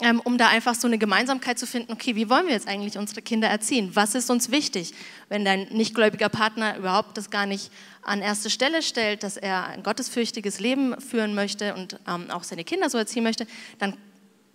ähm, 0.00 0.20
um 0.20 0.38
da 0.38 0.48
einfach 0.48 0.74
so 0.74 0.88
eine 0.88 0.98
Gemeinsamkeit 0.98 1.58
zu 1.58 1.66
finden, 1.66 1.92
okay, 1.92 2.16
wie 2.16 2.28
wollen 2.28 2.46
wir 2.46 2.52
jetzt 2.52 2.66
eigentlich 2.66 2.98
unsere 2.98 3.22
Kinder 3.22 3.48
erziehen? 3.48 3.90
Was 3.94 4.14
ist 4.14 4.28
uns 4.28 4.50
wichtig? 4.50 4.92
Wenn 5.28 5.44
dein 5.44 5.68
nichtgläubiger 5.70 6.28
Partner 6.28 6.76
überhaupt 6.76 7.16
das 7.16 7.30
gar 7.30 7.46
nicht 7.46 7.70
an 8.02 8.20
erste 8.20 8.50
Stelle 8.50 8.82
stellt, 8.82 9.22
dass 9.22 9.36
er 9.36 9.66
ein 9.66 9.82
gottesfürchtiges 9.82 10.58
Leben 10.58 11.00
führen 11.00 11.34
möchte 11.34 11.74
und 11.74 11.98
ähm, 12.08 12.30
auch 12.30 12.42
seine 12.42 12.64
Kinder 12.64 12.90
so 12.90 12.98
erziehen 12.98 13.22
möchte, 13.22 13.46
dann 13.78 13.96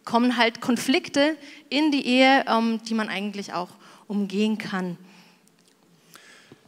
kommen 0.04 0.38
halt 0.38 0.60
Konflikte 0.60 1.38
in 1.70 1.92
die 1.92 2.06
Ehe, 2.06 2.44
ähm, 2.48 2.82
die 2.88 2.94
man 2.94 3.08
eigentlich 3.10 3.54
auch 3.54 3.70
umgehen 4.08 4.58
kann. 4.58 4.98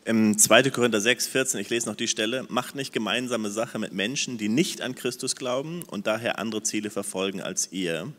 Im 0.06 0.38
2. 0.38 0.72
Korinther 0.72 1.00
6, 1.00 1.28
14, 1.28 1.60
ich 1.60 1.70
lese 1.70 1.88
noch 1.88 1.96
die 1.96 2.08
Stelle, 2.08 2.46
macht 2.50 2.74
nicht 2.74 2.92
gemeinsame 2.92 3.52
Sache 3.52 3.78
mit 3.78 3.94
Menschen, 3.94 4.38
die 4.38 4.50
nicht 4.50 4.82
an 4.82 4.96
Christus 4.96 5.36
glauben 5.36 5.84
und 5.84 6.08
daher 6.08 6.40
andere 6.40 6.64
Ziele 6.64 6.90
verfolgen 6.90 7.42
als 7.42 7.72
ihr 7.72 8.12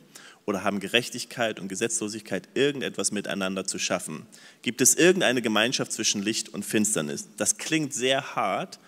oder 0.47 0.65
haben 0.65 0.81
Gerechtigkeit 0.81 1.61
und 1.61 1.69
Gesetzlosigkeit 1.69 2.49
irgendetwas 2.55 3.13
miteinander 3.13 3.67
zu 3.67 3.79
schaffen? 3.79 4.27
Gibt 4.63 4.81
es 4.81 4.95
irgendeine 4.95 5.43
Gemeinschaft 5.43 5.93
zwischen 5.93 6.23
Licht 6.23 6.49
und 6.49 6.65
Finsternis? 6.65 7.29
Das 7.37 7.59
klingt 7.59 7.95
sehr 7.95 8.35
hart, 8.35 8.79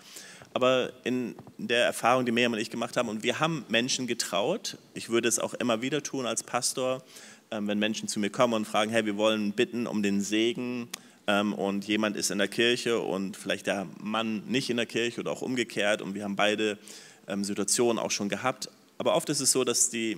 aber 0.53 0.93
in 1.03 1.35
der 1.57 1.85
Erfahrung, 1.85 2.25
die 2.25 2.31
Miriam 2.31 2.53
und 2.53 2.59
ich 2.59 2.69
gemacht 2.69 2.97
haben, 2.97 3.09
und 3.09 3.23
wir 3.23 3.39
haben 3.39 3.65
Menschen 3.67 4.07
getraut, 4.07 4.77
ich 4.93 5.09
würde 5.09 5.27
es 5.27 5.39
auch 5.39 5.53
immer 5.53 5.81
wieder 5.81 6.01
tun 6.03 6.25
als 6.25 6.43
Pastor, 6.43 7.03
ähm, 7.51 7.67
wenn 7.67 7.79
Menschen 7.79 8.07
zu 8.07 8.19
mir 8.19 8.29
kommen 8.29 8.53
und 8.53 8.65
fragen, 8.65 8.91
hey, 8.91 9.05
wir 9.05 9.17
wollen 9.17 9.51
bitten 9.51 9.87
um 9.87 10.01
den 10.01 10.21
Segen 10.21 10.87
ähm, 11.27 11.53
und 11.53 11.85
jemand 11.85 12.17
ist 12.17 12.31
in 12.31 12.37
der 12.37 12.47
Kirche 12.47 12.99
und 12.99 13.37
vielleicht 13.37 13.67
der 13.67 13.87
Mann 13.99 14.43
nicht 14.47 14.69
in 14.69 14.77
der 14.77 14.85
Kirche 14.85 15.21
oder 15.21 15.31
auch 15.31 15.41
umgekehrt 15.41 16.01
und 16.01 16.15
wir 16.15 16.23
haben 16.23 16.35
beide 16.35 16.77
ähm, 17.27 17.43
Situationen 17.43 17.99
auch 17.99 18.11
schon 18.11 18.29
gehabt. 18.29 18.69
Aber 18.97 19.15
oft 19.15 19.29
ist 19.29 19.41
es 19.41 19.51
so, 19.51 19.63
dass 19.63 19.89
die 19.89 20.17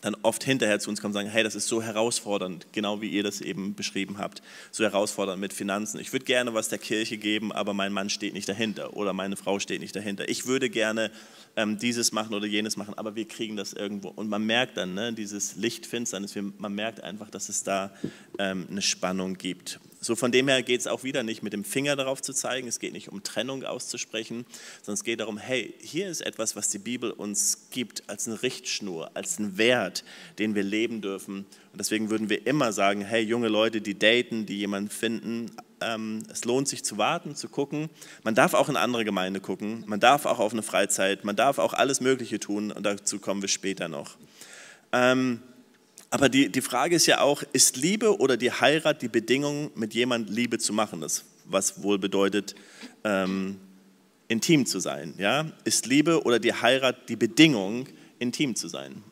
dann 0.00 0.16
oft 0.22 0.44
hinterher 0.44 0.78
zu 0.78 0.90
uns 0.90 1.00
kommen 1.00 1.10
und 1.10 1.20
sagen, 1.20 1.28
hey, 1.28 1.42
das 1.42 1.54
ist 1.54 1.68
so 1.68 1.82
herausfordernd, 1.82 2.66
genau 2.72 3.00
wie 3.00 3.08
ihr 3.08 3.22
das 3.22 3.40
eben 3.40 3.74
beschrieben 3.74 4.18
habt, 4.18 4.42
so 4.70 4.84
herausfordernd 4.84 5.40
mit 5.40 5.52
Finanzen. 5.52 6.00
Ich 6.00 6.12
würde 6.12 6.24
gerne 6.24 6.54
was 6.54 6.68
der 6.68 6.78
Kirche 6.78 7.18
geben, 7.18 7.52
aber 7.52 7.74
mein 7.74 7.92
Mann 7.92 8.10
steht 8.10 8.34
nicht 8.34 8.48
dahinter 8.48 8.96
oder 8.96 9.12
meine 9.12 9.36
Frau 9.36 9.58
steht 9.58 9.80
nicht 9.80 9.96
dahinter. 9.96 10.28
Ich 10.28 10.46
würde 10.46 10.70
gerne 10.70 11.10
ähm, 11.56 11.78
dieses 11.78 12.12
machen 12.12 12.34
oder 12.34 12.46
jenes 12.46 12.76
machen, 12.76 12.94
aber 12.96 13.14
wir 13.16 13.26
kriegen 13.26 13.56
das 13.56 13.72
irgendwo. 13.72 14.08
Und 14.08 14.28
man 14.28 14.44
merkt 14.44 14.76
dann, 14.76 14.94
ne, 14.94 15.12
dieses 15.12 15.56
Lichtfinsternis, 15.56 16.34
man 16.58 16.74
merkt 16.74 17.02
einfach, 17.02 17.30
dass 17.30 17.48
es 17.48 17.64
da 17.64 17.92
ähm, 18.38 18.66
eine 18.70 18.82
Spannung 18.82 19.34
gibt. 19.34 19.80
So 20.00 20.14
von 20.14 20.30
dem 20.30 20.48
her 20.48 20.62
geht 20.62 20.80
es 20.80 20.86
auch 20.86 21.02
wieder 21.02 21.22
nicht 21.22 21.42
mit 21.42 21.52
dem 21.52 21.64
Finger 21.64 21.96
darauf 21.96 22.22
zu 22.22 22.32
zeigen, 22.32 22.68
es 22.68 22.78
geht 22.78 22.92
nicht 22.92 23.08
um 23.08 23.22
Trennung 23.22 23.64
auszusprechen, 23.64 24.46
sondern 24.82 24.94
es 24.94 25.04
geht 25.04 25.20
darum, 25.20 25.38
hey, 25.38 25.74
hier 25.80 26.08
ist 26.08 26.20
etwas, 26.20 26.54
was 26.54 26.68
die 26.68 26.78
Bibel 26.78 27.10
uns 27.10 27.68
gibt 27.70 28.08
als 28.08 28.28
eine 28.28 28.42
Richtschnur, 28.42 29.10
als 29.14 29.38
einen 29.38 29.58
Wert, 29.58 30.04
den 30.38 30.54
wir 30.54 30.62
leben 30.62 31.00
dürfen. 31.00 31.38
Und 31.72 31.80
deswegen 31.80 32.10
würden 32.10 32.28
wir 32.28 32.46
immer 32.46 32.72
sagen, 32.72 33.00
hey, 33.00 33.22
junge 33.22 33.48
Leute, 33.48 33.80
die 33.80 33.98
daten, 33.98 34.46
die 34.46 34.58
jemanden 34.58 34.90
finden, 34.90 35.50
ähm, 35.80 36.22
es 36.30 36.44
lohnt 36.44 36.68
sich 36.68 36.84
zu 36.84 36.98
warten, 36.98 37.34
zu 37.34 37.48
gucken. 37.48 37.88
Man 38.22 38.34
darf 38.34 38.54
auch 38.54 38.68
in 38.68 38.76
andere 38.76 39.04
Gemeinde 39.04 39.40
gucken, 39.40 39.84
man 39.86 40.00
darf 40.00 40.26
auch 40.26 40.38
auf 40.38 40.52
eine 40.52 40.62
Freizeit, 40.62 41.24
man 41.24 41.36
darf 41.36 41.58
auch 41.58 41.72
alles 41.72 42.00
Mögliche 42.00 42.38
tun 42.38 42.70
und 42.70 42.84
dazu 42.84 43.18
kommen 43.18 43.42
wir 43.42 43.48
später 43.48 43.88
noch. 43.88 44.16
Ähm, 44.92 45.42
aber 46.10 46.28
die, 46.28 46.50
die 46.50 46.62
Frage 46.62 46.96
ist 46.96 47.06
ja 47.06 47.20
auch, 47.20 47.42
ist 47.52 47.76
Liebe 47.76 48.18
oder 48.18 48.36
die 48.36 48.50
Heirat 48.50 49.02
die 49.02 49.08
Bedingung, 49.08 49.70
mit 49.74 49.94
jemand 49.94 50.30
Liebe 50.30 50.58
zu 50.58 50.72
machen? 50.72 51.00
Das, 51.00 51.24
was 51.44 51.82
wohl 51.82 51.98
bedeutet, 51.98 52.54
ähm, 53.04 53.60
intim 54.28 54.64
zu 54.64 54.80
sein. 54.80 55.14
Ja? 55.18 55.50
Ist 55.64 55.86
Liebe 55.86 56.22
oder 56.24 56.38
die 56.38 56.54
Heirat 56.54 57.08
die 57.08 57.16
Bedingung, 57.16 57.88
intim 58.18 58.54
zu 58.56 58.68
sein? 58.68 59.02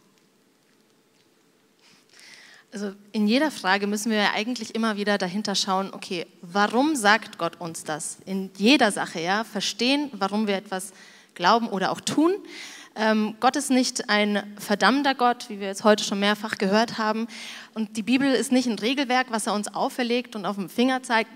Also 2.72 2.92
in 3.12 3.26
jeder 3.26 3.50
Frage 3.50 3.86
müssen 3.86 4.10
wir 4.10 4.18
ja 4.18 4.32
eigentlich 4.34 4.74
immer 4.74 4.96
wieder 4.96 5.16
dahinter 5.16 5.54
schauen, 5.54 5.94
okay, 5.94 6.26
warum 6.42 6.94
sagt 6.94 7.38
Gott 7.38 7.58
uns 7.58 7.84
das? 7.84 8.18
In 8.26 8.50
jeder 8.56 8.92
Sache, 8.92 9.20
ja, 9.20 9.44
verstehen, 9.44 10.10
warum 10.12 10.46
wir 10.46 10.56
etwas 10.56 10.92
glauben 11.34 11.68
oder 11.68 11.90
auch 11.90 12.00
tun. 12.00 12.34
Ähm, 12.98 13.36
Gott 13.40 13.56
ist 13.56 13.70
nicht 13.70 14.08
ein 14.08 14.42
verdammter 14.58 15.14
Gott, 15.14 15.50
wie 15.50 15.60
wir 15.60 15.66
jetzt 15.66 15.84
heute 15.84 16.02
schon 16.02 16.18
mehrfach 16.18 16.56
gehört 16.56 16.96
haben. 16.96 17.28
Und 17.74 17.98
die 17.98 18.02
Bibel 18.02 18.32
ist 18.32 18.52
nicht 18.52 18.66
ein 18.66 18.78
Regelwerk, 18.78 19.26
was 19.30 19.46
er 19.46 19.52
uns 19.52 19.68
auferlegt 19.68 20.34
und 20.34 20.46
auf 20.46 20.56
dem 20.56 20.70
Finger 20.70 21.02
zeigt, 21.02 21.30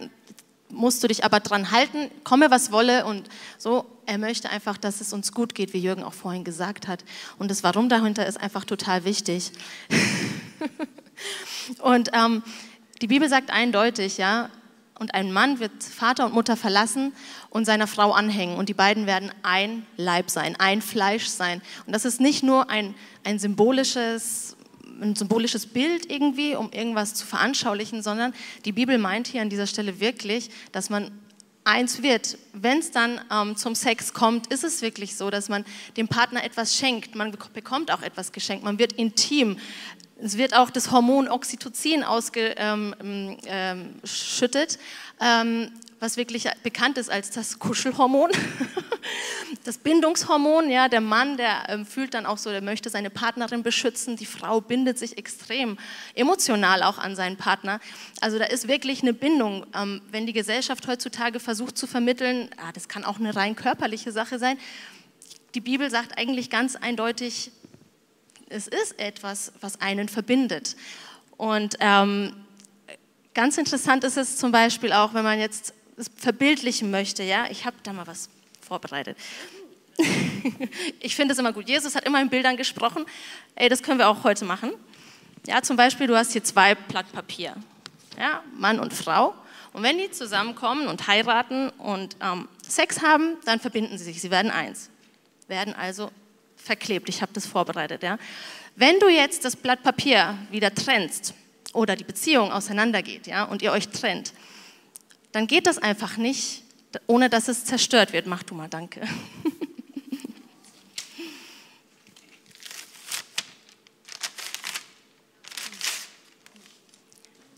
musst 0.70 1.02
du 1.02 1.08
dich 1.08 1.24
aber 1.24 1.40
dran 1.40 1.70
halten, 1.70 2.10
komme 2.24 2.50
was 2.50 2.72
wolle 2.72 3.04
und 3.04 3.28
so. 3.58 3.84
Er 4.06 4.18
möchte 4.18 4.48
einfach, 4.48 4.78
dass 4.78 5.00
es 5.00 5.12
uns 5.12 5.32
gut 5.32 5.54
geht, 5.54 5.74
wie 5.74 5.78
Jürgen 5.78 6.02
auch 6.02 6.14
vorhin 6.14 6.44
gesagt 6.44 6.88
hat. 6.88 7.04
Und 7.38 7.50
das 7.50 7.62
Warum 7.62 7.88
dahinter 7.88 8.26
ist 8.26 8.40
einfach 8.40 8.64
total 8.64 9.04
wichtig. 9.04 9.52
und 11.82 12.10
ähm, 12.14 12.42
die 13.02 13.06
Bibel 13.06 13.28
sagt 13.28 13.50
eindeutig, 13.50 14.16
ja, 14.16 14.48
und 15.00 15.14
ein 15.14 15.32
Mann 15.32 15.58
wird 15.58 15.82
Vater 15.82 16.26
und 16.26 16.34
Mutter 16.34 16.56
verlassen 16.56 17.12
und 17.48 17.64
seiner 17.64 17.86
Frau 17.86 18.12
anhängen 18.12 18.56
und 18.56 18.68
die 18.68 18.74
beiden 18.74 19.06
werden 19.06 19.32
ein 19.42 19.84
Leib 19.96 20.30
sein, 20.30 20.54
ein 20.60 20.82
Fleisch 20.82 21.26
sein. 21.26 21.62
Und 21.86 21.94
das 21.94 22.04
ist 22.04 22.20
nicht 22.20 22.44
nur 22.44 22.70
ein, 22.70 22.94
ein 23.24 23.40
symbolisches 23.40 24.56
ein 25.00 25.16
symbolisches 25.16 25.64
Bild 25.64 26.10
irgendwie, 26.10 26.54
um 26.54 26.70
irgendwas 26.72 27.14
zu 27.14 27.26
veranschaulichen, 27.26 28.02
sondern 28.02 28.34
die 28.66 28.72
Bibel 28.72 28.98
meint 28.98 29.28
hier 29.28 29.40
an 29.40 29.48
dieser 29.48 29.66
Stelle 29.66 29.98
wirklich, 29.98 30.50
dass 30.72 30.90
man 30.90 31.10
eins 31.64 32.02
wird. 32.02 32.36
Wenn 32.52 32.78
es 32.78 32.90
dann 32.90 33.18
ähm, 33.32 33.56
zum 33.56 33.74
Sex 33.74 34.12
kommt, 34.12 34.48
ist 34.48 34.62
es 34.62 34.82
wirklich 34.82 35.16
so, 35.16 35.30
dass 35.30 35.48
man 35.48 35.64
dem 35.96 36.08
Partner 36.08 36.44
etwas 36.44 36.76
schenkt. 36.76 37.14
Man 37.14 37.34
bekommt 37.54 37.90
auch 37.90 38.02
etwas 38.02 38.32
geschenkt. 38.32 38.62
Man 38.62 38.78
wird 38.78 38.92
intim. 38.92 39.56
Es 40.22 40.36
wird 40.36 40.54
auch 40.54 40.70
das 40.70 40.90
Hormon 40.90 41.28
Oxytocin 41.28 42.04
ausgeschüttet, 42.04 42.58
ähm, 42.58 42.94
ähm, 43.06 43.36
ähm, 45.20 45.72
was 45.98 46.16
wirklich 46.16 46.48
bekannt 46.62 46.98
ist 46.98 47.10
als 47.10 47.30
das 47.30 47.58
Kuschelhormon. 47.58 48.30
das 49.64 49.78
Bindungshormon, 49.78 50.70
ja, 50.70 50.88
der 50.88 51.00
Mann, 51.00 51.36
der 51.36 51.84
fühlt 51.88 52.14
dann 52.14 52.24
auch 52.24 52.38
so, 52.38 52.50
der 52.50 52.62
möchte 52.62 52.88
seine 52.88 53.10
Partnerin 53.10 53.62
beschützen. 53.62 54.16
Die 54.16 54.24
Frau 54.24 54.62
bindet 54.62 54.98
sich 54.98 55.18
extrem 55.18 55.78
emotional 56.14 56.82
auch 56.82 56.98
an 56.98 57.16
seinen 57.16 57.36
Partner. 57.36 57.80
Also 58.22 58.38
da 58.38 58.46
ist 58.46 58.66
wirklich 58.66 59.02
eine 59.02 59.12
Bindung. 59.12 59.66
Wenn 60.10 60.26
die 60.26 60.32
Gesellschaft 60.32 60.88
heutzutage 60.88 61.38
versucht 61.38 61.76
zu 61.76 61.86
vermitteln, 61.86 62.48
ah, 62.56 62.72
das 62.72 62.88
kann 62.88 63.04
auch 63.04 63.18
eine 63.18 63.36
rein 63.36 63.54
körperliche 63.54 64.10
Sache 64.10 64.38
sein. 64.38 64.56
Die 65.54 65.60
Bibel 65.60 65.90
sagt 65.90 66.16
eigentlich 66.16 66.48
ganz 66.48 66.76
eindeutig, 66.76 67.52
es 68.50 68.66
ist 68.66 68.98
etwas, 68.98 69.52
was 69.60 69.80
einen 69.80 70.08
verbindet. 70.08 70.76
Und 71.36 71.76
ähm, 71.80 72.34
ganz 73.32 73.56
interessant 73.56 74.04
ist 74.04 74.18
es 74.18 74.36
zum 74.36 74.52
Beispiel 74.52 74.92
auch, 74.92 75.14
wenn 75.14 75.24
man 75.24 75.38
jetzt 75.38 75.72
es 75.96 76.10
verbildlichen 76.16 76.90
möchte. 76.90 77.22
Ja, 77.22 77.46
ich 77.50 77.64
habe 77.64 77.76
da 77.82 77.92
mal 77.92 78.06
was 78.06 78.28
vorbereitet. 78.60 79.16
ich 81.00 81.14
finde 81.14 81.32
es 81.32 81.38
immer 81.38 81.52
gut. 81.52 81.68
Jesus 81.68 81.94
hat 81.94 82.04
immer 82.04 82.20
in 82.20 82.28
Bildern 82.28 82.56
gesprochen. 82.56 83.04
Ey, 83.54 83.68
das 83.68 83.82
können 83.82 83.98
wir 83.98 84.08
auch 84.08 84.24
heute 84.24 84.44
machen. 84.44 84.72
Ja, 85.46 85.62
zum 85.62 85.76
Beispiel, 85.76 86.06
du 86.06 86.16
hast 86.16 86.32
hier 86.32 86.44
zwei 86.44 86.74
Blatt 86.74 87.10
Papier. 87.12 87.54
Ja, 88.18 88.42
Mann 88.56 88.80
und 88.80 88.92
Frau. 88.92 89.34
Und 89.72 89.82
wenn 89.82 89.98
die 89.98 90.10
zusammenkommen 90.10 90.88
und 90.88 91.06
heiraten 91.06 91.70
und 91.70 92.16
ähm, 92.20 92.48
Sex 92.66 93.02
haben, 93.02 93.36
dann 93.44 93.60
verbinden 93.60 93.96
sie 93.98 94.04
sich. 94.04 94.20
Sie 94.20 94.30
werden 94.30 94.50
eins. 94.50 94.90
Werden 95.48 95.74
also 95.74 96.10
verklebt. 96.62 97.08
Ich 97.08 97.22
habe 97.22 97.32
das 97.32 97.46
vorbereitet. 97.46 98.02
Ja. 98.02 98.18
Wenn 98.76 98.98
du 99.00 99.08
jetzt 99.08 99.44
das 99.44 99.56
Blatt 99.56 99.82
Papier 99.82 100.38
wieder 100.50 100.74
trennst 100.74 101.34
oder 101.72 101.96
die 101.96 102.04
Beziehung 102.04 102.52
auseinandergeht 102.52 103.26
ja, 103.26 103.44
und 103.44 103.62
ihr 103.62 103.72
euch 103.72 103.88
trennt, 103.88 104.32
dann 105.32 105.46
geht 105.46 105.66
das 105.66 105.78
einfach 105.78 106.16
nicht, 106.16 106.62
ohne 107.06 107.30
dass 107.30 107.48
es 107.48 107.64
zerstört 107.64 108.12
wird. 108.12 108.26
Mach 108.26 108.42
du 108.42 108.54
mal, 108.54 108.68
danke. 108.68 109.02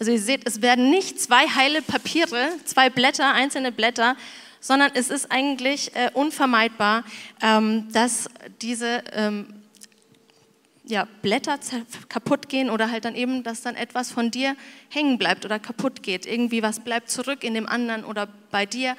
Also 0.02 0.10
ihr 0.10 0.20
seht, 0.20 0.48
es 0.48 0.60
werden 0.62 0.90
nicht 0.90 1.20
zwei 1.20 1.46
heile 1.46 1.80
Papiere, 1.80 2.48
zwei 2.64 2.90
Blätter, 2.90 3.34
einzelne 3.34 3.70
Blätter, 3.70 4.16
sondern 4.62 4.92
es 4.94 5.10
ist 5.10 5.30
eigentlich 5.30 5.94
äh, 5.94 6.10
unvermeidbar, 6.14 7.04
ähm, 7.42 7.92
dass 7.92 8.30
diese 8.62 9.02
ähm, 9.12 9.62
ja, 10.84 11.06
Blätter 11.20 11.58
kaputt 12.08 12.48
gehen 12.48 12.70
oder 12.70 12.90
halt 12.90 13.04
dann 13.04 13.14
eben, 13.14 13.42
dass 13.42 13.62
dann 13.62 13.74
etwas 13.74 14.10
von 14.10 14.30
dir 14.30 14.56
hängen 14.88 15.18
bleibt 15.18 15.44
oder 15.44 15.58
kaputt 15.58 16.02
geht. 16.02 16.26
Irgendwie 16.26 16.62
was 16.62 16.80
bleibt 16.80 17.10
zurück 17.10 17.44
in 17.44 17.54
dem 17.54 17.66
anderen 17.66 18.04
oder 18.04 18.28
bei 18.50 18.64
dir. 18.64 18.96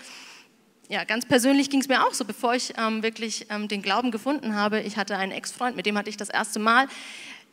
Ja, 0.89 1.05
ganz 1.05 1.26
persönlich 1.26 1.70
ging 1.70 1.80
es 1.80 1.88
mir 1.88 2.05
auch 2.05 2.14
so, 2.14 2.26
bevor 2.26 2.55
ich 2.55 2.74
ähm, 2.78 3.01
wirklich 3.01 3.47
ähm, 3.49 3.70
den 3.70 3.82
Glauben 3.82 4.11
gefunden 4.11 4.55
habe. 4.55 4.82
Ich 4.82 4.97
hatte 4.97 5.18
einen 5.18 5.32
Ex-Freund, 5.32 5.78
mit 5.78 5.86
dem 5.86 5.97
hatte 5.97 6.09
ich 6.09 6.18
das 6.18 6.30
erste 6.30 6.59
Mal 6.59 6.88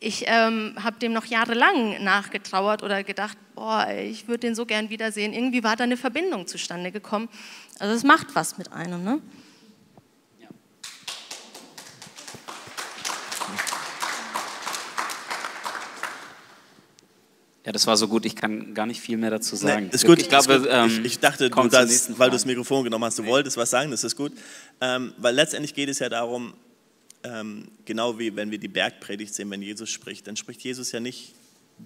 ich 0.03 0.23
ähm, 0.25 0.73
habe 0.83 0.97
dem 0.97 1.13
noch 1.13 1.25
jahrelang 1.25 2.03
nachgetrauert 2.03 2.81
oder 2.81 3.03
gedacht, 3.03 3.37
boah, 3.53 3.87
ich 3.91 4.27
würde 4.27 4.39
den 4.39 4.55
so 4.55 4.65
gern 4.65 4.89
wiedersehen. 4.89 5.31
Irgendwie 5.31 5.63
war 5.63 5.75
da 5.75 5.83
eine 5.83 5.95
Verbindung 5.95 6.47
zustande 6.47 6.91
gekommen. 6.91 7.29
Also 7.77 7.93
es 7.93 8.03
macht 8.03 8.33
was 8.33 8.57
mit 8.57 8.73
einem. 8.73 9.03
Ne? 9.03 9.21
Ja, 17.63 17.71
das 17.71 17.85
war 17.85 17.95
so 17.95 18.07
gut, 18.07 18.25
ich 18.25 18.35
kann 18.35 18.73
gar 18.73 18.87
nicht 18.87 18.99
viel 18.99 19.17
mehr 19.17 19.29
dazu 19.29 19.55
sagen. 19.55 19.85
Nee, 19.85 19.91
ist 19.93 20.03
gut. 20.03 20.19
Ich, 20.19 20.29
glaube, 20.29 20.61
gut. 20.61 20.67
Ähm, 20.71 20.87
ich, 20.87 21.05
ich, 21.05 21.19
dachte, 21.19 21.47
du 21.47 21.67
das, 21.67 22.17
weil 22.17 22.31
du 22.31 22.35
das 22.35 22.45
Mikrofon 22.45 22.83
genommen 22.83 23.05
hast, 23.05 23.19
du 23.19 23.23
nee. 23.23 23.29
wolltest 23.29 23.55
was 23.55 23.69
sagen, 23.69 23.91
das 23.91 24.03
ist 24.03 24.15
gut. 24.15 24.31
Ähm, 24.81 25.13
weil 25.17 25.35
letztendlich 25.35 25.75
geht 25.75 25.89
es 25.89 25.99
ja 25.99 26.09
darum, 26.09 26.55
genau 27.85 28.17
wie 28.19 28.35
wenn 28.35 28.51
wir 28.51 28.57
die 28.57 28.67
Bergpredigt 28.67 29.33
sehen, 29.33 29.49
wenn 29.51 29.61
Jesus 29.61 29.89
spricht, 29.89 30.27
dann 30.27 30.35
spricht 30.35 30.61
Jesus 30.61 30.91
ja 30.91 30.99
nicht 30.99 31.33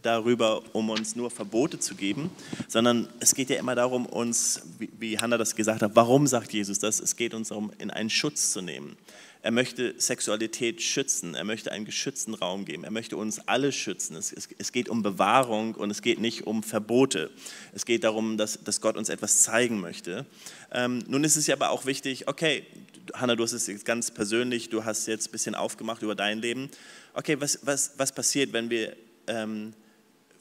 darüber, 0.02 0.62
um 0.74 0.90
uns 0.90 1.16
nur 1.16 1.32
Verbote 1.32 1.80
zu 1.80 1.96
geben, 1.96 2.30
sondern 2.68 3.08
es 3.20 3.36
geht 3.36 3.50
ja 3.50 3.58
immer 3.58 3.76
darum, 3.76 4.06
uns, 4.06 4.62
wie, 4.78 5.20
Hannah 5.20 5.38
das 5.38 5.56
gesagt 5.56 5.82
hat, 5.82 5.92
warum 5.96 6.28
sagt 6.28 6.54
Jesus 6.54 6.80
das? 6.80 7.00
Es 7.00 7.16
geht 7.16 7.34
uns 7.34 7.50
darum, 7.50 7.72
in 7.78 7.92
einen 7.92 8.10
Schutz 8.10 8.52
zu 8.52 8.62
nehmen. 8.62 8.98
Er 9.42 9.52
möchte 9.52 9.94
Sexualität 10.00 10.82
schützen, 10.82 11.36
er 11.36 11.44
möchte 11.44 11.72
einen 11.72 11.86
geschützten 11.86 12.34
Raum 12.34 12.66
geben, 12.66 12.84
er 12.84 12.90
möchte 12.90 13.16
uns 13.16 13.48
alle 13.48 13.72
schützen. 13.72 14.16
Es, 14.16 14.34
es, 14.34 14.50
es 14.58 14.72
geht 14.72 14.90
um 14.90 15.04
Bewahrung 15.04 15.76
und 15.76 15.92
es 15.92 16.02
geht 16.02 16.20
nicht 16.20 16.48
um 16.48 16.64
Verbote. 16.64 17.30
Es 17.72 17.86
geht 17.86 18.04
darum, 18.04 18.38
dass, 18.38 18.64
dass 18.64 18.82
Gott 18.82 18.98
uns 18.98 19.10
etwas 19.10 19.42
zeigen 19.42 19.80
möchte. 19.80 20.26
Ähm, 20.72 21.04
nun 21.08 21.24
ist 21.24 21.36
es 21.36 21.46
ja 21.46 21.56
aber 21.56 21.70
auch 21.70 21.86
wichtig, 21.86 22.28
okay, 22.28 22.66
Hanna, 23.14 23.36
du 23.36 23.44
hast 23.44 23.54
es 23.54 23.68
jetzt 23.68 23.86
ganz 23.86 24.10
persönlich, 24.10 24.70
du 24.70 24.84
hast 24.84 25.06
jetzt 25.06 25.30
ein 25.30 25.32
bisschen 25.32 25.54
aufgemacht 25.54 26.02
über 26.02 26.16
dein 26.16 26.40
Leben. 26.40 26.72
Okay, 27.14 27.40
was, 27.40 27.60
was, 27.62 27.94
was 27.98 28.12
passiert, 28.14 28.52
wenn 28.52 28.72
wir 28.72 28.96
ähm, 29.28 29.74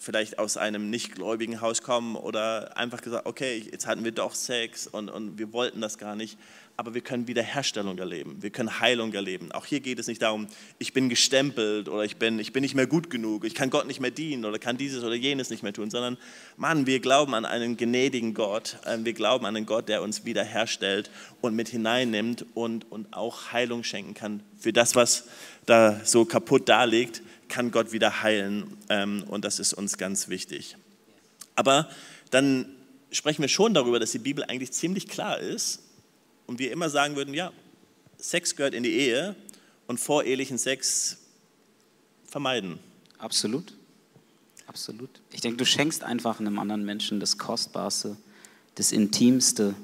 vielleicht 0.04 0.38
aus 0.38 0.56
einem 0.56 0.90
nichtgläubigen 0.90 1.60
Haus 1.60 1.82
kommen 1.82 2.16
oder 2.16 2.76
einfach 2.76 3.00
gesagt, 3.00 3.26
okay, 3.26 3.64
jetzt 3.70 3.86
hatten 3.86 4.04
wir 4.04 4.12
doch 4.12 4.34
Sex 4.34 4.86
und, 4.86 5.08
und 5.08 5.38
wir 5.38 5.52
wollten 5.52 5.80
das 5.80 5.98
gar 5.98 6.14
nicht 6.14 6.38
aber 6.76 6.94
wir 6.94 7.02
können 7.02 7.28
Wiederherstellung 7.28 7.98
erleben, 7.98 8.36
wir 8.40 8.50
können 8.50 8.80
Heilung 8.80 9.12
erleben. 9.12 9.52
Auch 9.52 9.64
hier 9.64 9.80
geht 9.80 9.98
es 9.98 10.08
nicht 10.08 10.22
darum, 10.22 10.48
ich 10.78 10.92
bin 10.92 11.08
gestempelt 11.08 11.88
oder 11.88 12.04
ich 12.04 12.16
bin, 12.16 12.38
ich 12.40 12.52
bin 12.52 12.62
nicht 12.62 12.74
mehr 12.74 12.86
gut 12.86 13.10
genug, 13.10 13.44
ich 13.44 13.54
kann 13.54 13.70
Gott 13.70 13.86
nicht 13.86 14.00
mehr 14.00 14.10
dienen 14.10 14.44
oder 14.44 14.58
kann 14.58 14.76
dieses 14.76 15.04
oder 15.04 15.14
jenes 15.14 15.50
nicht 15.50 15.62
mehr 15.62 15.72
tun, 15.72 15.90
sondern 15.90 16.18
Mann, 16.56 16.86
wir 16.86 16.98
glauben 16.98 17.34
an 17.34 17.44
einen 17.44 17.76
gnädigen 17.76 18.34
Gott, 18.34 18.78
ähm, 18.86 19.04
wir 19.04 19.12
glauben 19.12 19.46
an 19.46 19.56
einen 19.56 19.66
Gott, 19.66 19.88
der 19.88 20.02
uns 20.02 20.24
wiederherstellt 20.24 21.10
und 21.40 21.54
mit 21.54 21.68
hineinnimmt 21.68 22.44
und, 22.54 22.90
und 22.90 23.12
auch 23.14 23.52
Heilung 23.52 23.84
schenken 23.84 24.14
kann. 24.14 24.42
Für 24.58 24.72
das, 24.72 24.96
was 24.96 25.28
da 25.66 26.00
so 26.04 26.24
kaputt 26.24 26.68
da 26.68 26.84
liegt, 26.84 27.22
kann 27.48 27.70
Gott 27.70 27.92
wieder 27.92 28.22
heilen 28.22 28.76
ähm, 28.88 29.24
und 29.28 29.44
das 29.44 29.58
ist 29.58 29.74
uns 29.74 29.98
ganz 29.98 30.28
wichtig. 30.28 30.76
Aber 31.54 31.88
dann 32.30 32.66
sprechen 33.10 33.42
wir 33.42 33.48
schon 33.48 33.74
darüber, 33.74 33.98
dass 34.00 34.12
die 34.12 34.18
Bibel 34.18 34.44
eigentlich 34.44 34.72
ziemlich 34.72 35.08
klar 35.08 35.38
ist 35.38 35.80
und 36.46 36.58
wir 36.58 36.72
immer 36.72 36.90
sagen 36.90 37.16
würden, 37.16 37.34
ja, 37.34 37.52
Sex 38.18 38.56
gehört 38.56 38.74
in 38.74 38.82
die 38.82 38.92
Ehe 38.92 39.36
und 39.86 40.00
vorehelichen 40.00 40.58
Sex 40.58 41.18
vermeiden. 42.26 42.78
Absolut. 43.18 43.74
Absolut. 44.66 45.10
Ich 45.30 45.40
denke, 45.40 45.58
du 45.58 45.66
schenkst 45.66 46.02
einfach 46.04 46.40
einem 46.40 46.58
anderen 46.58 46.84
Menschen 46.84 47.20
das 47.20 47.38
Kostbarste, 47.38 48.16
das 48.74 48.92
Intimste. 48.92 49.74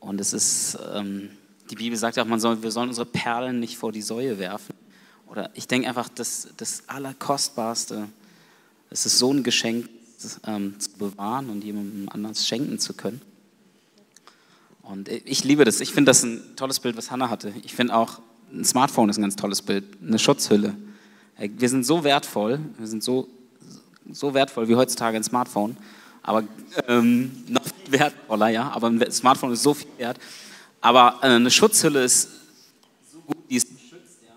Und 0.00 0.20
es 0.20 0.32
ist, 0.32 0.78
ähm, 0.94 1.30
die 1.70 1.76
Bibel 1.76 1.98
sagt 1.98 2.18
auch, 2.18 2.24
man 2.24 2.40
soll, 2.40 2.62
wir 2.62 2.70
sollen 2.70 2.88
unsere 2.88 3.06
Perlen 3.06 3.60
nicht 3.60 3.76
vor 3.76 3.92
die 3.92 4.02
Säue 4.02 4.38
werfen. 4.38 4.74
Oder 5.30 5.50
ich 5.54 5.68
denke 5.68 5.88
einfach, 5.88 6.08
das, 6.08 6.48
das 6.56 6.82
Allerkostbarste, 6.88 8.08
es 8.90 9.06
ist 9.06 9.18
so 9.18 9.32
ein 9.32 9.42
Geschenk 9.42 9.88
ähm, 10.46 10.78
zu 10.78 10.90
bewahren 10.92 11.48
und 11.48 11.64
jemandem 11.64 12.08
anders 12.10 12.46
schenken 12.46 12.78
zu 12.78 12.92
können. 12.92 13.22
Und 14.82 15.08
ich 15.08 15.44
liebe 15.44 15.64
das. 15.64 15.80
Ich 15.80 15.92
finde 15.92 16.10
das 16.10 16.24
ein 16.24 16.56
tolles 16.56 16.80
Bild, 16.80 16.96
was 16.96 17.10
Hannah 17.12 17.30
hatte. 17.30 17.54
Ich 17.62 17.74
finde 17.74 17.94
auch, 17.94 18.20
ein 18.52 18.64
Smartphone 18.64 19.08
ist 19.08 19.18
ein 19.18 19.22
ganz 19.22 19.36
tolles 19.36 19.62
Bild, 19.62 19.84
eine 20.04 20.18
Schutzhülle. 20.18 20.74
Wir 21.38 21.68
sind 21.68 21.86
so 21.86 22.02
wertvoll, 22.02 22.58
wir 22.76 22.86
sind 22.88 23.04
so, 23.04 23.28
so 24.10 24.34
wertvoll 24.34 24.68
wie 24.68 24.74
heutzutage 24.74 25.16
ein 25.16 25.22
Smartphone, 25.22 25.76
aber 26.22 26.42
ähm, 26.88 27.30
noch 27.48 27.64
wertvoller, 27.88 28.48
ja. 28.48 28.70
Aber 28.72 28.88
ein 28.88 29.12
Smartphone 29.12 29.52
ist 29.52 29.62
so 29.62 29.74
viel 29.74 29.88
wert. 29.96 30.18
Aber 30.80 31.18
äh, 31.22 31.26
eine 31.26 31.50
Schutzhülle 31.50 32.02
ist 32.02 32.28
so 33.12 33.20
gut, 33.20 33.36
die 33.48 33.56
ist 33.56 33.68
geschützt, 33.68 34.18
ja. 34.26 34.34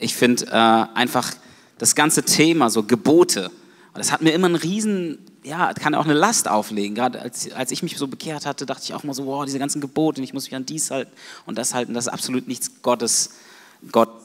Ich 0.00 0.14
finde 0.14 0.46
äh, 0.46 0.96
einfach 0.98 1.32
das 1.78 1.94
ganze 1.94 2.24
Thema, 2.24 2.70
so 2.70 2.82
Gebote, 2.82 3.50
das 3.94 4.12
hat 4.12 4.22
mir 4.22 4.32
immer 4.32 4.46
einen 4.46 4.56
riesen 4.56 5.18
ja, 5.42 5.72
kann 5.72 5.94
auch 5.94 6.04
eine 6.04 6.14
Last 6.14 6.48
auflegen. 6.48 6.94
Gerade 6.94 7.20
als, 7.20 7.50
als 7.52 7.70
ich 7.70 7.82
mich 7.82 7.96
so 7.96 8.06
bekehrt 8.06 8.46
hatte, 8.46 8.66
dachte 8.66 8.82
ich 8.84 8.94
auch 8.94 9.04
mal 9.04 9.14
so, 9.14 9.26
wow, 9.26 9.44
diese 9.44 9.58
ganzen 9.58 9.80
Gebote, 9.80 10.20
ich 10.22 10.34
muss 10.34 10.44
mich 10.44 10.54
an 10.54 10.66
dies 10.66 10.90
halten 10.90 11.12
und 11.46 11.56
das 11.56 11.74
halten, 11.74 11.94
das 11.94 12.06
ist 12.06 12.12
absolut 12.12 12.46
nichts 12.46 12.82
Gottes, 12.82 13.30
dafür, 13.80 14.19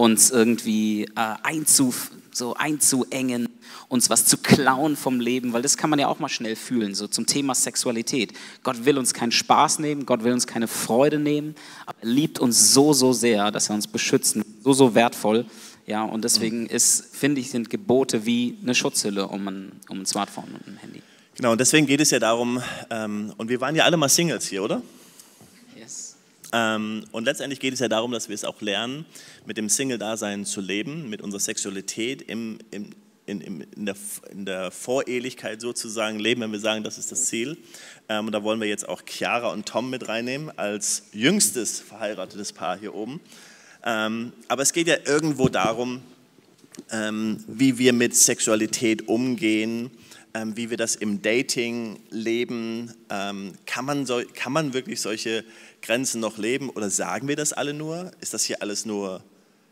uns 0.00 0.30
irgendwie 0.30 1.04
äh, 1.14 1.34
einzu, 1.42 1.92
so 2.32 2.54
einzuengen, 2.54 3.50
uns 3.88 4.08
was 4.08 4.24
zu 4.24 4.38
klauen 4.38 4.96
vom 4.96 5.20
Leben, 5.20 5.52
weil 5.52 5.60
das 5.60 5.76
kann 5.76 5.90
man 5.90 5.98
ja 5.98 6.08
auch 6.08 6.18
mal 6.18 6.30
schnell 6.30 6.56
fühlen, 6.56 6.94
so 6.94 7.06
zum 7.06 7.26
Thema 7.26 7.54
Sexualität. 7.54 8.32
Gott 8.62 8.86
will 8.86 8.96
uns 8.96 9.12
keinen 9.12 9.30
Spaß 9.30 9.78
nehmen, 9.78 10.06
Gott 10.06 10.24
will 10.24 10.32
uns 10.32 10.46
keine 10.46 10.68
Freude 10.68 11.18
nehmen, 11.18 11.54
aber 11.84 11.98
er 12.00 12.08
liebt 12.08 12.38
uns 12.38 12.72
so, 12.72 12.94
so 12.94 13.12
sehr, 13.12 13.50
dass 13.50 13.68
er 13.68 13.74
uns 13.74 13.88
beschützt, 13.88 14.38
so, 14.64 14.72
so 14.72 14.94
wertvoll, 14.94 15.44
ja, 15.86 16.02
und 16.04 16.24
deswegen 16.24 16.66
ist, 16.66 17.14
finde 17.14 17.42
ich, 17.42 17.50
sind 17.50 17.68
Gebote 17.68 18.24
wie 18.24 18.56
eine 18.62 18.74
Schutzhülle 18.74 19.26
um 19.26 19.48
ein, 19.48 19.72
um 19.90 20.00
ein 20.00 20.06
Smartphone 20.06 20.54
und 20.54 20.66
ein 20.66 20.78
Handy. 20.78 21.02
Genau, 21.34 21.52
und 21.52 21.60
deswegen 21.60 21.86
geht 21.86 22.00
es 22.00 22.10
ja 22.10 22.18
darum, 22.18 22.62
ähm, 22.90 23.34
und 23.36 23.50
wir 23.50 23.60
waren 23.60 23.74
ja 23.74 23.84
alle 23.84 23.98
mal 23.98 24.08
Singles 24.08 24.46
hier, 24.46 24.62
oder? 24.62 24.80
Ähm, 26.52 27.04
und 27.12 27.24
letztendlich 27.24 27.60
geht 27.60 27.74
es 27.74 27.80
ja 27.80 27.88
darum, 27.88 28.12
dass 28.12 28.28
wir 28.28 28.34
es 28.34 28.44
auch 28.44 28.60
lernen, 28.60 29.04
mit 29.46 29.56
dem 29.56 29.68
Single-Dasein 29.68 30.44
zu 30.44 30.60
leben, 30.60 31.08
mit 31.08 31.22
unserer 31.22 31.40
Sexualität 31.40 32.22
im, 32.22 32.58
im, 32.70 32.90
in, 33.26 33.40
in, 33.40 33.86
der, 33.86 33.96
in 34.30 34.44
der 34.46 34.70
Vorehelichkeit 34.70 35.60
sozusagen 35.60 36.18
leben, 36.18 36.40
wenn 36.40 36.52
wir 36.52 36.60
sagen, 36.60 36.82
das 36.82 36.98
ist 36.98 37.12
das 37.12 37.26
Ziel. 37.26 37.56
Ähm, 38.08 38.26
und 38.26 38.32
da 38.32 38.42
wollen 38.42 38.60
wir 38.60 38.68
jetzt 38.68 38.88
auch 38.88 39.02
Chiara 39.06 39.52
und 39.52 39.66
Tom 39.66 39.90
mit 39.90 40.08
reinnehmen 40.08 40.56
als 40.58 41.04
jüngstes 41.12 41.80
verheiratetes 41.80 42.52
Paar 42.52 42.78
hier 42.78 42.94
oben. 42.94 43.20
Ähm, 43.84 44.32
aber 44.48 44.62
es 44.62 44.72
geht 44.72 44.88
ja 44.88 44.96
irgendwo 45.04 45.48
darum, 45.48 46.02
wie 46.88 47.78
wir 47.78 47.92
mit 47.92 48.16
Sexualität 48.16 49.08
umgehen, 49.08 49.90
wie 50.54 50.70
wir 50.70 50.76
das 50.76 50.94
im 50.94 51.20
Dating 51.20 52.00
leben. 52.10 52.94
Kann, 53.08 53.84
man 53.84 54.06
so, 54.06 54.22
kann 54.34 54.52
man 54.52 54.72
wirklich 54.72 55.00
solche 55.00 55.44
Grenzen 55.82 56.20
noch 56.20 56.38
leben 56.38 56.70
oder 56.70 56.90
sagen 56.90 57.28
wir 57.28 57.36
das 57.36 57.52
alle 57.52 57.74
nur? 57.74 58.10
Ist 58.20 58.34
das 58.34 58.44
hier 58.44 58.62
alles 58.62 58.84
nur 58.86 59.22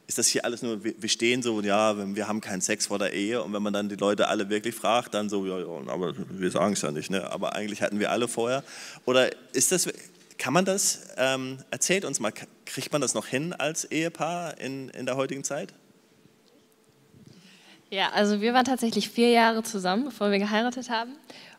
ist 0.08 0.16
das 0.16 0.26
hier 0.26 0.46
alles 0.46 0.62
nur, 0.62 0.82
wir 0.82 1.08
stehen 1.10 1.42
so, 1.42 1.60
ja, 1.60 1.94
wir 2.16 2.26
haben 2.26 2.40
keinen 2.40 2.62
Sex 2.62 2.86
vor 2.86 2.98
der 2.98 3.12
Ehe 3.12 3.42
und 3.42 3.52
wenn 3.52 3.62
man 3.62 3.74
dann 3.74 3.90
die 3.90 3.94
Leute 3.94 4.28
alle 4.28 4.48
wirklich 4.48 4.74
fragt, 4.74 5.12
dann 5.12 5.28
so, 5.28 5.44
ja, 5.44 5.58
ja 5.58 5.92
aber 5.92 6.14
wir 6.30 6.50
sagen 6.50 6.72
es 6.72 6.80
ja 6.80 6.90
nicht, 6.90 7.10
ne? 7.10 7.30
aber 7.30 7.54
eigentlich 7.54 7.82
hatten 7.82 8.00
wir 8.00 8.10
alle 8.10 8.26
vorher. 8.26 8.64
Oder 9.04 9.28
ist 9.52 9.70
das, 9.70 9.86
kann 10.38 10.54
man 10.54 10.64
das, 10.64 11.08
ähm, 11.18 11.58
erzählt 11.70 12.06
uns 12.06 12.20
mal, 12.20 12.32
kriegt 12.64 12.90
man 12.90 13.02
das 13.02 13.12
noch 13.12 13.26
hin 13.26 13.52
als 13.52 13.84
Ehepaar 13.84 14.58
in, 14.58 14.88
in 14.88 15.04
der 15.04 15.16
heutigen 15.16 15.44
Zeit? 15.44 15.74
Ja, 17.90 18.10
also 18.12 18.40
wir 18.40 18.54
waren 18.54 18.64
tatsächlich 18.64 19.10
vier 19.10 19.28
Jahre 19.28 19.62
zusammen, 19.62 20.04
bevor 20.04 20.30
wir 20.30 20.38
geheiratet 20.38 20.88
haben. 20.88 21.16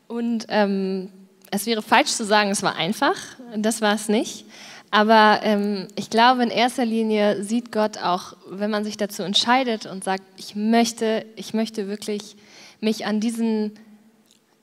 Und 0.07 0.47
ähm, 0.49 1.11
es 1.51 1.65
wäre 1.65 1.81
falsch 1.81 2.11
zu 2.11 2.25
sagen, 2.25 2.51
es 2.51 2.63
war 2.63 2.75
einfach. 2.75 3.15
Das 3.55 3.81
war 3.81 3.95
es 3.95 4.09
nicht. 4.09 4.45
Aber 4.91 5.41
ähm, 5.43 5.87
ich 5.95 6.09
glaube, 6.09 6.43
in 6.43 6.49
erster 6.49 6.85
Linie 6.85 7.43
sieht 7.43 7.71
Gott 7.71 7.97
auch, 7.99 8.33
wenn 8.49 8.71
man 8.71 8.83
sich 8.83 8.97
dazu 8.97 9.21
entscheidet 9.21 9.85
und 9.85 10.03
sagt, 10.03 10.23
ich 10.37 10.55
möchte, 10.55 11.25
ich 11.35 11.53
möchte 11.53 11.87
wirklich 11.87 12.35
mich 12.81 13.05
an 13.05 13.19
diesen, 13.19 13.73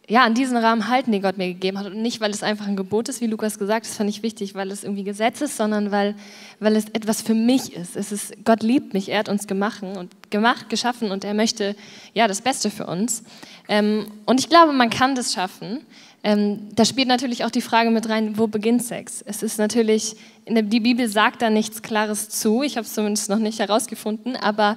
ja, 0.08 0.24
an 0.24 0.34
diesen 0.34 0.56
Rahmen 0.56 0.88
halten, 0.88 1.12
den 1.12 1.22
Gott 1.22 1.38
mir 1.38 1.46
gegeben 1.46 1.78
hat. 1.78 1.86
Und 1.86 2.02
nicht, 2.02 2.20
weil 2.20 2.32
es 2.32 2.42
einfach 2.42 2.66
ein 2.66 2.76
Gebot 2.76 3.08
ist, 3.08 3.20
wie 3.20 3.28
Lukas 3.28 3.58
gesagt 3.58 3.84
hat, 3.84 3.90
das 3.90 3.96
fand 3.96 4.10
ich 4.10 4.24
wichtig, 4.24 4.56
weil 4.56 4.72
es 4.72 4.82
irgendwie 4.82 5.04
Gesetz 5.04 5.42
ist, 5.42 5.56
sondern 5.56 5.92
weil, 5.92 6.16
weil 6.58 6.74
es 6.74 6.86
etwas 6.86 7.22
für 7.22 7.34
mich 7.34 7.74
ist. 7.74 7.94
Es 7.96 8.10
ist. 8.10 8.44
Gott 8.44 8.64
liebt 8.64 8.94
mich, 8.94 9.08
er 9.08 9.20
hat 9.20 9.28
uns 9.28 9.46
gemacht 9.46 9.82
und 9.82 10.10
gemacht, 10.30 10.68
geschaffen 10.68 11.12
und 11.12 11.24
er 11.24 11.34
möchte 11.34 11.76
ja 12.14 12.26
das 12.26 12.40
Beste 12.40 12.70
für 12.70 12.86
uns. 12.86 13.22
Ähm, 13.68 14.06
und 14.24 14.40
ich 14.40 14.48
glaube, 14.48 14.72
man 14.72 14.90
kann 14.90 15.14
das 15.14 15.32
schaffen. 15.32 15.82
Ähm, 16.26 16.70
da 16.74 16.84
spielt 16.84 17.06
natürlich 17.06 17.44
auch 17.44 17.52
die 17.52 17.60
Frage 17.60 17.92
mit 17.92 18.08
rein, 18.08 18.36
wo 18.36 18.48
beginnt 18.48 18.82
Sex? 18.82 19.22
Es 19.24 19.44
ist 19.44 19.58
natürlich, 19.58 20.16
die 20.48 20.80
Bibel 20.80 21.08
sagt 21.08 21.40
da 21.40 21.50
nichts 21.50 21.82
Klares 21.82 22.30
zu, 22.30 22.64
ich 22.64 22.76
habe 22.76 22.84
es 22.84 22.94
zumindest 22.94 23.30
noch 23.30 23.38
nicht 23.38 23.60
herausgefunden, 23.60 24.34
aber 24.34 24.76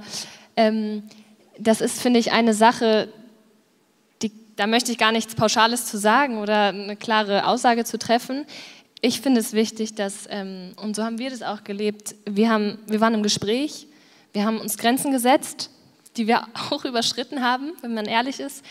ähm, 0.56 1.02
das 1.58 1.82
ist, 1.82 2.02
finde 2.02 2.20
ich, 2.20 2.32
eine 2.32 2.54
Sache, 2.54 3.10
die, 4.22 4.32
da 4.58 4.68
möchte 4.68 4.92
ich 4.92 5.00
gar 5.00 5.12
nichts 5.12 5.34
Pauschales 5.34 5.88
zu 5.88 5.98
sagen 5.98 6.38
oder 6.38 6.68
eine 6.68 6.96
klare 6.96 7.48
Aussage 7.48 7.84
zu 7.84 7.98
treffen. 7.98 8.46
Ich 9.02 9.20
finde 9.20 9.40
es 9.40 9.54
wichtig, 9.54 9.96
dass, 9.96 10.28
ähm, 10.30 10.74
und 10.80 10.96
so 10.96 11.04
haben 11.04 11.18
wir 11.18 11.32
das 11.32 11.42
auch 11.42 11.64
gelebt, 11.64 12.14
wir, 12.30 12.52
haben, 12.52 12.78
wir 12.86 13.02
waren 13.02 13.16
im 13.16 13.24
Gespräch, 13.24 13.88
wir 14.34 14.46
haben 14.46 14.60
uns 14.60 14.78
Grenzen 14.78 15.12
gesetzt, 15.12 15.72
die 16.16 16.28
wir 16.28 16.44
auch 16.70 16.86
überschritten 16.86 17.42
haben, 17.42 17.72
wenn 17.82 17.96
man 17.96 18.06
ehrlich 18.06 18.40
ist. 18.40 18.64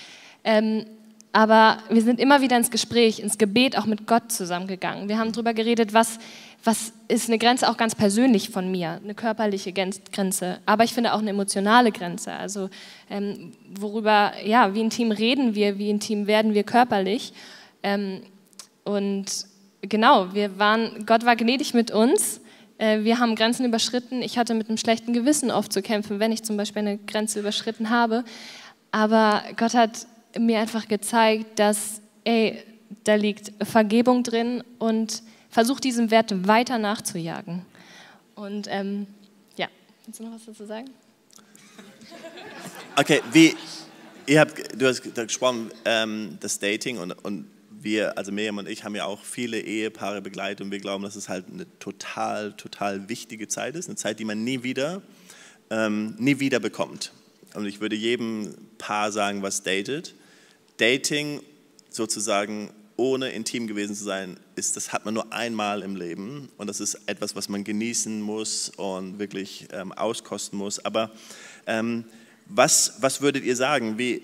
Ähm, 0.44 0.86
aber 1.32 1.78
wir 1.90 2.02
sind 2.02 2.20
immer 2.20 2.40
wieder 2.40 2.56
ins 2.56 2.70
Gespräch, 2.70 3.20
ins 3.20 3.38
Gebet 3.38 3.76
auch 3.76 3.84
mit 3.84 4.06
Gott 4.06 4.32
zusammengegangen. 4.32 5.08
Wir 5.08 5.18
haben 5.18 5.32
darüber 5.32 5.52
geredet, 5.52 5.92
was, 5.92 6.18
was 6.64 6.92
ist 7.06 7.28
eine 7.28 7.38
Grenze 7.38 7.68
auch 7.68 7.76
ganz 7.76 7.94
persönlich 7.94 8.50
von 8.50 8.70
mir, 8.70 9.00
eine 9.02 9.14
körperliche 9.14 9.72
Grenze, 9.72 10.58
aber 10.64 10.84
ich 10.84 10.94
finde 10.94 11.12
auch 11.12 11.18
eine 11.18 11.30
emotionale 11.30 11.92
Grenze. 11.92 12.32
Also 12.32 12.70
ähm, 13.10 13.52
worüber, 13.78 14.32
ja, 14.44 14.74
wie 14.74 14.80
intim 14.80 15.12
reden 15.12 15.54
wir, 15.54 15.78
wie 15.78 15.90
intim 15.90 16.26
werden 16.26 16.54
wir 16.54 16.64
körperlich. 16.64 17.32
Ähm, 17.82 18.22
und 18.84 19.26
genau, 19.82 20.32
wir 20.32 20.58
waren, 20.58 21.04
Gott 21.04 21.26
war 21.26 21.36
gnädig 21.36 21.74
mit 21.74 21.90
uns. 21.90 22.40
Äh, 22.78 23.04
wir 23.04 23.18
haben 23.18 23.34
Grenzen 23.34 23.66
überschritten. 23.66 24.22
Ich 24.22 24.38
hatte 24.38 24.54
mit 24.54 24.68
einem 24.68 24.78
schlechten 24.78 25.12
Gewissen 25.12 25.50
oft 25.50 25.72
zu 25.72 25.82
kämpfen, 25.82 26.20
wenn 26.20 26.32
ich 26.32 26.42
zum 26.42 26.56
Beispiel 26.56 26.80
eine 26.80 26.96
Grenze 26.96 27.40
überschritten 27.40 27.90
habe. 27.90 28.24
Aber 28.90 29.42
Gott 29.56 29.74
hat 29.74 30.06
mir 30.38 30.60
einfach 30.60 30.88
gezeigt, 30.88 31.58
dass, 31.58 32.00
ey, 32.24 32.62
da 33.04 33.14
liegt 33.14 33.52
Vergebung 33.64 34.22
drin 34.22 34.62
und 34.78 35.22
versucht 35.50 35.84
diesem 35.84 36.10
Wert 36.10 36.46
weiter 36.46 36.78
nachzujagen. 36.78 37.64
Und 38.34 38.68
ähm, 38.70 39.06
ja, 39.56 39.68
willst 40.04 40.20
du 40.20 40.24
noch 40.24 40.34
was 40.34 40.44
dazu 40.46 40.66
sagen? 40.66 40.90
Okay, 42.96 43.20
wie, 43.30 43.54
ihr 44.26 44.40
habt, 44.40 44.80
du 44.80 44.88
hast 44.88 45.02
gesprochen, 45.14 45.70
ähm, 45.84 46.36
das 46.40 46.58
Dating 46.58 46.98
und, 46.98 47.12
und 47.24 47.46
wir, 47.70 48.18
also 48.18 48.32
Miriam 48.32 48.58
und 48.58 48.68
ich, 48.68 48.84
haben 48.84 48.94
ja 48.94 49.04
auch 49.04 49.22
viele 49.22 49.60
Ehepaare 49.60 50.20
begleitet 50.20 50.62
und 50.62 50.70
wir 50.70 50.80
glauben, 50.80 51.04
dass 51.04 51.16
es 51.16 51.28
halt 51.28 51.46
eine 51.52 51.66
total, 51.78 52.54
total 52.54 53.08
wichtige 53.08 53.48
Zeit 53.48 53.76
ist, 53.76 53.88
eine 53.88 53.96
Zeit, 53.96 54.18
die 54.18 54.24
man 54.24 54.42
nie 54.42 54.62
wieder, 54.62 55.02
ähm, 55.70 56.14
nie 56.18 56.40
wieder 56.40 56.60
bekommt. 56.60 57.12
Und 57.54 57.66
ich 57.66 57.80
würde 57.80 57.96
jedem 57.96 58.54
Paar 58.78 59.12
sagen, 59.12 59.42
was 59.42 59.62
datet, 59.62 60.14
Dating 60.78 61.40
sozusagen 61.90 62.70
ohne 62.96 63.30
intim 63.30 63.68
gewesen 63.68 63.94
zu 63.94 64.02
sein, 64.02 64.40
ist, 64.56 64.76
das 64.76 64.92
hat 64.92 65.04
man 65.04 65.14
nur 65.14 65.32
einmal 65.32 65.82
im 65.82 65.94
Leben 65.94 66.48
und 66.56 66.66
das 66.66 66.80
ist 66.80 66.98
etwas, 67.06 67.36
was 67.36 67.48
man 67.48 67.62
genießen 67.62 68.20
muss 68.20 68.70
und 68.76 69.20
wirklich 69.20 69.68
ähm, 69.72 69.92
auskosten 69.92 70.58
muss. 70.58 70.84
Aber 70.84 71.12
ähm, 71.66 72.04
was, 72.46 72.94
was 73.00 73.20
würdet 73.20 73.44
ihr 73.44 73.54
sagen? 73.54 73.98
Wie, 73.98 74.22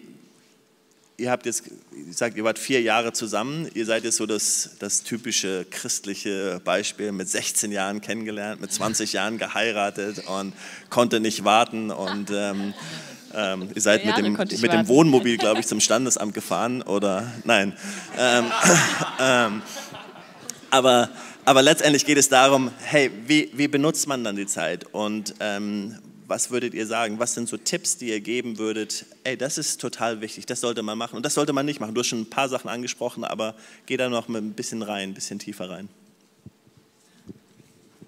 ihr 1.17 1.31
habt 1.31 1.47
jetzt 1.47 1.71
gesagt, 1.93 2.37
ihr 2.37 2.43
wart 2.43 2.59
vier 2.59 2.83
Jahre 2.83 3.13
zusammen, 3.13 3.71
ihr 3.75 3.87
seid 3.87 4.03
jetzt 4.03 4.17
so 4.17 4.27
das, 4.27 4.71
das 4.81 5.05
typische 5.05 5.65
christliche 5.71 6.61
Beispiel, 6.65 7.13
mit 7.13 7.29
16 7.29 7.71
Jahren 7.71 8.01
kennengelernt, 8.01 8.61
mit 8.61 8.73
20 8.73 9.13
Jahren 9.13 9.39
geheiratet 9.39 10.27
und 10.27 10.53
konnte 10.91 11.21
nicht 11.21 11.45
warten 11.45 11.93
und 11.93 12.31
ähm, 12.33 12.75
ähm, 13.35 13.69
ihr 13.75 13.81
seid 13.81 14.05
mit 14.05 14.17
dem, 14.17 14.33
mit 14.33 14.73
dem 14.73 14.89
Wohnmobil, 14.89 15.37
glaube 15.37 15.61
ich, 15.61 15.67
zum 15.67 15.81
Standesamt 15.81 16.35
gefahren 16.35 16.83
oder 16.83 17.31
nein. 17.45 17.75
Ähm, 18.19 18.45
ähm, 19.21 19.63
aber, 20.71 21.09
aber 21.45 21.63
letztendlich 21.63 22.05
geht 22.05 22.19
es 22.19 22.29
darum, 22.29 22.71
hey, 22.83 23.11
wie, 23.27 23.51
wie 23.55 23.69
benutzt 23.69 24.07
man 24.07 24.25
dann 24.25 24.37
die 24.37 24.47
Zeit 24.47 24.87
und 24.93 25.35
ähm, 25.41 25.97
was 26.27 26.51
würdet 26.51 26.75
ihr 26.75 26.87
sagen? 26.87 27.19
Was 27.19 27.35
sind 27.35 27.49
so 27.49 27.57
Tipps, 27.57 27.99
die 27.99 28.09
ihr 28.09 28.21
geben 28.21 28.59
würdet? 28.59 29.07
Ey, 29.25 29.37
das 29.37 29.59
ist 29.59 29.81
total 29.81 30.21
wichtig, 30.21 30.47
das 30.47 30.61
sollte 30.61 30.83
man 30.83 30.97
machen 30.97 31.17
und 31.17 31.25
das 31.25 31.35
sollte 31.35 31.53
man 31.53 31.67
nicht 31.67 31.81
machen. 31.81 31.95
Du 31.95 32.01
hast 32.01 32.09
schon 32.09 32.23
ein 32.23 32.31
paar 32.31 32.49
Sachen 32.49 32.69
angesprochen, 32.69 33.25
aber 33.25 33.55
geh 33.87 33.97
da 33.97 34.09
noch 34.09 34.29
ein 34.29 34.53
bisschen 34.53 34.83
rein, 34.83 35.11
ein 35.11 35.15
bisschen 35.15 35.39
tiefer 35.39 35.69
rein. 35.69 35.89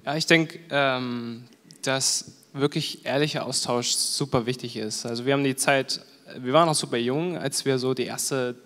Ja, 0.04 0.16
ich 0.16 0.26
denke, 0.26 0.60
ähm, 0.70 1.44
dass 1.82 2.32
wirklich 2.60 3.04
ehrlicher 3.04 3.46
Austausch 3.46 3.90
super 3.90 4.46
wichtig 4.46 4.76
ist. 4.76 5.06
Also 5.06 5.26
wir 5.26 5.32
haben 5.32 5.44
die 5.44 5.56
Zeit, 5.56 6.00
wir 6.38 6.52
waren 6.52 6.68
auch 6.68 6.74
super 6.74 6.96
jung, 6.96 7.36
als 7.36 7.64
wir 7.64 7.78
so 7.78 7.94
die 7.94 8.04
erste, 8.04 8.56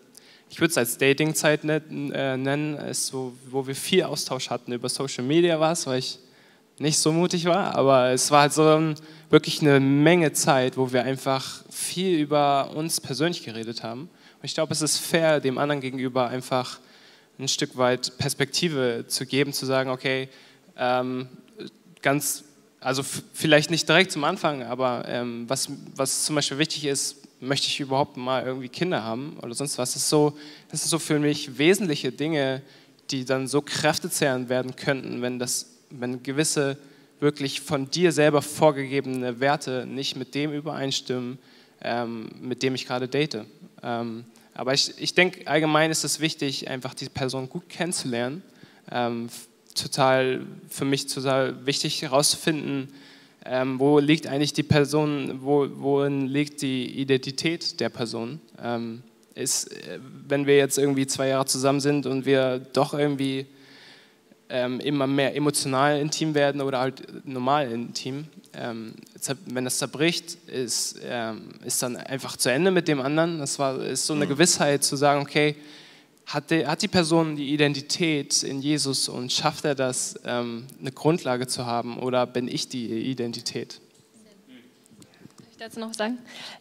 ich 0.49 0.61
würde 0.61 0.71
es 0.71 0.79
als 0.79 0.99
Dating-Zeit 0.99 1.65
äh, 1.65 2.37
nennen, 2.37 2.77
ist 2.77 3.07
so, 3.07 3.33
wo 3.51 3.67
wir 3.67 3.75
viel 3.75 4.05
Austausch 4.05 4.51
hatten. 4.51 4.73
Über 4.73 4.89
Social 4.89 5.25
Media 5.25 5.59
war 5.61 5.73
es, 5.73 5.87
weil 5.87 5.99
ich 5.99 6.19
nicht 6.79 6.99
so 6.99 7.13
mutig 7.13 7.45
war, 7.45 7.75
aber 7.75 8.09
es 8.11 8.31
war 8.31 8.43
halt 8.43 8.55
so 8.55 8.95
wirklich 9.29 9.61
eine 9.61 9.81
Menge 9.81 10.33
Zeit, 10.33 10.79
wo 10.79 10.93
wir 10.93 11.05
einfach 11.05 11.63
viel 11.71 12.19
über 12.19 12.71
uns 12.75 13.01
persönlich 13.01 13.45
geredet 13.45 13.83
haben. 13.83 14.03
Und 14.03 14.45
ich 14.45 14.55
glaube, 14.55 14.73
es 14.73 14.81
ist 14.81 14.97
fair, 14.97 15.41
dem 15.41 15.59
anderen 15.59 15.83
gegenüber 15.83 16.29
einfach 16.29 16.81
ein 17.39 17.49
Stück 17.49 17.77
weit 17.77 18.17
Perspektive 18.17 19.05
zu 19.07 19.27
geben, 19.27 19.53
zu 19.53 19.67
sagen, 19.67 19.91
okay, 19.91 20.29
ähm, 20.77 21.29
ganz 22.01 22.45
also 22.81 23.03
vielleicht 23.03 23.71
nicht 23.71 23.89
direkt 23.89 24.11
zum 24.11 24.25
Anfang, 24.25 24.63
aber 24.63 25.05
ähm, 25.07 25.45
was, 25.49 25.69
was 25.95 26.25
zum 26.25 26.35
Beispiel 26.35 26.59
wichtig 26.59 26.87
ist, 26.87 27.17
möchte 27.41 27.67
ich 27.67 27.81
überhaupt 27.81 28.17
mal 28.17 28.45
irgendwie 28.45 28.69
Kinder 28.69 29.03
haben 29.03 29.37
oder 29.43 29.55
sonst 29.55 29.79
was. 29.79 29.93
Das, 29.93 30.03
ist 30.03 30.09
so, 30.09 30.37
das 30.71 30.81
sind 30.81 30.91
so 30.91 30.99
für 30.99 31.19
mich 31.19 31.59
wesentliche 31.59 32.13
Dinge, 32.13 32.63
die 33.11 33.25
dann 33.25 33.49
so 33.49 33.61
kräftezehrend 33.61 34.49
werden 34.49 34.77
könnten, 34.77 35.23
wenn, 35.23 35.39
das, 35.39 35.67
wenn 35.91 36.23
gewisse 36.23 36.77
wirklich 37.19 37.61
von 37.61 37.91
dir 37.91 38.13
selber 38.13 38.41
vorgegebene 38.41 39.41
Werte 39.41 39.87
nicht 39.87 40.17
mit 40.17 40.35
dem 40.35 40.53
übereinstimmen, 40.53 41.39
ähm, 41.83 42.31
mit 42.41 42.63
dem 42.63 42.75
ich 42.75 42.87
gerade 42.87 43.09
date. 43.09 43.45
Ähm, 43.83 44.25
aber 44.55 44.75
ich, 44.75 44.95
ich 44.99 45.15
denke, 45.15 45.47
allgemein 45.47 45.91
ist 45.91 46.05
es 46.05 46.21
wichtig, 46.21 46.69
einfach 46.69 46.95
die 46.95 47.09
Person 47.09 47.49
gut 47.49 47.69
kennenzulernen, 47.69 48.43
ähm, 48.91 49.29
total 49.75 50.47
für 50.69 50.85
mich 50.85 51.07
total 51.07 51.67
wichtig 51.67 52.03
herauszufinden, 52.03 52.89
ähm, 53.45 53.79
wo 53.79 53.99
liegt 53.99 54.27
eigentlich 54.27 54.53
die 54.53 54.63
Person, 54.63 55.41
wo, 55.43 55.67
worin 55.77 56.27
liegt 56.27 56.63
die 56.63 57.01
Identität 57.01 57.81
der 57.81 57.89
Person. 57.89 58.41
Ähm, 58.63 59.03
ist, 59.35 59.73
äh, 59.73 59.99
wenn 60.29 60.47
wir 60.47 60.57
jetzt 60.57 60.79
irgendwie 60.79 61.07
zwei 61.07 61.29
Jahre 61.29 61.47
zusammen 61.47 61.81
sind 61.81 62.07
und 62.07 62.27
wir 62.27 62.59
doch 62.73 62.95
irgendwie 62.95 63.47
ähm, 64.51 64.81
immer 64.81 65.07
mehr 65.07 65.35
emotional 65.35 65.99
intim 66.01 66.35
werden 66.35 66.61
oder 66.61 66.81
halt 66.81 67.27
normal 67.27 67.71
intim, 67.71 68.27
ähm, 68.53 68.95
wenn 69.47 69.65
das 69.65 69.79
zerbricht, 69.79 70.37
ist, 70.49 71.01
ähm, 71.05 71.51
ist 71.65 71.83
dann 71.83 71.97
einfach 71.97 72.37
zu 72.37 72.51
Ende 72.51 72.71
mit 72.71 72.89
dem 72.89 73.01
anderen. 73.01 73.39
Das 73.39 73.59
war, 73.59 73.81
ist 73.81 74.07
so 74.07 74.13
eine 74.13 74.27
mhm. 74.27 74.31
Gewissheit 74.31 74.83
zu 74.83 74.97
sagen, 74.97 75.23
okay, 75.23 75.57
hat 76.33 76.51
die, 76.51 76.67
hat 76.67 76.83
die 76.83 76.89
Person 76.89 77.37
die 77.37 77.53
Identität 77.53 78.43
in 78.43 78.61
Jesus 78.61 79.09
und 79.09 79.33
schafft 79.33 79.65
er 79.65 79.75
das, 79.75 80.19
ähm, 80.25 80.67
eine 80.81 80.93
Grundlage 80.93 81.47
zu 81.47 81.67
haben 81.67 81.99
oder 81.99 82.27
bin 82.27 82.49
ich 82.49 82.69
die 82.69 82.87
Identität? 83.11 83.81
dazu 85.61 85.79
noch 85.79 85.93
sagen? 85.93 86.19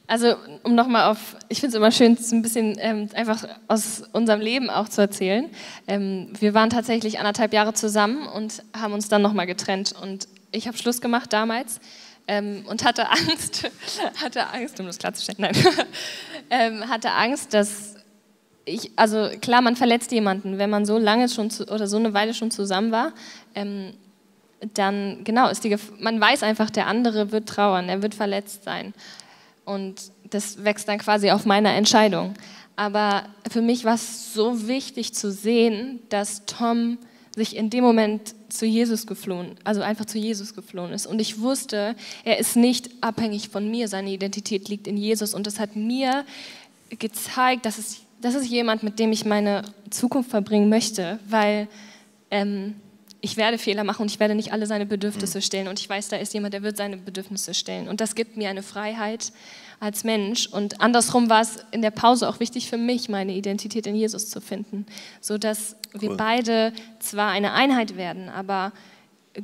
Also, 0.08 0.36
um 0.64 0.76
nochmal 0.76 1.10
auf, 1.10 1.38
ich 1.48 1.62
finde 1.62 1.70
es 1.70 1.76
immer 1.76 1.92
schön, 1.92 2.18
ein 2.32 2.42
bisschen 2.42 2.76
ähm, 2.80 3.10
einfach 3.14 3.48
aus 3.68 4.04
unserem 4.12 4.42
Leben 4.42 4.70
auch 4.70 4.90
zu 4.90 5.00
erzählen. 5.02 5.50
Ähm, 5.88 6.34
wir 6.38 6.54
waren 6.54 6.70
tatsächlich 6.70 7.18
anderthalb 7.18 7.54
Jahre 7.54 7.74
zusammen 7.74 8.28
und 8.28 8.62
haben 8.78 8.94
uns 8.94 9.08
dann 9.08 9.22
nochmal 9.22 9.48
getrennt. 9.48 9.94
Und 10.02 10.28
ich 10.52 10.68
habe 10.68 10.78
Schluss 10.78 11.00
gemacht 11.00 11.32
damals 11.32 11.80
ähm, 12.28 12.66
und 12.68 12.84
hatte 12.84 13.10
Angst, 13.10 13.72
hatte 14.22 14.48
Angst, 14.48 14.80
um 14.82 14.86
das 14.86 14.98
klarzustellen, 14.98 15.40
nein, 15.40 15.56
ähm, 16.50 16.90
hatte 16.90 17.12
Angst, 17.12 17.54
dass 17.54 17.96
ich, 18.70 18.92
also 18.96 19.30
klar, 19.42 19.62
man 19.62 19.76
verletzt 19.76 20.12
jemanden, 20.12 20.58
wenn 20.58 20.70
man 20.70 20.86
so 20.86 20.98
lange 20.98 21.30
schon 21.30 21.50
zu, 21.50 21.68
oder 21.68 21.88
so 21.88 21.98
eine 21.98 22.14
Weile 22.14 22.34
schon 22.34 22.52
zusammen 22.52 22.92
war. 22.92 23.14
Ähm, 23.56 23.94
dann 24.74 25.24
genau 25.24 25.50
ist 25.50 25.64
die 25.64 25.76
man 26.00 26.20
weiß 26.20 26.44
einfach, 26.44 26.70
der 26.70 26.88
andere 26.88 27.32
wird 27.32 27.48
trauern, 27.48 27.88
er 27.88 28.02
wird 28.02 28.14
verletzt 28.14 28.64
sein. 28.64 28.94
Und 29.66 30.12
das 30.30 30.64
wächst 30.64 30.88
dann 30.88 30.98
quasi 31.00 31.32
auf 31.32 31.46
meiner 31.46 31.74
Entscheidung. 31.74 32.34
Aber 32.76 33.24
für 33.50 33.62
mich 33.62 33.86
war 33.86 33.96
es 33.96 34.34
so 34.34 34.68
wichtig 34.68 35.14
zu 35.14 35.32
sehen, 35.32 36.00
dass 36.10 36.46
Tom 36.46 36.98
sich 37.36 37.56
in 37.56 37.70
dem 37.70 37.84
Moment 37.84 38.34
zu 38.50 38.66
Jesus 38.66 39.06
geflohen, 39.06 39.56
also 39.64 39.82
einfach 39.82 40.06
zu 40.06 40.18
Jesus 40.18 40.56
geflohen 40.56 40.92
ist. 40.92 41.06
Und 41.06 41.20
ich 41.20 41.40
wusste, 41.40 41.96
er 42.24 42.40
ist 42.40 42.56
nicht 42.56 42.90
abhängig 43.02 43.50
von 43.50 43.70
mir, 43.70 43.88
seine 43.88 44.12
Identität 44.12 44.70
liegt 44.70 44.88
in 44.88 44.98
Jesus. 44.98 45.34
Und 45.34 45.46
das 45.46 45.60
hat 45.60 45.76
mir 45.76 46.26
gezeigt, 46.98 47.66
dass 47.66 47.78
es, 47.78 48.02
das 48.22 48.36
ist 48.36 48.48
jemand, 48.48 48.84
mit 48.84 49.00
dem 49.00 49.12
ich 49.12 49.26
meine 49.26 49.64
Zukunft 49.90 50.30
verbringen 50.30 50.70
möchte, 50.70 51.20
weil 51.28 51.68
ähm, 52.32 52.76
ich 53.22 53.38
werde 53.38 53.58
Fehler 53.58 53.84
machen 53.84 54.04
und 54.04 54.12
ich 54.12 54.20
werde 54.20 54.36
nicht 54.36 54.54
alle 54.54 54.66
seine 54.66 54.86
Bedürfnisse 54.86 55.42
stellen. 55.42 55.68
Und 55.68 55.80
ich 55.80 55.90
weiß, 55.90 56.08
da 56.08 56.18
ist 56.18 56.34
jemand, 56.34 56.54
der 56.54 56.64
wird 56.64 56.78
seine 56.78 56.98
Bedürfnisse 56.98 57.54
stellen. 57.54 57.88
Und 57.88 58.02
das 58.02 58.16
gibt 58.16 58.38
mir 58.38 58.50
eine 58.50 58.64
Freiheit 58.64 59.34
als 59.80 60.04
Mensch. 60.04 60.48
Und 60.48 60.82
andersrum 60.82 61.30
war 61.30 61.42
es 61.42 61.58
in 61.72 61.82
der 61.82 61.92
Pause 61.92 62.30
auch 62.30 62.40
wichtig 62.40 62.70
für 62.70 62.78
mich, 62.78 63.10
meine 63.10 63.34
Identität 63.34 63.88
in 63.88 63.96
Jesus 63.96 64.30
zu 64.30 64.40
finden, 64.42 64.86
sodass 65.22 65.76
cool. 65.94 66.02
wir 66.02 66.18
beide 66.18 66.74
zwar 67.00 67.32
eine 67.32 67.54
Einheit 67.54 67.98
werden, 67.98 68.30
aber 68.30 68.72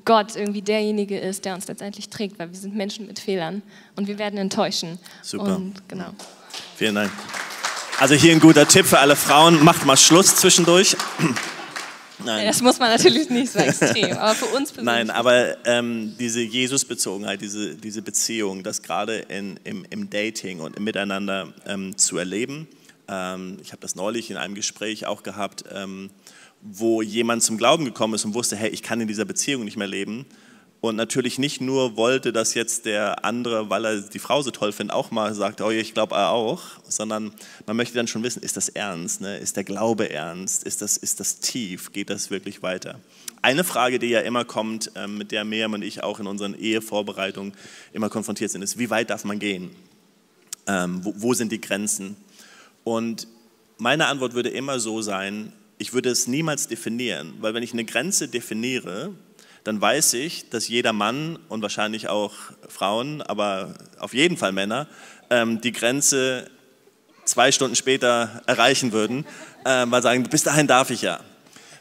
Gott 0.03 0.36
irgendwie 0.36 0.61
derjenige 0.61 1.17
ist, 1.17 1.45
der 1.45 1.55
uns 1.55 1.67
letztendlich 1.67 2.09
trägt, 2.09 2.39
weil 2.39 2.49
wir 2.49 2.57
sind 2.57 2.76
Menschen 2.76 3.07
mit 3.07 3.19
Fehlern 3.19 3.61
und 3.95 4.07
wir 4.07 4.17
werden 4.17 4.38
enttäuschen. 4.38 4.99
Super. 5.21 5.57
Und, 5.57 5.88
genau. 5.88 6.09
Vielen 6.76 6.95
Dank. 6.95 7.11
Also 7.98 8.14
hier 8.14 8.34
ein 8.34 8.41
guter 8.41 8.68
Tipp 8.68 8.86
für 8.86 9.00
alle 9.00 9.16
Frauen, 9.16 9.64
macht 9.64 9.86
mal 9.86 9.96
Schluss 9.96 10.36
zwischendurch. 10.36 10.98
Nein. 12.26 12.46
Das 12.46 12.62
muss 12.62 12.78
man 12.78 12.89
natürlich 12.89 13.30
nicht 13.30 13.54
so 13.54 13.60
extrem, 13.60 14.18
aber 14.18 14.36
für 14.36 14.46
uns 14.48 14.72
persönlich. 14.72 14.84
Nein, 14.84 15.10
aber 15.10 15.66
ähm, 15.66 16.14
diese 16.20 16.41
Jesus-Bezogenheit, 16.41 17.39
diese, 17.39 17.76
diese 17.76 18.02
Beziehung, 18.02 18.64
das 18.64 18.82
gerade 18.82 19.20
in, 19.20 19.60
im, 19.64 19.86
im 19.89 20.10
Dating 20.10 20.60
und 20.60 20.76
im 20.76 20.84
Miteinander 20.84 21.54
ähm, 21.66 21.98
zu 21.98 22.18
erleben. 22.18 22.68
Ähm, 23.08 23.60
ich 23.62 23.72
habe 23.72 23.82
das 23.82 23.96
neulich 23.96 24.30
in 24.30 24.36
einem 24.36 24.56
Gespräch 24.56 25.06
auch 25.06 25.24
gehabt, 25.24 25.64
ähm, 25.72 26.10
wo 26.62 27.02
jemand 27.02 27.43
zum 27.43 27.58
Glauben 27.58 27.86
gekommen 27.86 28.16
ist 28.16 28.26
und 28.26 28.34
wusste, 28.34 28.58
hey, 28.58 28.70
ich 28.70 28.84
kann 28.84 29.00
in 29.00 29.08
dieser 29.08 29.26
Beziehung 29.26 29.64
nicht 29.64 29.78
mehr 29.78 29.88
leben 29.88 30.26
und 30.88 30.95
natürlich 30.95 31.39
nicht 31.39 31.61
nur 31.61 31.97
wollte, 31.97 32.31
dass 32.31 32.53
jetzt 32.53 32.86
der 32.86 33.25
andere, 33.25 33.69
weil 33.69 33.86
er 33.86 34.01
die 34.01 34.19
Frau 34.19 34.41
so 34.41 34.51
toll 34.51 34.71
findet, 34.71 34.95
auch 34.95 35.11
mal 35.11 35.33
sagt, 35.33 35.61
oh, 35.61 35.69
ich 35.69 35.93
glaube 35.93 36.15
er 36.15 36.29
auch, 36.29 36.61
sondern 36.88 37.31
man 37.65 37.75
möchte 37.75 37.95
dann 37.95 38.07
schon 38.07 38.23
wissen, 38.23 38.41
ist 38.43 38.57
das 38.57 38.69
ernst? 38.69 39.21
Ne? 39.21 39.38
Ist 39.38 39.57
der 39.57 39.63
Glaube 39.63 40.09
ernst? 40.09 40.63
Ist 40.63 40.81
das, 40.81 40.97
ist 40.97 41.19
das 41.19 41.39
tief? 41.39 41.91
Geht 41.91 42.09
das 42.09 42.29
wirklich 42.29 42.63
weiter? 42.63 42.99
Eine 43.41 43.63
Frage, 43.63 43.99
die 43.99 44.07
ja 44.07 44.21
immer 44.21 44.45
kommt, 44.45 44.91
ähm, 44.95 45.17
mit 45.17 45.31
der 45.31 45.45
Miriam 45.45 45.73
und 45.73 45.83
ich 45.83 46.03
auch 46.03 46.19
in 46.19 46.27
unseren 46.27 46.55
Ehevorbereitungen 46.55 47.53
immer 47.93 48.09
konfrontiert 48.09 48.51
sind, 48.51 48.61
ist, 48.61 48.77
wie 48.77 48.89
weit 48.89 49.09
darf 49.09 49.23
man 49.23 49.39
gehen? 49.39 49.71
Ähm, 50.67 51.03
wo, 51.03 51.13
wo 51.17 51.33
sind 51.33 51.51
die 51.51 51.61
Grenzen? 51.61 52.15
Und 52.83 53.27
meine 53.77 54.07
Antwort 54.07 54.33
würde 54.33 54.49
immer 54.49 54.79
so 54.79 55.01
sein, 55.01 55.51
ich 55.77 55.93
würde 55.93 56.09
es 56.09 56.27
niemals 56.27 56.67
definieren, 56.67 57.33
weil 57.39 57.53
wenn 57.53 57.63
ich 57.63 57.73
eine 57.73 57.86
Grenze 57.86 58.27
definiere, 58.27 59.13
dann 59.66 59.82
weiß 59.82 60.13
ich, 60.13 60.49
dass 60.51 60.68
jeder 60.68 60.93
Mann 60.93 61.39
und 61.49 61.63
wahrscheinlich 61.63 62.07
auch 62.07 62.34
Frauen, 62.70 63.24
aber 63.24 63.74
auf 63.97 64.13
jeden 64.13 64.38
Fall 64.38 64.51
Männer, 64.51 64.88
ähm, 65.32 65.59
die 65.59 65.72
Grenze 65.72 66.49
zwei 67.26 67.51
Stunden 67.51 67.76
später 67.76 68.43
erreichen 68.45 68.91
würden, 68.91 69.26
äh, 69.66 69.86
weil 69.88 70.03
sagen, 70.03 70.24
bis 70.24 70.43
dahin 70.43 70.68
darf 70.68 70.91
ich 70.91 71.01
ja. 71.01 71.20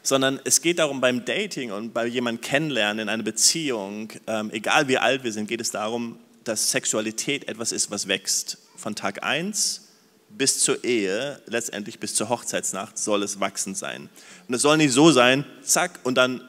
Sondern 0.01 0.39
es 0.43 0.61
geht 0.61 0.79
darum, 0.79 0.99
beim 0.99 1.25
Dating 1.25 1.71
und 1.71 1.93
bei 1.93 2.07
jemandem 2.07 2.41
kennenlernen, 2.41 3.03
in 3.03 3.09
einer 3.09 3.23
Beziehung, 3.23 4.09
ähm, 4.25 4.49
egal 4.51 4.87
wie 4.87 4.97
alt 4.97 5.23
wir 5.23 5.31
sind, 5.31 5.47
geht 5.47 5.61
es 5.61 5.69
darum, 5.69 6.17
dass 6.43 6.71
Sexualität 6.71 7.47
etwas 7.47 7.71
ist, 7.71 7.91
was 7.91 8.07
wächst. 8.07 8.57
Von 8.75 8.95
Tag 8.95 9.23
1 9.23 9.81
bis 10.29 10.59
zur 10.59 10.83
Ehe, 10.83 11.39
letztendlich 11.45 11.99
bis 11.99 12.15
zur 12.15 12.29
Hochzeitsnacht, 12.29 12.97
soll 12.97 13.21
es 13.21 13.39
wachsend 13.39 13.77
sein. 13.77 14.09
Und 14.47 14.55
es 14.55 14.63
soll 14.63 14.77
nicht 14.77 14.91
so 14.91 15.11
sein, 15.11 15.45
zack, 15.61 15.99
und 16.03 16.15
dann 16.15 16.41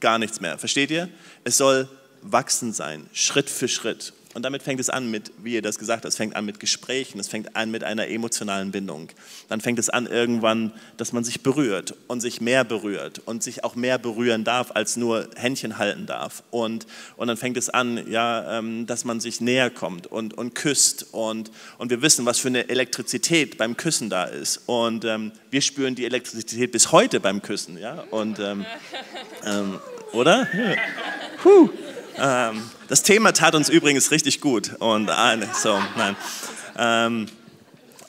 gar 0.00 0.18
nichts 0.18 0.40
mehr. 0.40 0.58
Versteht 0.58 0.90
ihr? 0.90 1.08
Es 1.44 1.56
soll 1.56 1.88
wachsen 2.22 2.72
sein, 2.72 3.08
Schritt 3.12 3.50
für 3.50 3.68
Schritt. 3.68 4.12
Und 4.34 4.42
damit 4.42 4.62
fängt 4.62 4.80
es 4.80 4.88
an 4.88 5.10
mit, 5.10 5.30
wie 5.42 5.54
ihr 5.54 5.62
das 5.62 5.78
gesagt 5.78 6.04
habt, 6.04 6.12
es 6.12 6.16
fängt 6.16 6.36
an 6.36 6.44
mit 6.44 6.58
Gesprächen, 6.58 7.20
es 7.20 7.28
fängt 7.28 7.54
an 7.54 7.70
mit 7.70 7.84
einer 7.84 8.08
emotionalen 8.08 8.70
Bindung. 8.70 9.10
Dann 9.48 9.60
fängt 9.60 9.78
es 9.78 9.90
an 9.90 10.06
irgendwann, 10.06 10.72
dass 10.96 11.12
man 11.12 11.22
sich 11.22 11.42
berührt 11.42 11.94
und 12.08 12.20
sich 12.20 12.40
mehr 12.40 12.64
berührt 12.64 13.20
und 13.26 13.42
sich 13.42 13.64
auch 13.64 13.76
mehr 13.76 13.98
berühren 13.98 14.44
darf, 14.44 14.70
als 14.74 14.96
nur 14.96 15.28
Händchen 15.36 15.78
halten 15.78 16.06
darf. 16.06 16.42
Und, 16.50 16.86
und 17.16 17.28
dann 17.28 17.36
fängt 17.36 17.56
es 17.56 17.68
an, 17.68 18.10
ja, 18.10 18.58
ähm, 18.58 18.86
dass 18.86 19.04
man 19.04 19.20
sich 19.20 19.40
näher 19.40 19.70
kommt 19.70 20.06
und, 20.06 20.34
und 20.34 20.54
küsst. 20.54 21.06
Und, 21.12 21.50
und 21.78 21.90
wir 21.90 22.00
wissen, 22.00 22.24
was 22.24 22.38
für 22.38 22.48
eine 22.48 22.68
Elektrizität 22.68 23.58
beim 23.58 23.76
Küssen 23.76 24.08
da 24.08 24.24
ist. 24.24 24.62
Und 24.66 25.04
ähm, 25.04 25.32
wir 25.50 25.60
spüren 25.60 25.94
die 25.94 26.06
Elektrizität 26.06 26.72
bis 26.72 26.92
heute 26.92 27.20
beim 27.20 27.42
Küssen. 27.42 27.76
Ja? 27.76 28.04
Und, 28.10 28.38
ähm, 28.38 28.64
ähm 29.44 29.78
oder? 30.12 30.48
Ja. 30.54 30.76
Puh. 31.42 31.70
Ähm, 32.18 32.62
das 32.88 33.02
Thema 33.02 33.32
tat 33.32 33.54
uns 33.54 33.68
übrigens 33.68 34.10
richtig 34.10 34.40
gut. 34.40 34.74
Und 34.78 35.10
so, 35.54 35.78
nein. 35.96 36.16
Ähm, 36.78 37.26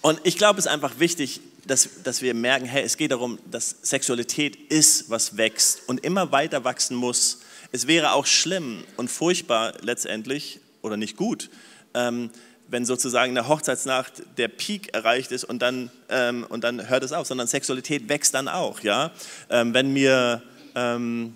und 0.02 0.20
ich 0.24 0.38
glaube, 0.38 0.60
es 0.60 0.66
ist 0.66 0.72
einfach 0.72 1.00
wichtig, 1.00 1.42
dass, 1.66 1.90
dass 2.04 2.22
wir 2.22 2.34
merken, 2.34 2.66
hey, 2.66 2.84
es 2.84 2.98
geht 2.98 3.12
darum, 3.12 3.40
dass 3.50 3.78
Sexualität 3.82 4.56
ist, 4.72 5.10
was 5.10 5.38
wächst 5.38 5.88
und 5.88 6.04
immer 6.04 6.32
weiter 6.32 6.64
wachsen 6.64 6.96
muss. 6.96 7.40
Es 7.72 7.88
wäre 7.88 8.14
auch 8.14 8.26
schlimm 8.26 8.84
und 8.98 9.10
furchtbar 9.10 9.74
letztendlich 9.82 10.60
oder 10.82 10.98
nicht 10.98 11.16
gut, 11.16 11.50
ähm, 11.94 12.30
wenn 12.68 12.86
sozusagen 12.86 13.30
in 13.30 13.36
der 13.36 13.48
Hochzeitsnacht 13.48 14.24
der 14.38 14.48
Peak 14.48 14.94
erreicht 14.94 15.32
ist 15.32 15.44
und 15.44 15.62
dann, 15.62 15.90
ähm, 16.10 16.46
und 16.50 16.64
dann 16.64 16.90
hört 16.90 17.04
es 17.04 17.14
auf, 17.14 17.28
sondern 17.28 17.48
Sexualität 17.48 18.10
wächst 18.10 18.34
dann 18.34 18.48
auch. 18.48 18.82
Ja? 18.82 19.12
Ähm, 19.50 19.74
wenn 19.74 19.94
mir 19.94 20.42
ähm, 20.76 21.36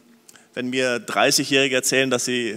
wenn 0.57 0.71
mir 0.71 0.97
30-Jährige 0.97 1.75
erzählen, 1.75 2.09
dass 2.09 2.25
sie 2.25 2.55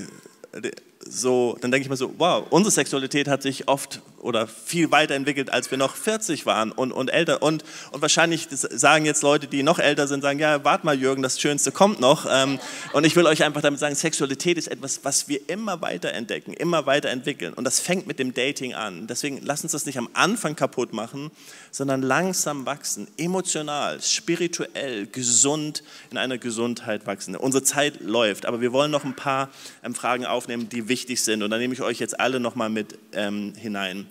so, 1.00 1.58
dann 1.60 1.70
denke 1.70 1.84
ich 1.84 1.90
mir 1.90 1.96
so, 1.96 2.14
wow, 2.16 2.46
unsere 2.48 2.70
Sexualität 2.70 3.28
hat 3.28 3.42
sich 3.42 3.68
oft 3.68 4.00
oder 4.20 4.46
viel 4.46 4.90
weiterentwickelt, 4.90 5.52
als 5.52 5.70
wir 5.70 5.78
noch 5.78 5.96
40 5.96 6.46
waren 6.46 6.72
und, 6.72 6.92
und 6.92 7.08
älter. 7.08 7.42
Und, 7.42 7.64
und 7.92 8.02
wahrscheinlich 8.02 8.48
sagen 8.50 9.04
jetzt 9.04 9.22
Leute, 9.22 9.46
die 9.46 9.62
noch 9.62 9.78
älter 9.78 10.06
sind, 10.06 10.22
sagen, 10.22 10.38
ja, 10.38 10.62
warte 10.64 10.86
mal 10.86 10.98
Jürgen, 10.98 11.22
das 11.22 11.40
Schönste 11.40 11.72
kommt 11.72 12.00
noch. 12.00 12.26
Ähm, 12.30 12.58
und 12.92 13.04
ich 13.04 13.16
will 13.16 13.26
euch 13.26 13.42
einfach 13.42 13.62
damit 13.62 13.80
sagen, 13.80 13.94
Sexualität 13.94 14.58
ist 14.58 14.68
etwas, 14.68 15.00
was 15.04 15.28
wir 15.28 15.48
immer 15.48 15.80
weiter 15.80 16.12
entdecken, 16.12 16.52
immer 16.52 16.86
weiter 16.86 17.08
entwickeln. 17.08 17.54
Und 17.54 17.64
das 17.64 17.80
fängt 17.80 18.06
mit 18.06 18.18
dem 18.18 18.34
Dating 18.34 18.74
an. 18.74 19.06
Deswegen 19.06 19.40
lasst 19.42 19.64
uns 19.64 19.72
das 19.72 19.86
nicht 19.86 19.98
am 19.98 20.08
Anfang 20.12 20.56
kaputt 20.56 20.92
machen, 20.92 21.30
sondern 21.70 22.02
langsam 22.02 22.66
wachsen, 22.66 23.08
emotional, 23.16 24.00
spirituell, 24.02 25.06
gesund, 25.06 25.82
in 26.10 26.18
einer 26.18 26.38
Gesundheit 26.38 27.06
wachsen. 27.06 27.36
Unsere 27.36 27.64
Zeit 27.64 28.00
läuft, 28.00 28.46
aber 28.46 28.60
wir 28.60 28.72
wollen 28.72 28.90
noch 28.90 29.04
ein 29.04 29.16
paar 29.16 29.48
ähm, 29.82 29.94
Fragen 29.94 30.26
aufnehmen, 30.26 30.68
die 30.68 30.88
wichtig 30.88 31.22
sind. 31.22 31.42
Und 31.42 31.50
da 31.50 31.58
nehme 31.58 31.72
ich 31.74 31.82
euch 31.82 31.98
jetzt 31.98 32.20
alle 32.20 32.40
nochmal 32.40 32.68
mit 32.68 32.98
ähm, 33.12 33.54
hinein. 33.56 34.06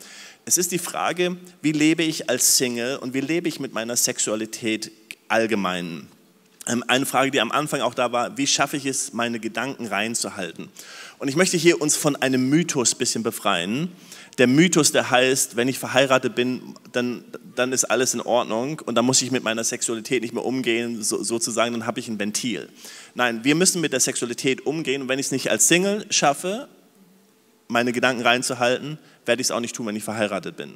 Es 0.45 0.57
ist 0.57 0.71
die 0.71 0.79
Frage, 0.79 1.37
wie 1.61 1.71
lebe 1.71 2.03
ich 2.03 2.29
als 2.29 2.57
Single 2.57 2.97
und 2.97 3.13
wie 3.13 3.21
lebe 3.21 3.47
ich 3.47 3.59
mit 3.59 3.73
meiner 3.73 3.95
Sexualität 3.95 4.91
allgemein? 5.27 6.07
Ähm, 6.67 6.83
eine 6.87 7.05
Frage, 7.05 7.31
die 7.31 7.41
am 7.41 7.51
Anfang 7.51 7.81
auch 7.81 7.93
da 7.93 8.11
war, 8.11 8.37
wie 8.37 8.47
schaffe 8.47 8.77
ich 8.77 8.85
es, 8.85 9.13
meine 9.13 9.39
Gedanken 9.39 9.87
reinzuhalten? 9.87 10.69
Und 11.17 11.27
ich 11.27 11.35
möchte 11.35 11.57
hier 11.57 11.81
uns 11.81 11.97
von 11.97 12.15
einem 12.15 12.49
Mythos 12.49 12.93
ein 12.93 12.97
bisschen 12.97 13.23
befreien. 13.23 13.91
Der 14.37 14.47
Mythos, 14.47 14.91
der 14.91 15.09
heißt, 15.09 15.55
wenn 15.55 15.67
ich 15.67 15.79
verheiratet 15.79 16.35
bin, 16.35 16.75
dann, 16.93 17.25
dann 17.55 17.73
ist 17.73 17.85
alles 17.85 18.13
in 18.13 18.21
Ordnung 18.21 18.81
und 18.85 18.95
dann 18.95 19.03
muss 19.03 19.21
ich 19.21 19.31
mit 19.31 19.43
meiner 19.43 19.63
Sexualität 19.63 20.21
nicht 20.21 20.33
mehr 20.33 20.45
umgehen, 20.45 21.03
so, 21.03 21.21
sozusagen, 21.21 21.73
dann 21.73 21.85
habe 21.85 21.99
ich 21.99 22.07
ein 22.07 22.19
Ventil. 22.19 22.69
Nein, 23.15 23.43
wir 23.43 23.55
müssen 23.55 23.81
mit 23.81 23.91
der 23.91 23.99
Sexualität 23.99 24.65
umgehen 24.65 25.01
und 25.01 25.09
wenn 25.09 25.19
ich 25.19 25.25
es 25.25 25.31
nicht 25.31 25.51
als 25.51 25.67
Single 25.67 26.05
schaffe, 26.09 26.69
meine 27.67 27.91
Gedanken 27.91 28.21
reinzuhalten, 28.21 28.97
werde 29.29 29.41
ich 29.41 29.47
es 29.47 29.51
auch 29.51 29.59
nicht 29.59 29.75
tun, 29.75 29.85
wenn 29.85 29.95
ich 29.95 30.03
verheiratet 30.03 30.57
bin. 30.57 30.73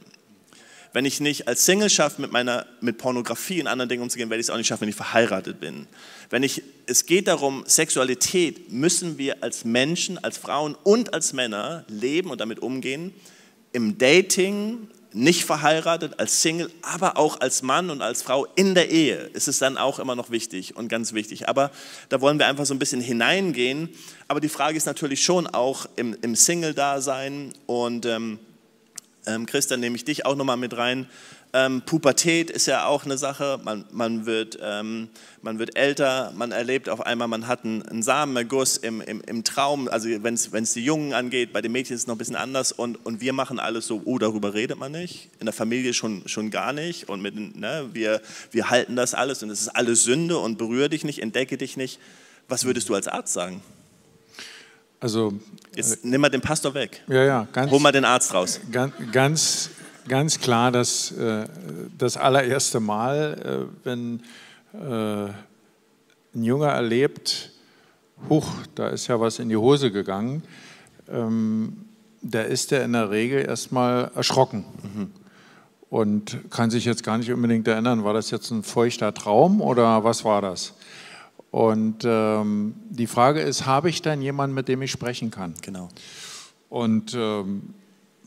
Wenn 0.94 1.06
ich 1.06 1.20
nicht 1.20 1.48
als 1.48 1.66
Single 1.66 1.90
schaffe, 1.90 2.22
mit, 2.22 2.32
meiner, 2.32 2.68
mit 2.82 3.00
Pornografie 3.00 3.60
und 3.60 3.66
anderen 3.66 3.90
Dingen 3.90 4.04
umzugehen, 4.04 4.30
werde 4.30 4.42
ich 4.42 4.46
es 4.46 4.52
auch 4.52 4.58
nicht 4.58 4.68
schaffen, 4.68 4.82
wenn 4.82 4.90
ich 4.90 4.96
verheiratet 4.96 5.60
bin. 5.60 5.88
Wenn 6.30 6.44
ich, 6.44 6.62
es 6.86 7.08
geht 7.08 7.28
darum, 7.28 7.64
Sexualität 7.66 8.72
müssen 8.72 9.18
wir 9.18 9.42
als 9.42 9.66
Menschen, 9.66 10.24
als 10.24 10.38
Frauen 10.38 10.76
und 10.84 11.16
als 11.16 11.34
Männer 11.34 11.84
leben 11.88 12.30
und 12.30 12.42
damit 12.42 12.60
umgehen. 12.60 13.12
Im 13.72 13.98
Dating, 13.98 14.88
nicht 15.14 15.46
verheiratet, 15.46 16.20
als 16.20 16.42
Single, 16.42 16.72
aber 16.82 17.18
auch 17.18 17.40
als 17.40 17.62
Mann 17.62 17.90
und 17.90 18.02
als 18.02 18.22
Frau 18.22 18.48
in 18.56 18.76
der 18.76 18.90
Ehe 18.90 19.18
ist 19.34 19.48
es 19.48 19.60
dann 19.60 19.78
auch 19.78 20.00
immer 20.00 20.16
noch 20.16 20.30
wichtig 20.30 20.76
und 20.76 20.88
ganz 20.88 21.14
wichtig. 21.14 21.48
Aber 21.48 21.72
da 22.10 22.22
wollen 22.22 22.40
wir 22.40 22.48
einfach 22.48 22.66
so 22.66 22.74
ein 22.74 22.80
bisschen 22.80 23.02
hineingehen. 23.02 23.90
Aber 24.28 24.40
die 24.40 24.50
Frage 24.50 24.78
ist 24.78 24.86
natürlich 24.86 25.24
schon 25.24 25.48
auch 25.48 25.86
im, 25.96 26.16
im 26.22 26.36
Single-Dasein 26.36 27.54
und 27.68 28.06
ähm, 28.06 28.40
ähm, 29.26 29.46
Christian, 29.46 29.80
nehme 29.80 29.96
ich 29.96 30.06
dich 30.06 30.26
auch 30.26 30.36
nochmal 30.36 30.58
mit 30.58 30.76
rein. 30.76 31.08
Ähm, 31.56 31.84
Pubertät 31.86 32.50
ist 32.50 32.66
ja 32.66 32.86
auch 32.86 33.06
eine 33.06 33.16
Sache, 33.16 33.60
man, 33.64 33.86
man, 33.92 34.26
wird, 34.26 34.58
ähm, 34.60 35.10
man 35.44 35.60
wird 35.60 35.78
älter, 35.78 36.34
man 36.36 36.52
erlebt 36.52 36.90
auf 36.90 37.06
einmal, 37.06 37.28
man 37.28 37.48
hat 37.48 37.64
einen, 37.64 37.84
einen 37.84 38.02
Samenerguss 38.02 38.78
im, 38.78 39.02
im, 39.02 39.22
im 39.22 39.44
Traum, 39.44 39.88
also 39.88 40.10
wenn 40.10 40.34
es 40.34 40.74
die 40.74 40.84
Jungen 40.84 41.14
angeht, 41.14 41.54
bei 41.54 41.62
den 41.62 41.72
Mädchen 41.72 41.96
ist 41.96 42.02
es 42.02 42.08
noch 42.08 42.16
ein 42.16 42.18
bisschen 42.18 42.36
anders 42.36 42.72
und, 42.72 43.06
und 43.06 43.22
wir 43.22 43.34
machen 43.34 43.60
alles 43.60 43.86
so, 43.86 44.02
oh, 44.04 44.18
darüber 44.18 44.56
redet 44.56 44.80
man 44.80 44.92
nicht, 44.92 45.30
in 45.40 45.46
der 45.46 45.54
Familie 45.54 45.94
schon, 45.94 46.24
schon 46.28 46.50
gar 46.50 46.74
nicht 46.74 47.08
und 47.08 47.22
mit, 47.22 47.36
ne, 47.36 47.88
wir, 47.94 48.22
wir 48.50 48.72
halten 48.72 48.96
das 48.96 49.14
alles 49.14 49.44
und 49.44 49.52
es 49.52 49.62
ist 49.62 49.70
alles 49.70 50.04
Sünde 50.04 50.40
und 50.40 50.58
berühre 50.58 50.90
dich 50.90 51.04
nicht, 51.04 51.22
entdecke 51.22 51.58
dich 51.58 51.78
nicht. 51.78 52.00
Was 52.48 52.66
würdest 52.66 52.90
du 52.90 52.96
als 52.96 53.08
Arzt 53.08 53.32
sagen? 53.32 53.62
Also, 55.00 55.34
Jetzt 55.76 56.04
äh, 56.04 56.08
nimm 56.08 56.22
mal 56.22 56.30
den 56.30 56.42
Pastor 56.42 56.74
weg. 56.74 57.04
Ja, 57.08 57.24
ja, 57.24 57.48
ganz, 57.52 57.70
Hol 57.70 57.80
mal 57.80 57.92
den 57.92 58.06
Arzt 58.06 58.34
raus. 58.34 58.60
Ganz, 58.72 58.94
ganz, 59.12 59.70
ganz 60.08 60.40
klar, 60.40 60.72
dass 60.72 61.12
äh, 61.12 61.46
das 61.98 62.18
allererste 62.18 62.80
Mal, 62.80 63.68
äh, 63.68 63.86
wenn 63.86 64.22
äh, 64.74 65.30
ein 66.36 66.44
Junge 66.44 66.68
erlebt, 66.68 67.52
huch, 68.30 68.48
da 68.76 68.90
ist 68.90 69.08
ja 69.08 69.20
was 69.20 69.40
in 69.40 69.50
die 69.50 69.58
Hose 69.58 69.92
gegangen, 69.92 70.44
ähm, 71.10 71.86
da 72.22 72.42
ist 72.42 72.72
er 72.72 72.86
in 72.86 72.94
der 72.94 73.10
Regel 73.10 73.46
erstmal 73.46 74.12
erschrocken. 74.16 74.66
Mhm. 74.82 75.12
Und 75.90 76.50
kann 76.50 76.72
sich 76.72 76.86
jetzt 76.86 77.04
gar 77.04 77.20
nicht 77.20 77.32
unbedingt 77.32 77.68
erinnern, 77.68 78.04
war 78.04 78.14
das 78.14 78.32
jetzt 78.32 78.50
ein 78.50 78.64
feuchter 78.64 79.14
Traum 79.14 79.62
oder 79.62 80.04
was 80.04 80.26
war 80.26 80.42
das? 80.42 80.74
Und 81.52 82.04
ähm, 82.04 82.74
die 82.90 83.06
Frage 83.06 83.42
ist, 83.42 83.68
habe 83.68 83.90
ich 83.90 84.02
dann 84.02 84.24
jemanden, 84.24 84.56
mit 84.56 84.68
dem 84.68 84.82
ich 84.82 84.90
sprechen 84.90 85.30
kann? 85.30 85.54
Genau. 85.62 85.90
Und 86.70 87.14
ähm, 87.14 87.76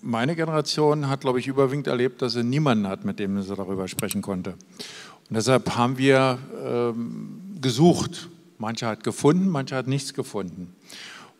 meine 0.06 0.36
Generation 0.36 1.08
hat, 1.08 1.20
glaube 1.20 1.40
ich, 1.40 1.48
überwiegend 1.48 1.88
erlebt, 1.88 2.22
dass 2.22 2.34
sie 2.34 2.44
niemanden 2.44 2.86
hat, 2.86 3.04
mit 3.04 3.18
dem 3.18 3.42
sie 3.42 3.54
darüber 3.54 3.88
sprechen 3.88 4.22
konnte. 4.22 4.50
Und 4.50 5.36
deshalb 5.36 5.76
haben 5.76 5.98
wir 5.98 6.38
ähm, 6.64 7.58
gesucht. 7.60 8.28
Manche 8.58 8.86
hat 8.86 9.04
gefunden, 9.04 9.48
manche 9.48 9.74
hat 9.74 9.88
nichts 9.88 10.14
gefunden. 10.14 10.74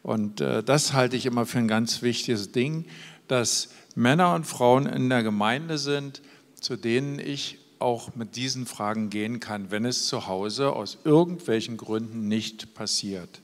Und 0.03 0.41
äh, 0.41 0.63
das 0.63 0.93
halte 0.93 1.17
ich 1.17 1.27
immer 1.27 1.47
für 1.47 1.59
ein 1.59 1.69
ganz 1.69 2.03
wichtiges 2.03 2.53
Ding, 2.53 2.85
dass 3.29 3.71
Männer 3.95 4.35
und 4.35 4.47
Frauen 4.47 4.87
in 4.87 5.09
der 5.09 5.23
Gemeinde 5.23 5.79
sind, 5.79 6.21
zu 6.61 6.77
denen 6.77 7.19
ich 7.19 7.59
auch 7.79 8.15
mit 8.15 8.37
diesen 8.37 8.67
Fragen 8.67 9.11
gehen 9.11 9.41
kann, 9.41 9.71
wenn 9.71 9.85
es 9.85 10.07
zu 10.07 10.27
Hause 10.27 10.73
aus 10.73 10.99
irgendwelchen 11.05 11.77
Gründen 11.77 12.29
nicht 12.29 12.75
passiert. 12.75 13.41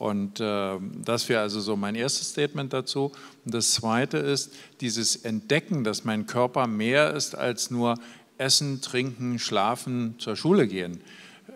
Und 0.00 0.40
äh, 0.40 0.78
das 1.04 1.28
wäre 1.28 1.42
also 1.42 1.60
so 1.60 1.76
mein 1.76 1.94
erstes 1.94 2.30
Statement 2.30 2.72
dazu. 2.72 3.12
Und 3.44 3.52
das 3.52 3.72
zweite 3.72 4.16
ist 4.16 4.50
dieses 4.80 5.14
Entdecken, 5.14 5.84
dass 5.84 6.04
mein 6.04 6.24
Körper 6.24 6.66
mehr 6.66 7.12
ist 7.12 7.34
als 7.34 7.70
nur 7.70 7.96
Essen, 8.38 8.80
Trinken, 8.80 9.38
Schlafen, 9.38 10.14
zur 10.18 10.36
Schule 10.36 10.66
gehen. 10.66 11.02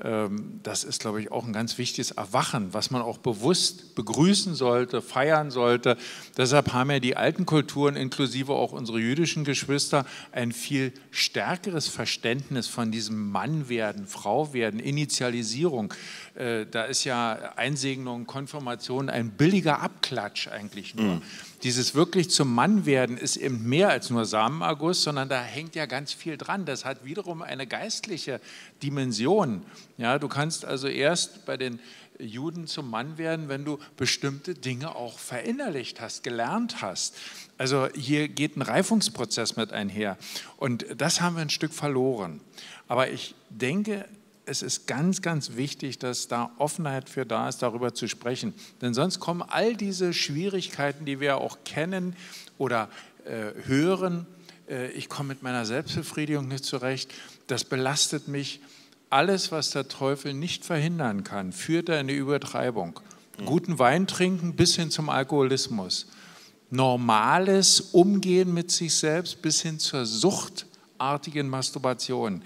Ähm, 0.02 0.60
das 0.62 0.84
ist, 0.84 1.00
glaube 1.00 1.20
ich, 1.20 1.30
auch 1.30 1.46
ein 1.46 1.52
ganz 1.52 1.78
wichtiges 1.78 2.10
Erwachen, 2.10 2.74
was 2.74 2.90
man 2.90 3.02
auch 3.02 3.18
bewusst 3.18 3.94
begrüßen 3.94 4.54
sollte, 4.54 5.02
feiern 5.02 5.50
sollte. 5.50 5.96
Deshalb 6.36 6.72
haben 6.72 6.90
ja 6.90 7.00
die 7.00 7.16
alten 7.16 7.46
Kulturen, 7.46 7.96
inklusive 7.96 8.52
auch 8.52 8.72
unsere 8.72 8.98
jüdischen 8.98 9.44
Geschwister, 9.44 10.06
ein 10.32 10.52
viel 10.52 10.92
stärkeres 11.10 11.88
Verständnis 11.88 12.66
von 12.66 12.90
diesem 12.90 13.30
Mannwerden, 13.30 14.06
Frauwerden, 14.06 14.80
Initialisierung. 14.80 15.92
Äh, 16.34 16.66
da 16.70 16.84
ist 16.84 17.04
ja 17.04 17.52
Einsegnung, 17.56 18.26
Konfirmation 18.26 19.08
ein 19.08 19.30
billiger 19.30 19.80
Abklatsch 19.80 20.48
eigentlich 20.48 20.94
nur. 20.94 21.16
Mhm 21.16 21.22
dieses 21.64 21.94
wirklich 21.94 22.28
zum 22.30 22.54
Mann 22.54 22.84
werden 22.84 23.16
ist 23.16 23.36
eben 23.36 23.66
mehr 23.66 23.88
als 23.88 24.10
nur 24.10 24.26
Samenerguss, 24.26 25.02
sondern 25.02 25.30
da 25.30 25.42
hängt 25.42 25.74
ja 25.74 25.86
ganz 25.86 26.12
viel 26.12 26.36
dran. 26.36 26.66
Das 26.66 26.84
hat 26.84 27.06
wiederum 27.06 27.40
eine 27.40 27.66
geistliche 27.66 28.38
Dimension. 28.82 29.64
Ja, 29.96 30.18
du 30.18 30.28
kannst 30.28 30.66
also 30.66 30.88
erst 30.88 31.46
bei 31.46 31.56
den 31.56 31.80
Juden 32.18 32.66
zum 32.66 32.90
Mann 32.90 33.16
werden, 33.16 33.48
wenn 33.48 33.64
du 33.64 33.78
bestimmte 33.96 34.54
Dinge 34.54 34.94
auch 34.94 35.18
verinnerlicht 35.18 36.02
hast, 36.02 36.22
gelernt 36.22 36.82
hast. 36.82 37.16
Also 37.56 37.88
hier 37.94 38.28
geht 38.28 38.56
ein 38.56 38.62
Reifungsprozess 38.62 39.56
mit 39.56 39.72
einher. 39.72 40.18
Und 40.58 40.84
das 40.98 41.22
haben 41.22 41.36
wir 41.36 41.42
ein 41.42 41.50
Stück 41.50 41.72
verloren. 41.72 42.40
Aber 42.88 43.10
ich 43.10 43.34
denke, 43.48 44.06
es 44.46 44.62
ist 44.62 44.86
ganz, 44.86 45.22
ganz 45.22 45.56
wichtig, 45.56 45.98
dass 45.98 46.28
da 46.28 46.50
Offenheit 46.58 47.08
für 47.08 47.24
da 47.24 47.48
ist, 47.48 47.62
darüber 47.62 47.94
zu 47.94 48.08
sprechen. 48.08 48.54
Denn 48.80 48.94
sonst 48.94 49.20
kommen 49.20 49.42
all 49.42 49.74
diese 49.74 50.12
Schwierigkeiten, 50.12 51.04
die 51.04 51.20
wir 51.20 51.38
auch 51.38 51.58
kennen 51.64 52.14
oder 52.58 52.88
äh, 53.24 53.52
hören. 53.66 54.26
Äh, 54.68 54.90
ich 54.92 55.08
komme 55.08 55.28
mit 55.30 55.42
meiner 55.42 55.64
Selbstbefriedigung 55.64 56.48
nicht 56.48 56.64
zurecht. 56.64 57.12
Das 57.46 57.64
belastet 57.64 58.28
mich. 58.28 58.60
Alles, 59.10 59.52
was 59.52 59.70
der 59.70 59.88
Teufel 59.88 60.34
nicht 60.34 60.64
verhindern 60.64 61.24
kann, 61.24 61.52
führt 61.52 61.88
er 61.88 62.00
in 62.00 62.08
die 62.08 62.16
Übertreibung. 62.16 62.98
Guten 63.44 63.78
Wein 63.78 64.06
trinken 64.06 64.56
bis 64.56 64.76
hin 64.76 64.90
zum 64.90 65.08
Alkoholismus. 65.08 66.06
Normales 66.70 67.80
Umgehen 67.92 68.52
mit 68.52 68.70
sich 68.70 68.94
selbst 68.94 69.40
bis 69.42 69.60
hin 69.60 69.78
zur 69.78 70.06
suchtartigen 70.06 71.48
Masturbation 71.48 72.42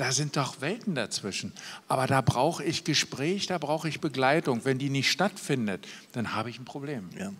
da 0.00 0.12
sind 0.12 0.38
doch 0.38 0.62
Welten 0.62 0.94
dazwischen. 0.94 1.52
Aber 1.86 2.06
da 2.06 2.22
brauche 2.22 2.64
ich 2.64 2.84
Gespräch, 2.84 3.46
da 3.46 3.58
brauche 3.58 3.86
ich 3.86 4.00
Begleitung. 4.00 4.64
Wenn 4.64 4.78
die 4.78 4.88
nicht 4.88 5.10
stattfindet, 5.10 5.86
dann 6.12 6.34
habe 6.34 6.48
ich 6.48 6.58
ein 6.58 6.64
Problem. 6.64 7.10
Ja. 7.18 7.30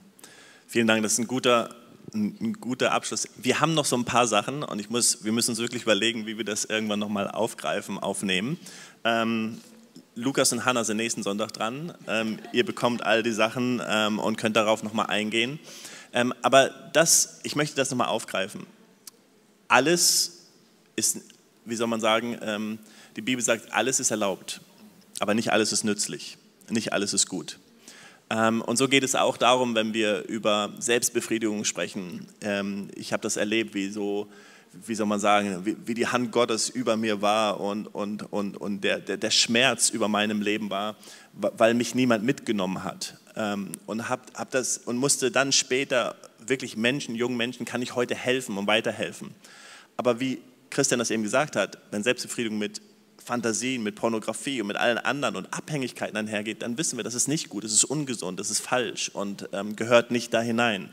Vielen 0.67 0.87
Dank, 0.87 1.03
das 1.03 1.15
ist 1.15 1.21
ein 1.21 1.27
guter, 1.27 1.75
ein 2.13 2.53
guter 2.61 2.93
Abschluss. 2.93 3.29
Wir 3.39 3.61
haben 3.61 3.73
noch 3.73 3.87
so 3.87 3.97
ein 3.97 4.05
paar 4.05 4.27
Sachen 4.27 4.63
und 4.63 4.79
ich 4.79 4.91
muss, 4.91 5.25
wir 5.25 5.33
müssen 5.33 5.53
uns 5.53 5.59
wirklich 5.59 5.85
überlegen, 5.85 6.27
wie 6.27 6.37
wir 6.37 6.45
das 6.45 6.67
irgendwann 6.67 6.99
nochmal 6.99 7.31
aufgreifen, 7.31 7.99
aufnehmen. 7.99 8.61
Ähm, 9.05 9.59
Lukas 10.15 10.53
und 10.53 10.67
Hannah 10.67 10.85
sind 10.85 10.99
nächsten 10.99 11.23
Sonntag 11.23 11.55
dran. 11.55 11.95
Ähm, 12.09 12.41
ihr 12.53 12.67
bekommt 12.67 13.03
all 13.03 13.23
die 13.23 13.33
Sachen 13.33 13.81
ähm, 13.89 14.19
und 14.19 14.37
könnt 14.37 14.57
darauf 14.57 14.83
nochmal 14.83 15.07
eingehen. 15.07 15.59
Ähm, 16.13 16.35
aber 16.43 16.69
das, 16.93 17.41
ich 17.43 17.57
möchte 17.57 17.75
das 17.77 17.91
nochmal 17.91 18.09
aufgreifen. 18.09 18.67
Alles 19.67 20.49
ist 20.95 21.21
wie 21.71 21.77
soll 21.77 21.87
man 21.87 22.01
sagen, 22.01 22.39
ähm, 22.43 22.79
die 23.17 23.23
Bibel 23.23 23.43
sagt, 23.43 23.73
alles 23.73 24.01
ist 24.01 24.11
erlaubt, 24.11 24.61
aber 25.19 25.35
nicht 25.35 25.53
alles 25.53 25.73
ist 25.73 25.85
nützlich, 25.85 26.37
nicht 26.69 26.93
alles 26.93 27.15
ist 27.15 27.29
gut. 27.29 27.59
Ähm, 28.31 28.63
und 28.63 28.77
so 28.77 28.89
geht 28.89 29.03
es 29.03 29.17
auch 29.17 29.37
darum, 29.37 29.75
wenn 29.75 29.93
wir 29.93 30.25
über 30.29 30.73
Selbstbefriedigung 30.79 31.65
sprechen. 31.65 32.27
Ähm, 32.41 32.89
ich 32.95 33.13
habe 33.13 33.23
das 33.23 33.37
erlebt, 33.37 33.75
wie 33.75 33.89
so, 33.91 34.29
wie 34.87 34.95
soll 34.95 35.07
man 35.07 35.19
sagen, 35.19 35.67
wie, 35.67 35.77
wie, 35.85 35.95
die 35.95 36.07
Hand 36.07 36.31
Gottes 36.31 36.69
über 36.69 36.97
mir 36.97 37.21
war 37.23 37.61
und, 37.61 37.89
und, 37.89 38.33
und, 38.33 38.57
und 38.57 38.83
der, 38.83 39.01
der, 39.01 39.17
der 39.17 39.31
Schmerz 39.33 39.91
über 39.91 40.07
meinem 40.07 40.43
Leben 40.43 40.71
war, 40.71 40.95
weil 41.33 41.75
mich 41.75 41.97
niemand 41.97 42.25
mitgenommen 42.25 42.85
hat. 42.85 43.17
Ähm, 43.35 43.73
und, 43.87 44.09
hab, 44.09 44.33
hab 44.39 44.51
das, 44.53 44.79
und 44.79 44.97
musste 44.97 45.33
dann 45.33 45.51
später 45.51 46.15
wirklich 46.39 46.77
Menschen, 46.77 47.17
jungen 47.17 47.37
Menschen, 47.37 47.67
kann 47.67 47.83
ich 47.83 47.97
heute 47.97 48.15
helfen 48.15 48.57
und 48.59 48.69
weiterhelfen. 48.69 49.35
Aber 49.97 50.21
wie 50.21 50.39
Christian 50.71 50.99
das 50.99 51.11
eben 51.11 51.23
gesagt 51.23 51.57
hat, 51.57 51.79
wenn 51.91 52.03
Selbstbefriedigung 52.03 52.59
mit 52.59 52.81
Fantasien, 53.23 53.83
mit 53.83 53.97
Pornografie 53.97 54.61
und 54.61 54.69
mit 54.69 54.77
allen 54.77 54.99
anderen 54.99 55.37
und 55.37 55.53
Abhängigkeiten 55.53 56.17
einhergeht, 56.17 56.63
dann 56.63 56.79
wissen 56.79 56.97
wir, 56.97 57.05
das 57.05 57.15
ist 57.15 57.29
nicht 57.29 57.49
gut, 57.49 57.65
das 57.65 57.73
ist 57.73 57.85
ungesund, 57.85 58.41
das 58.41 58.51
ist 58.51 58.61
falsch 58.61 59.11
und 59.11 59.49
ähm, 59.53 59.77
gehört 59.77 60.11
nicht 60.11 60.33
da 60.33 60.41
hinein. 60.41 60.91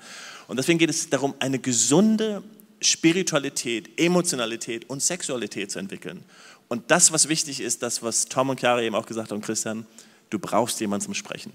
Und 0.47 0.57
deswegen 0.57 0.79
geht 0.79 0.89
es 0.89 1.09
darum, 1.09 1.35
eine 1.39 1.59
gesunde 1.59 2.43
Spiritualität, 2.81 3.99
Emotionalität 3.99 4.89
und 4.89 5.01
Sexualität 5.01 5.71
zu 5.71 5.79
entwickeln. 5.79 6.23
Und 6.67 6.91
das, 6.91 7.11
was 7.11 7.29
wichtig 7.29 7.61
ist, 7.61 7.81
das, 7.81 8.03
was 8.03 8.25
Tom 8.25 8.49
und 8.49 8.59
Chiara 8.59 8.81
eben 8.81 8.95
auch 8.95 9.05
gesagt 9.05 9.31
haben, 9.31 9.41
Christian, 9.41 9.85
du 10.29 10.37
brauchst 10.37 10.79
jemanden 10.79 11.05
zum 11.05 11.13
Sprechen. 11.13 11.53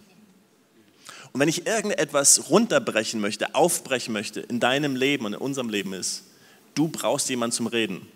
Und 1.32 1.40
wenn 1.40 1.48
ich 1.48 1.66
irgendetwas 1.66 2.50
runterbrechen 2.50 3.20
möchte, 3.20 3.54
aufbrechen 3.54 4.12
möchte 4.12 4.40
in 4.40 4.60
deinem 4.60 4.96
Leben 4.96 5.26
und 5.26 5.34
in 5.34 5.38
unserem 5.38 5.68
Leben 5.68 5.92
ist, 5.92 6.24
du 6.74 6.88
brauchst 6.88 7.28
jemanden 7.28 7.54
zum 7.54 7.66
Reden. 7.66 8.06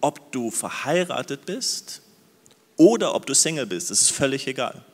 Ob 0.00 0.32
du 0.32 0.50
verheiratet 0.50 1.46
bist 1.46 2.02
oder 2.76 3.14
ob 3.14 3.26
du 3.26 3.34
Single 3.34 3.66
bist, 3.66 3.90
das 3.90 4.00
ist 4.00 4.10
völlig 4.10 4.46
egal. 4.46 4.84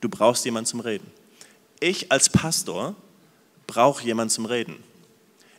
Du 0.00 0.08
brauchst 0.08 0.44
jemanden 0.44 0.66
zum 0.66 0.80
Reden. 0.80 1.06
Ich 1.80 2.10
als 2.10 2.28
Pastor 2.28 2.96
brauche 3.66 4.04
jemanden 4.04 4.30
zum 4.30 4.46
Reden. 4.46 4.82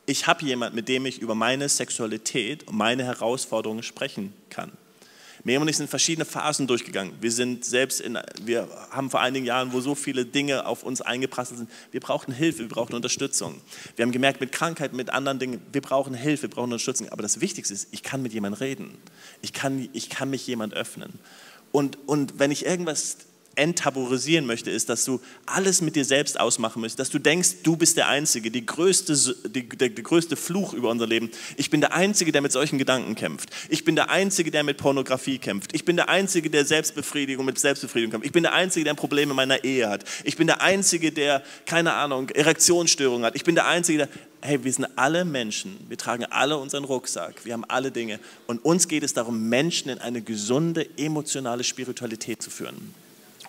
Ich 0.05 0.27
habe 0.27 0.45
jemanden, 0.45 0.75
mit 0.75 0.89
dem 0.89 1.05
ich 1.05 1.19
über 1.19 1.34
meine 1.34 1.69
Sexualität 1.69 2.67
und 2.67 2.75
meine 2.75 3.05
Herausforderungen 3.05 3.84
sprechen 3.84 4.34
kann. 4.49 4.71
Miriam 5.46 5.64
und 5.64 5.68
ich 5.68 5.76
sind 5.76 5.89
verschiedene 5.89 6.24
Phasen 6.24 6.68
durchgegangen. 6.68 7.14
Wir 7.20 7.32
sind 7.32 7.66
selbst 7.66 8.00
in, 8.00 8.18
wir 8.44 8.68
haben 8.91 9.10
vor 9.10 9.20
einigen 9.20 9.46
Jahren, 9.46 9.74
wo 9.74 9.82
so 9.82 9.94
viele 9.94 10.26
Dinge 10.26 10.66
auf 10.66 10.84
uns 10.84 11.02
eingeprasselt 11.02 11.58
sind, 11.58 11.70
wir 11.91 12.00
brauchen 12.00 12.34
Hilfe, 12.34 12.60
wir 12.60 12.70
brauchen 12.70 12.96
Unterstützung. 12.96 13.60
Wir 13.96 14.04
haben 14.04 14.14
gemerkt, 14.14 14.39
mit 14.39 14.54
Krankheit, 14.54 14.94
mit 14.94 15.10
anderen 15.10 15.39
Dingen, 15.39 15.62
wir 15.72 15.82
brauchen 15.82 16.14
Hilfe, 16.14 16.44
wir 16.44 16.50
brauchen 16.50 16.72
Unterstützung. 16.72 17.10
Aber 17.10 17.22
das 17.22 17.41
Wichtigste 17.41 17.74
ist, 17.74 17.89
ich 17.91 18.04
kann 18.04 18.22
mit 18.22 18.32
jemandem 18.32 18.60
reden. 18.60 18.98
Ich 19.41 19.52
kann, 19.52 19.89
ich 19.91 20.10
kann 20.10 20.30
mich 20.30 20.48
jemand 20.48 20.74
öffnen. 20.74 21.20
Und, 21.74 21.98
und 22.08 22.39
wenn 22.39 22.52
ich 22.52 22.66
irgendwas 22.66 23.18
enttabuisieren 23.56 24.45
möchte, 24.45 24.72
ist, 24.72 24.89
dass 24.89 25.06
du 25.06 25.22
alles 25.45 25.82
mit 25.82 25.95
dir 25.95 26.06
selbst 26.06 26.39
ausmachen 26.39 26.82
möchtest, 26.82 26.99
dass 26.99 27.10
du 27.10 27.20
denkst, 27.20 27.58
du 27.64 27.78
bist 27.78 27.97
der 27.97 28.08
Einzige, 28.08 28.49
die 28.49 28.66
größte, 28.66 29.14
die, 29.49 29.70
der, 29.70 29.89
der 29.89 30.04
größte 30.04 30.36
Fluch 30.36 30.74
über 30.74 30.89
unser 30.89 31.06
Leben. 31.06 31.30
Ich 31.58 31.70
bin 31.70 31.82
der 31.82 31.93
Einzige, 31.93 32.32
der 32.32 32.41
mit 32.41 32.51
solchen 32.51 32.80
Gedanken 32.80 33.16
kämpft. 33.16 33.49
Ich 33.70 33.86
bin 33.86 33.95
der 33.95 34.10
Einzige, 34.10 34.49
der 34.49 34.64
mit 34.64 34.78
Pornografie 34.78 35.38
kämpft. 35.38 35.74
Ich 35.76 35.86
bin 35.86 35.95
der 35.95 36.10
Einzige, 36.10 36.49
der 36.49 36.66
Selbstbefriedigung 36.66 37.45
mit 37.45 37.60
Selbstbefriedigung 37.60 38.12
kämpft. 38.12 38.26
Ich 38.26 38.32
bin 38.32 38.43
der 38.43 38.54
Einzige, 38.54 38.86
der 38.86 38.93
ein 38.93 38.97
Problem 38.97 39.30
in 39.30 39.36
meiner 39.36 39.64
Ehe 39.64 39.88
hat. 39.88 40.04
Ich 40.24 40.36
bin 40.36 40.47
der 40.47 40.62
Einzige, 40.62 41.12
der, 41.12 41.43
keine 41.66 41.93
Ahnung, 41.93 42.30
Erektionsstörungen 42.30 43.26
hat. 43.26 43.36
Ich 43.36 43.43
bin 43.43 43.54
der 43.54 43.68
Einzige, 43.68 43.99
der, 43.99 44.10
hey, 44.41 44.64
wir 44.64 44.74
sind 44.74 44.88
alle 44.95 45.26
Menschen, 45.26 45.78
wir 45.89 45.97
tragen 45.97 46.26
alle 46.26 46.58
unseren 46.58 46.86
Rucksack, 46.86 47.45
wir 47.45 47.54
haben 47.54 47.66
alle 47.66 47.91
Dinge. 47.91 48.20
Und 48.47 48.66
uns 48.66 48.88
geht 48.88 49.04
es 49.04 49.14
darum, 49.14 49.47
Menschen 49.47 49.89
in 49.89 49.99
eine 49.99 50.22
gesunde, 50.22 50.88
emotionale 50.97 51.64
Spiritualität 51.64 52.41
zu 52.41 52.49
führen 52.49 53.03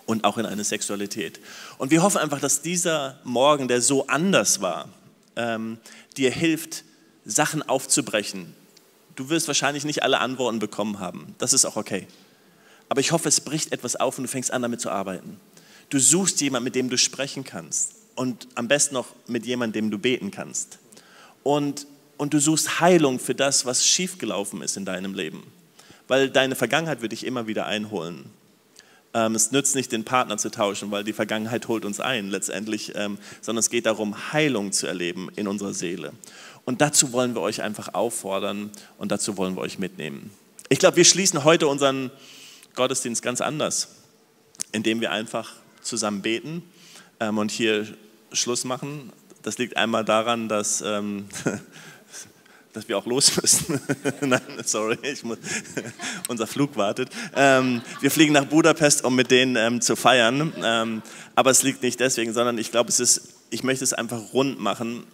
und 0.05 0.23
auch 0.23 0.37
in 0.37 0.45
eine 0.45 0.63
Sexualität. 0.63 1.39
Und 1.77 1.91
wir 1.91 2.03
hoffen 2.03 2.17
einfach, 2.17 2.39
dass 2.39 2.61
dieser 2.61 3.19
Morgen, 3.23 3.67
der 3.67 3.81
so 3.81 4.07
anders 4.07 4.61
war, 4.61 4.89
ähm, 5.35 5.77
dir 6.17 6.31
hilft, 6.31 6.83
Sachen 7.25 7.63
aufzubrechen. 7.63 8.53
Du 9.15 9.29
wirst 9.29 9.47
wahrscheinlich 9.47 9.85
nicht 9.85 10.03
alle 10.03 10.19
Antworten 10.19 10.59
bekommen 10.59 10.99
haben. 10.99 11.35
Das 11.37 11.53
ist 11.53 11.65
auch 11.65 11.75
okay. 11.75 12.07
Aber 12.89 13.01
ich 13.01 13.11
hoffe, 13.11 13.29
es 13.29 13.41
bricht 13.41 13.71
etwas 13.71 13.95
auf 13.95 14.17
und 14.17 14.25
du 14.25 14.29
fängst 14.29 14.51
an, 14.51 14.61
damit 14.61 14.81
zu 14.81 14.89
arbeiten. 14.89 15.39
Du 15.89 15.99
suchst 15.99 16.41
jemanden, 16.41 16.65
mit 16.65 16.75
dem 16.75 16.89
du 16.89 16.97
sprechen 16.97 17.43
kannst. 17.43 17.93
Und 18.15 18.47
am 18.55 18.67
besten 18.67 18.93
noch 18.93 19.07
mit 19.27 19.45
jemandem, 19.45 19.85
dem 19.85 19.91
du 19.91 19.97
beten 19.97 20.31
kannst. 20.31 20.79
Und, 21.43 21.87
und 22.17 22.33
du 22.33 22.39
suchst 22.39 22.79
Heilung 22.79 23.19
für 23.19 23.35
das, 23.35 23.65
was 23.65 23.85
schiefgelaufen 23.85 24.61
ist 24.61 24.77
in 24.77 24.85
deinem 24.85 25.13
Leben. 25.13 25.43
Weil 26.07 26.29
deine 26.29 26.55
Vergangenheit 26.55 27.01
wird 27.01 27.11
dich 27.11 27.25
immer 27.25 27.47
wieder 27.47 27.65
einholen. 27.65 28.29
Ähm, 29.15 29.33
es 29.33 29.51
nützt 29.51 29.75
nicht, 29.75 29.93
den 29.93 30.03
Partner 30.03 30.37
zu 30.37 30.51
tauschen, 30.51 30.91
weil 30.91 31.05
die 31.05 31.13
Vergangenheit 31.13 31.69
holt 31.69 31.85
uns 31.85 32.01
ein 32.01 32.29
letztendlich, 32.29 32.91
ähm, 32.95 33.17
sondern 33.41 33.61
es 33.61 33.69
geht 33.69 33.85
darum, 33.85 34.33
Heilung 34.33 34.73
zu 34.73 34.87
erleben 34.87 35.29
in 35.37 35.47
unserer 35.47 35.73
Seele. 35.73 36.11
Und 36.65 36.81
dazu 36.81 37.13
wollen 37.13 37.33
wir 37.33 37.41
euch 37.41 37.61
einfach 37.61 37.93
auffordern 37.93 38.71
und 38.97 39.13
dazu 39.13 39.37
wollen 39.37 39.55
wir 39.55 39.61
euch 39.61 39.79
mitnehmen. 39.79 40.31
Ich 40.67 40.79
glaube, 40.79 40.97
wir 40.97 41.05
schließen 41.05 41.45
heute 41.45 41.67
unseren 41.67 42.11
Gottesdienst 42.75 43.21
ganz 43.21 43.39
anders, 43.39 43.87
indem 44.73 44.99
wir 44.99 45.11
einfach 45.11 45.53
zusammen 45.81 46.21
beten 46.21 46.63
ähm, 47.21 47.37
und 47.37 47.51
hier 47.51 47.87
Schluss 48.33 48.65
machen. 48.65 49.13
Das 49.43 49.57
liegt 49.57 49.77
einmal 49.77 50.03
daran, 50.03 50.49
dass 50.49 50.83
dass 52.75 52.87
wir 52.89 52.97
auch 52.97 53.05
los 53.05 53.41
müssen. 53.41 53.79
Nein, 54.21 54.41
sorry, 54.65 54.97
muss, 55.23 55.37
unser 56.27 56.45
Flug 56.45 56.75
wartet. 56.75 57.09
Ähm, 57.35 57.81
wir 58.01 58.11
fliegen 58.11 58.33
nach 58.33 58.45
Budapest, 58.45 59.05
um 59.05 59.15
mit 59.15 59.31
denen 59.31 59.55
ähm, 59.55 59.81
zu 59.81 59.95
feiern. 59.95 60.53
Ähm, 60.61 61.01
aber 61.35 61.51
es 61.51 61.63
liegt 61.63 61.81
nicht 61.83 61.99
deswegen, 61.99 62.33
sondern 62.33 62.57
ich 62.57 62.71
glaube, 62.71 62.91
ich 63.49 63.63
möchte 63.63 63.83
es 63.83 63.93
einfach 63.93 64.33
rund 64.33 64.59
machen 64.59 65.05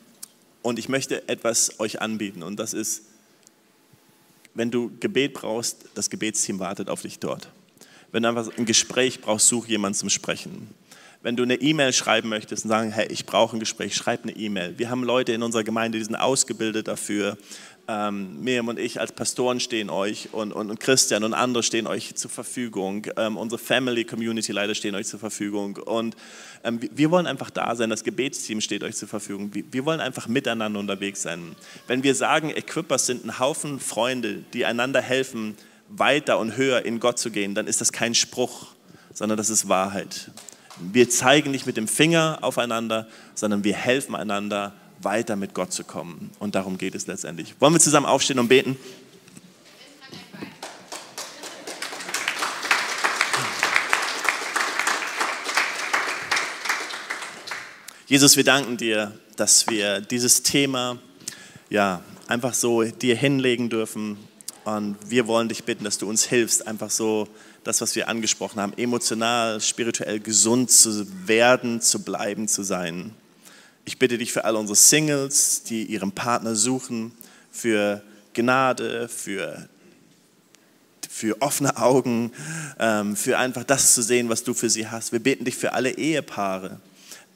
und 0.64 0.80
ich 0.80 0.90
möchte 0.90 1.28
etwas 1.30 1.80
euch 1.80 2.02
anbieten. 2.02 2.42
Und 2.42 2.60
das 2.60 2.74
ist, 2.74 3.04
wenn 4.56 4.72
du 4.72 4.92
Gebet 5.00 5.34
brauchst, 5.34 5.86
das 5.94 6.10
Gebetsteam 6.10 6.60
wartet 6.60 6.90
auf 6.90 7.04
dich 7.04 7.20
dort. 7.20 7.50
Wenn 8.12 8.24
du 8.24 8.30
einfach 8.30 8.50
ein 8.58 8.66
Gespräch 8.66 9.22
brauchst, 9.22 9.48
such 9.48 9.68
jemanden 9.68 9.98
zum 9.98 10.10
Sprechen 10.10 10.68
wenn 11.24 11.36
du 11.36 11.44
eine 11.44 11.56
E-Mail 11.56 11.94
schreiben 11.94 12.30
möchtest 12.30 12.66
und 12.66 12.70
sagen, 12.70 12.92
hey, 12.92 13.08
ich 13.10 13.26
brauche 13.26 13.56
ein 13.56 13.60
Gespräch, 13.60 13.96
schreib 13.96 14.24
eine 14.24 14.36
E-Mail. 14.36 14.78
Wir 14.78 14.90
haben 14.90 15.04
Leute 15.04 15.34
in 15.34 15.44
unserer 15.44 15.64
Gemeinde, 15.64 15.98
die 15.98 16.04
sind 16.04 16.16
ausgebildet 16.16 16.88
dafür. 16.88 17.38
Ähm, 17.88 18.42
Miriam 18.42 18.68
und 18.68 18.80
ich 18.80 19.00
als 19.00 19.12
Pastoren 19.12 19.60
stehen 19.60 19.90
euch 19.90 20.30
und, 20.32 20.52
und, 20.52 20.70
und 20.70 20.80
Christian 20.80 21.24
und 21.24 21.34
andere 21.34 21.64
stehen 21.64 21.88
euch 21.88 22.16
zur 22.16 22.32
Verfügung. 22.32 23.08
Ähm, 23.18 23.38
unsere 23.38 23.60
Family 23.60 24.04
Community 24.04 24.52
Leiter 24.52 24.76
stehen 24.76 24.96
euch 24.96 25.08
zur 25.08 25.20
Verfügung. 25.20 25.78
Und 25.78 26.16
ähm, 26.64 26.80
wir 26.92 27.12
wollen 27.12 27.28
einfach 27.28 27.50
da 27.50 27.76
sein, 27.76 27.90
das 27.90 28.04
Gebetsteam 28.04 28.62
steht 28.62 28.84
euch 28.84 28.96
zur 28.96 29.08
Verfügung. 29.08 29.54
Wir, 29.54 29.64
wir 29.72 29.86
wollen 29.86 30.00
einfach 30.00 30.28
miteinander 30.28 30.80
unterwegs 30.80 31.22
sein. 31.22 31.56
Wenn 31.88 32.04
wir 32.04 32.16
sagen, 32.16 32.50
Equippers 32.50 33.06
sind 33.08 33.26
ein 33.26 33.40
Haufen 33.40 33.80
Freunde, 33.80 34.44
die 34.54 34.66
einander 34.66 35.02
helfen, 35.02 35.56
weiter 35.90 36.40
und 36.40 36.58
höher 36.58 36.86
in 36.86 37.00
Gott 37.00 37.20
zu 37.20 37.32
gehen, 37.32 37.54
dann 37.54 37.68
ist 37.68 37.82
das 37.82 37.92
kein 37.92 38.16
Spruch, 38.16 38.68
sondern 39.14 39.38
das 39.38 39.50
ist 39.50 39.68
Wahrheit. 39.68 40.32
Wir 40.82 41.10
zeigen 41.10 41.52
nicht 41.52 41.68
mit 41.68 41.78
dem 41.78 41.88
Finger 41.88 42.40
aufeinander, 42.42 43.08
sondern 43.36 43.64
wir 43.64 43.76
helfen 43.76 44.16
einander, 44.16 44.74
weiter 45.00 45.36
mit 45.36 45.54
Gott 45.54 45.72
zu 45.72 45.84
kommen. 45.84 46.32
Und 46.40 46.56
darum 46.56 46.78
geht 46.78 46.96
es 46.96 47.08
letztendlich. 47.08 47.56
Wollen 47.60 47.74
wir 47.74 47.80
zusammen 47.80 48.06
aufstehen 48.06 48.40
und 48.40 48.48
beten? 48.48 48.78
Jesus, 58.08 58.36
wir 58.36 58.44
danken 58.44 58.76
dir, 58.76 59.18
dass 59.38 59.68
wir 59.70 60.02
dieses 60.02 60.44
Thema 60.44 60.98
ja 61.70 62.02
einfach 62.28 62.54
so 62.54 62.84
dir 62.84 63.16
hinlegen 63.16 63.70
dürfen. 63.70 64.18
Und 64.66 64.98
wir 65.08 65.28
wollen 65.28 65.48
dich 65.48 65.64
bitten, 65.64 65.86
dass 65.86 65.98
du 65.98 66.10
uns 66.10 66.26
hilfst, 66.26 66.68
einfach 66.68 66.90
so 66.90 67.28
das, 67.64 67.82
was 67.82 67.96
wir 67.96 68.08
angesprochen 68.08 68.60
haben, 68.60 68.74
emotional, 68.78 69.62
spirituell 69.62 70.20
gesund 70.20 70.72
zu 70.72 71.06
werden, 71.28 71.82
zu 71.82 72.04
bleiben, 72.04 72.48
zu 72.48 72.64
sein. 72.64 73.14
Ich 73.86 74.00
bitte 74.00 74.18
dich 74.18 74.32
für 74.32 74.46
alle 74.46 74.58
unsere 74.58 74.76
Singles, 74.76 75.64
die 75.64 75.86
ihren 75.86 76.12
Partner 76.12 76.56
suchen, 76.56 77.12
für 77.52 78.04
Gnade, 78.34 79.08
für, 79.08 79.68
für 81.10 81.42
offene 81.42 81.78
Augen, 81.78 82.32
ähm, 82.80 83.16
für 83.16 83.38
einfach 83.38 83.64
das 83.64 83.94
zu 83.94 84.02
sehen, 84.02 84.30
was 84.30 84.44
du 84.44 84.54
für 84.54 84.70
sie 84.70 84.88
hast. 84.88 85.12
Wir 85.12 85.20
beten 85.20 85.46
dich 85.46 85.56
für 85.56 85.74
alle 85.74 85.92
Ehepaare, 85.98 86.80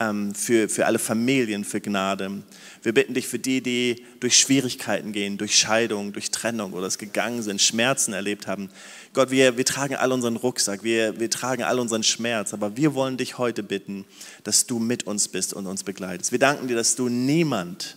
ähm, 0.00 0.34
für, 0.34 0.68
für 0.68 0.86
alle 0.86 0.98
Familien, 0.98 1.64
für 1.64 1.80
Gnade. 1.80 2.42
Wir 2.86 2.94
bitten 2.94 3.14
dich 3.14 3.26
für 3.26 3.40
die, 3.40 3.62
die 3.62 4.04
durch 4.20 4.38
Schwierigkeiten 4.38 5.10
gehen, 5.10 5.38
durch 5.38 5.56
Scheidung, 5.56 6.12
durch 6.12 6.30
Trennung 6.30 6.72
oder 6.72 6.86
es 6.86 6.98
gegangen 6.98 7.42
sind, 7.42 7.60
Schmerzen 7.60 8.12
erlebt 8.12 8.46
haben. 8.46 8.70
Gott, 9.12 9.32
wir, 9.32 9.56
wir 9.56 9.64
tragen 9.64 9.96
all 9.96 10.12
unseren 10.12 10.36
Rucksack, 10.36 10.84
wir, 10.84 11.18
wir 11.18 11.28
tragen 11.28 11.64
all 11.64 11.80
unseren 11.80 12.04
Schmerz, 12.04 12.54
aber 12.54 12.76
wir 12.76 12.94
wollen 12.94 13.16
dich 13.16 13.38
heute 13.38 13.64
bitten, 13.64 14.04
dass 14.44 14.66
du 14.66 14.78
mit 14.78 15.02
uns 15.02 15.26
bist 15.26 15.52
und 15.52 15.66
uns 15.66 15.82
begleitest. 15.82 16.30
Wir 16.30 16.38
danken 16.38 16.68
dir, 16.68 16.76
dass 16.76 16.94
du 16.94 17.08
niemand 17.08 17.96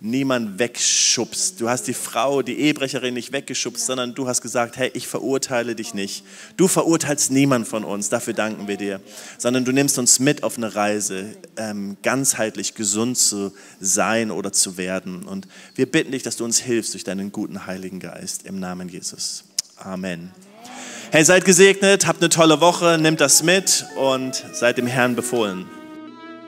niemand 0.00 0.58
wegschubst. 0.58 1.60
Du 1.60 1.68
hast 1.68 1.86
die 1.86 1.94
Frau, 1.94 2.42
die 2.42 2.58
Ehebrecherin 2.58 3.14
nicht 3.14 3.32
weggeschubst, 3.32 3.84
sondern 3.84 4.14
du 4.14 4.26
hast 4.26 4.40
gesagt, 4.40 4.76
hey, 4.76 4.90
ich 4.94 5.06
verurteile 5.06 5.74
dich 5.74 5.94
nicht. 5.94 6.24
Du 6.56 6.68
verurteilst 6.68 7.30
niemand 7.30 7.68
von 7.68 7.84
uns, 7.84 8.08
dafür 8.08 8.32
danken 8.32 8.66
wir 8.66 8.76
dir, 8.76 9.00
sondern 9.38 9.64
du 9.64 9.72
nimmst 9.72 9.98
uns 9.98 10.18
mit 10.18 10.42
auf 10.42 10.56
eine 10.56 10.74
Reise, 10.74 11.36
ähm, 11.56 11.98
ganzheitlich 12.02 12.74
gesund 12.74 13.18
zu 13.18 13.52
sein 13.78 14.30
oder 14.30 14.52
zu 14.52 14.78
werden. 14.78 15.24
Und 15.24 15.46
wir 15.74 15.86
bitten 15.86 16.12
dich, 16.12 16.22
dass 16.22 16.36
du 16.36 16.44
uns 16.44 16.58
hilfst 16.58 16.94
durch 16.94 17.04
deinen 17.04 17.30
guten 17.30 17.66
Heiligen 17.66 18.00
Geist 18.00 18.46
im 18.46 18.58
Namen 18.58 18.88
Jesus. 18.88 19.44
Amen. 19.76 20.32
Hey, 21.12 21.24
seid 21.24 21.44
gesegnet, 21.44 22.06
habt 22.06 22.20
eine 22.20 22.28
tolle 22.28 22.60
Woche, 22.60 22.96
nehmt 22.98 23.20
das 23.20 23.42
mit 23.42 23.84
und 23.96 24.44
seid 24.52 24.78
dem 24.78 24.86
Herrn 24.86 25.16
befohlen. 25.16 25.66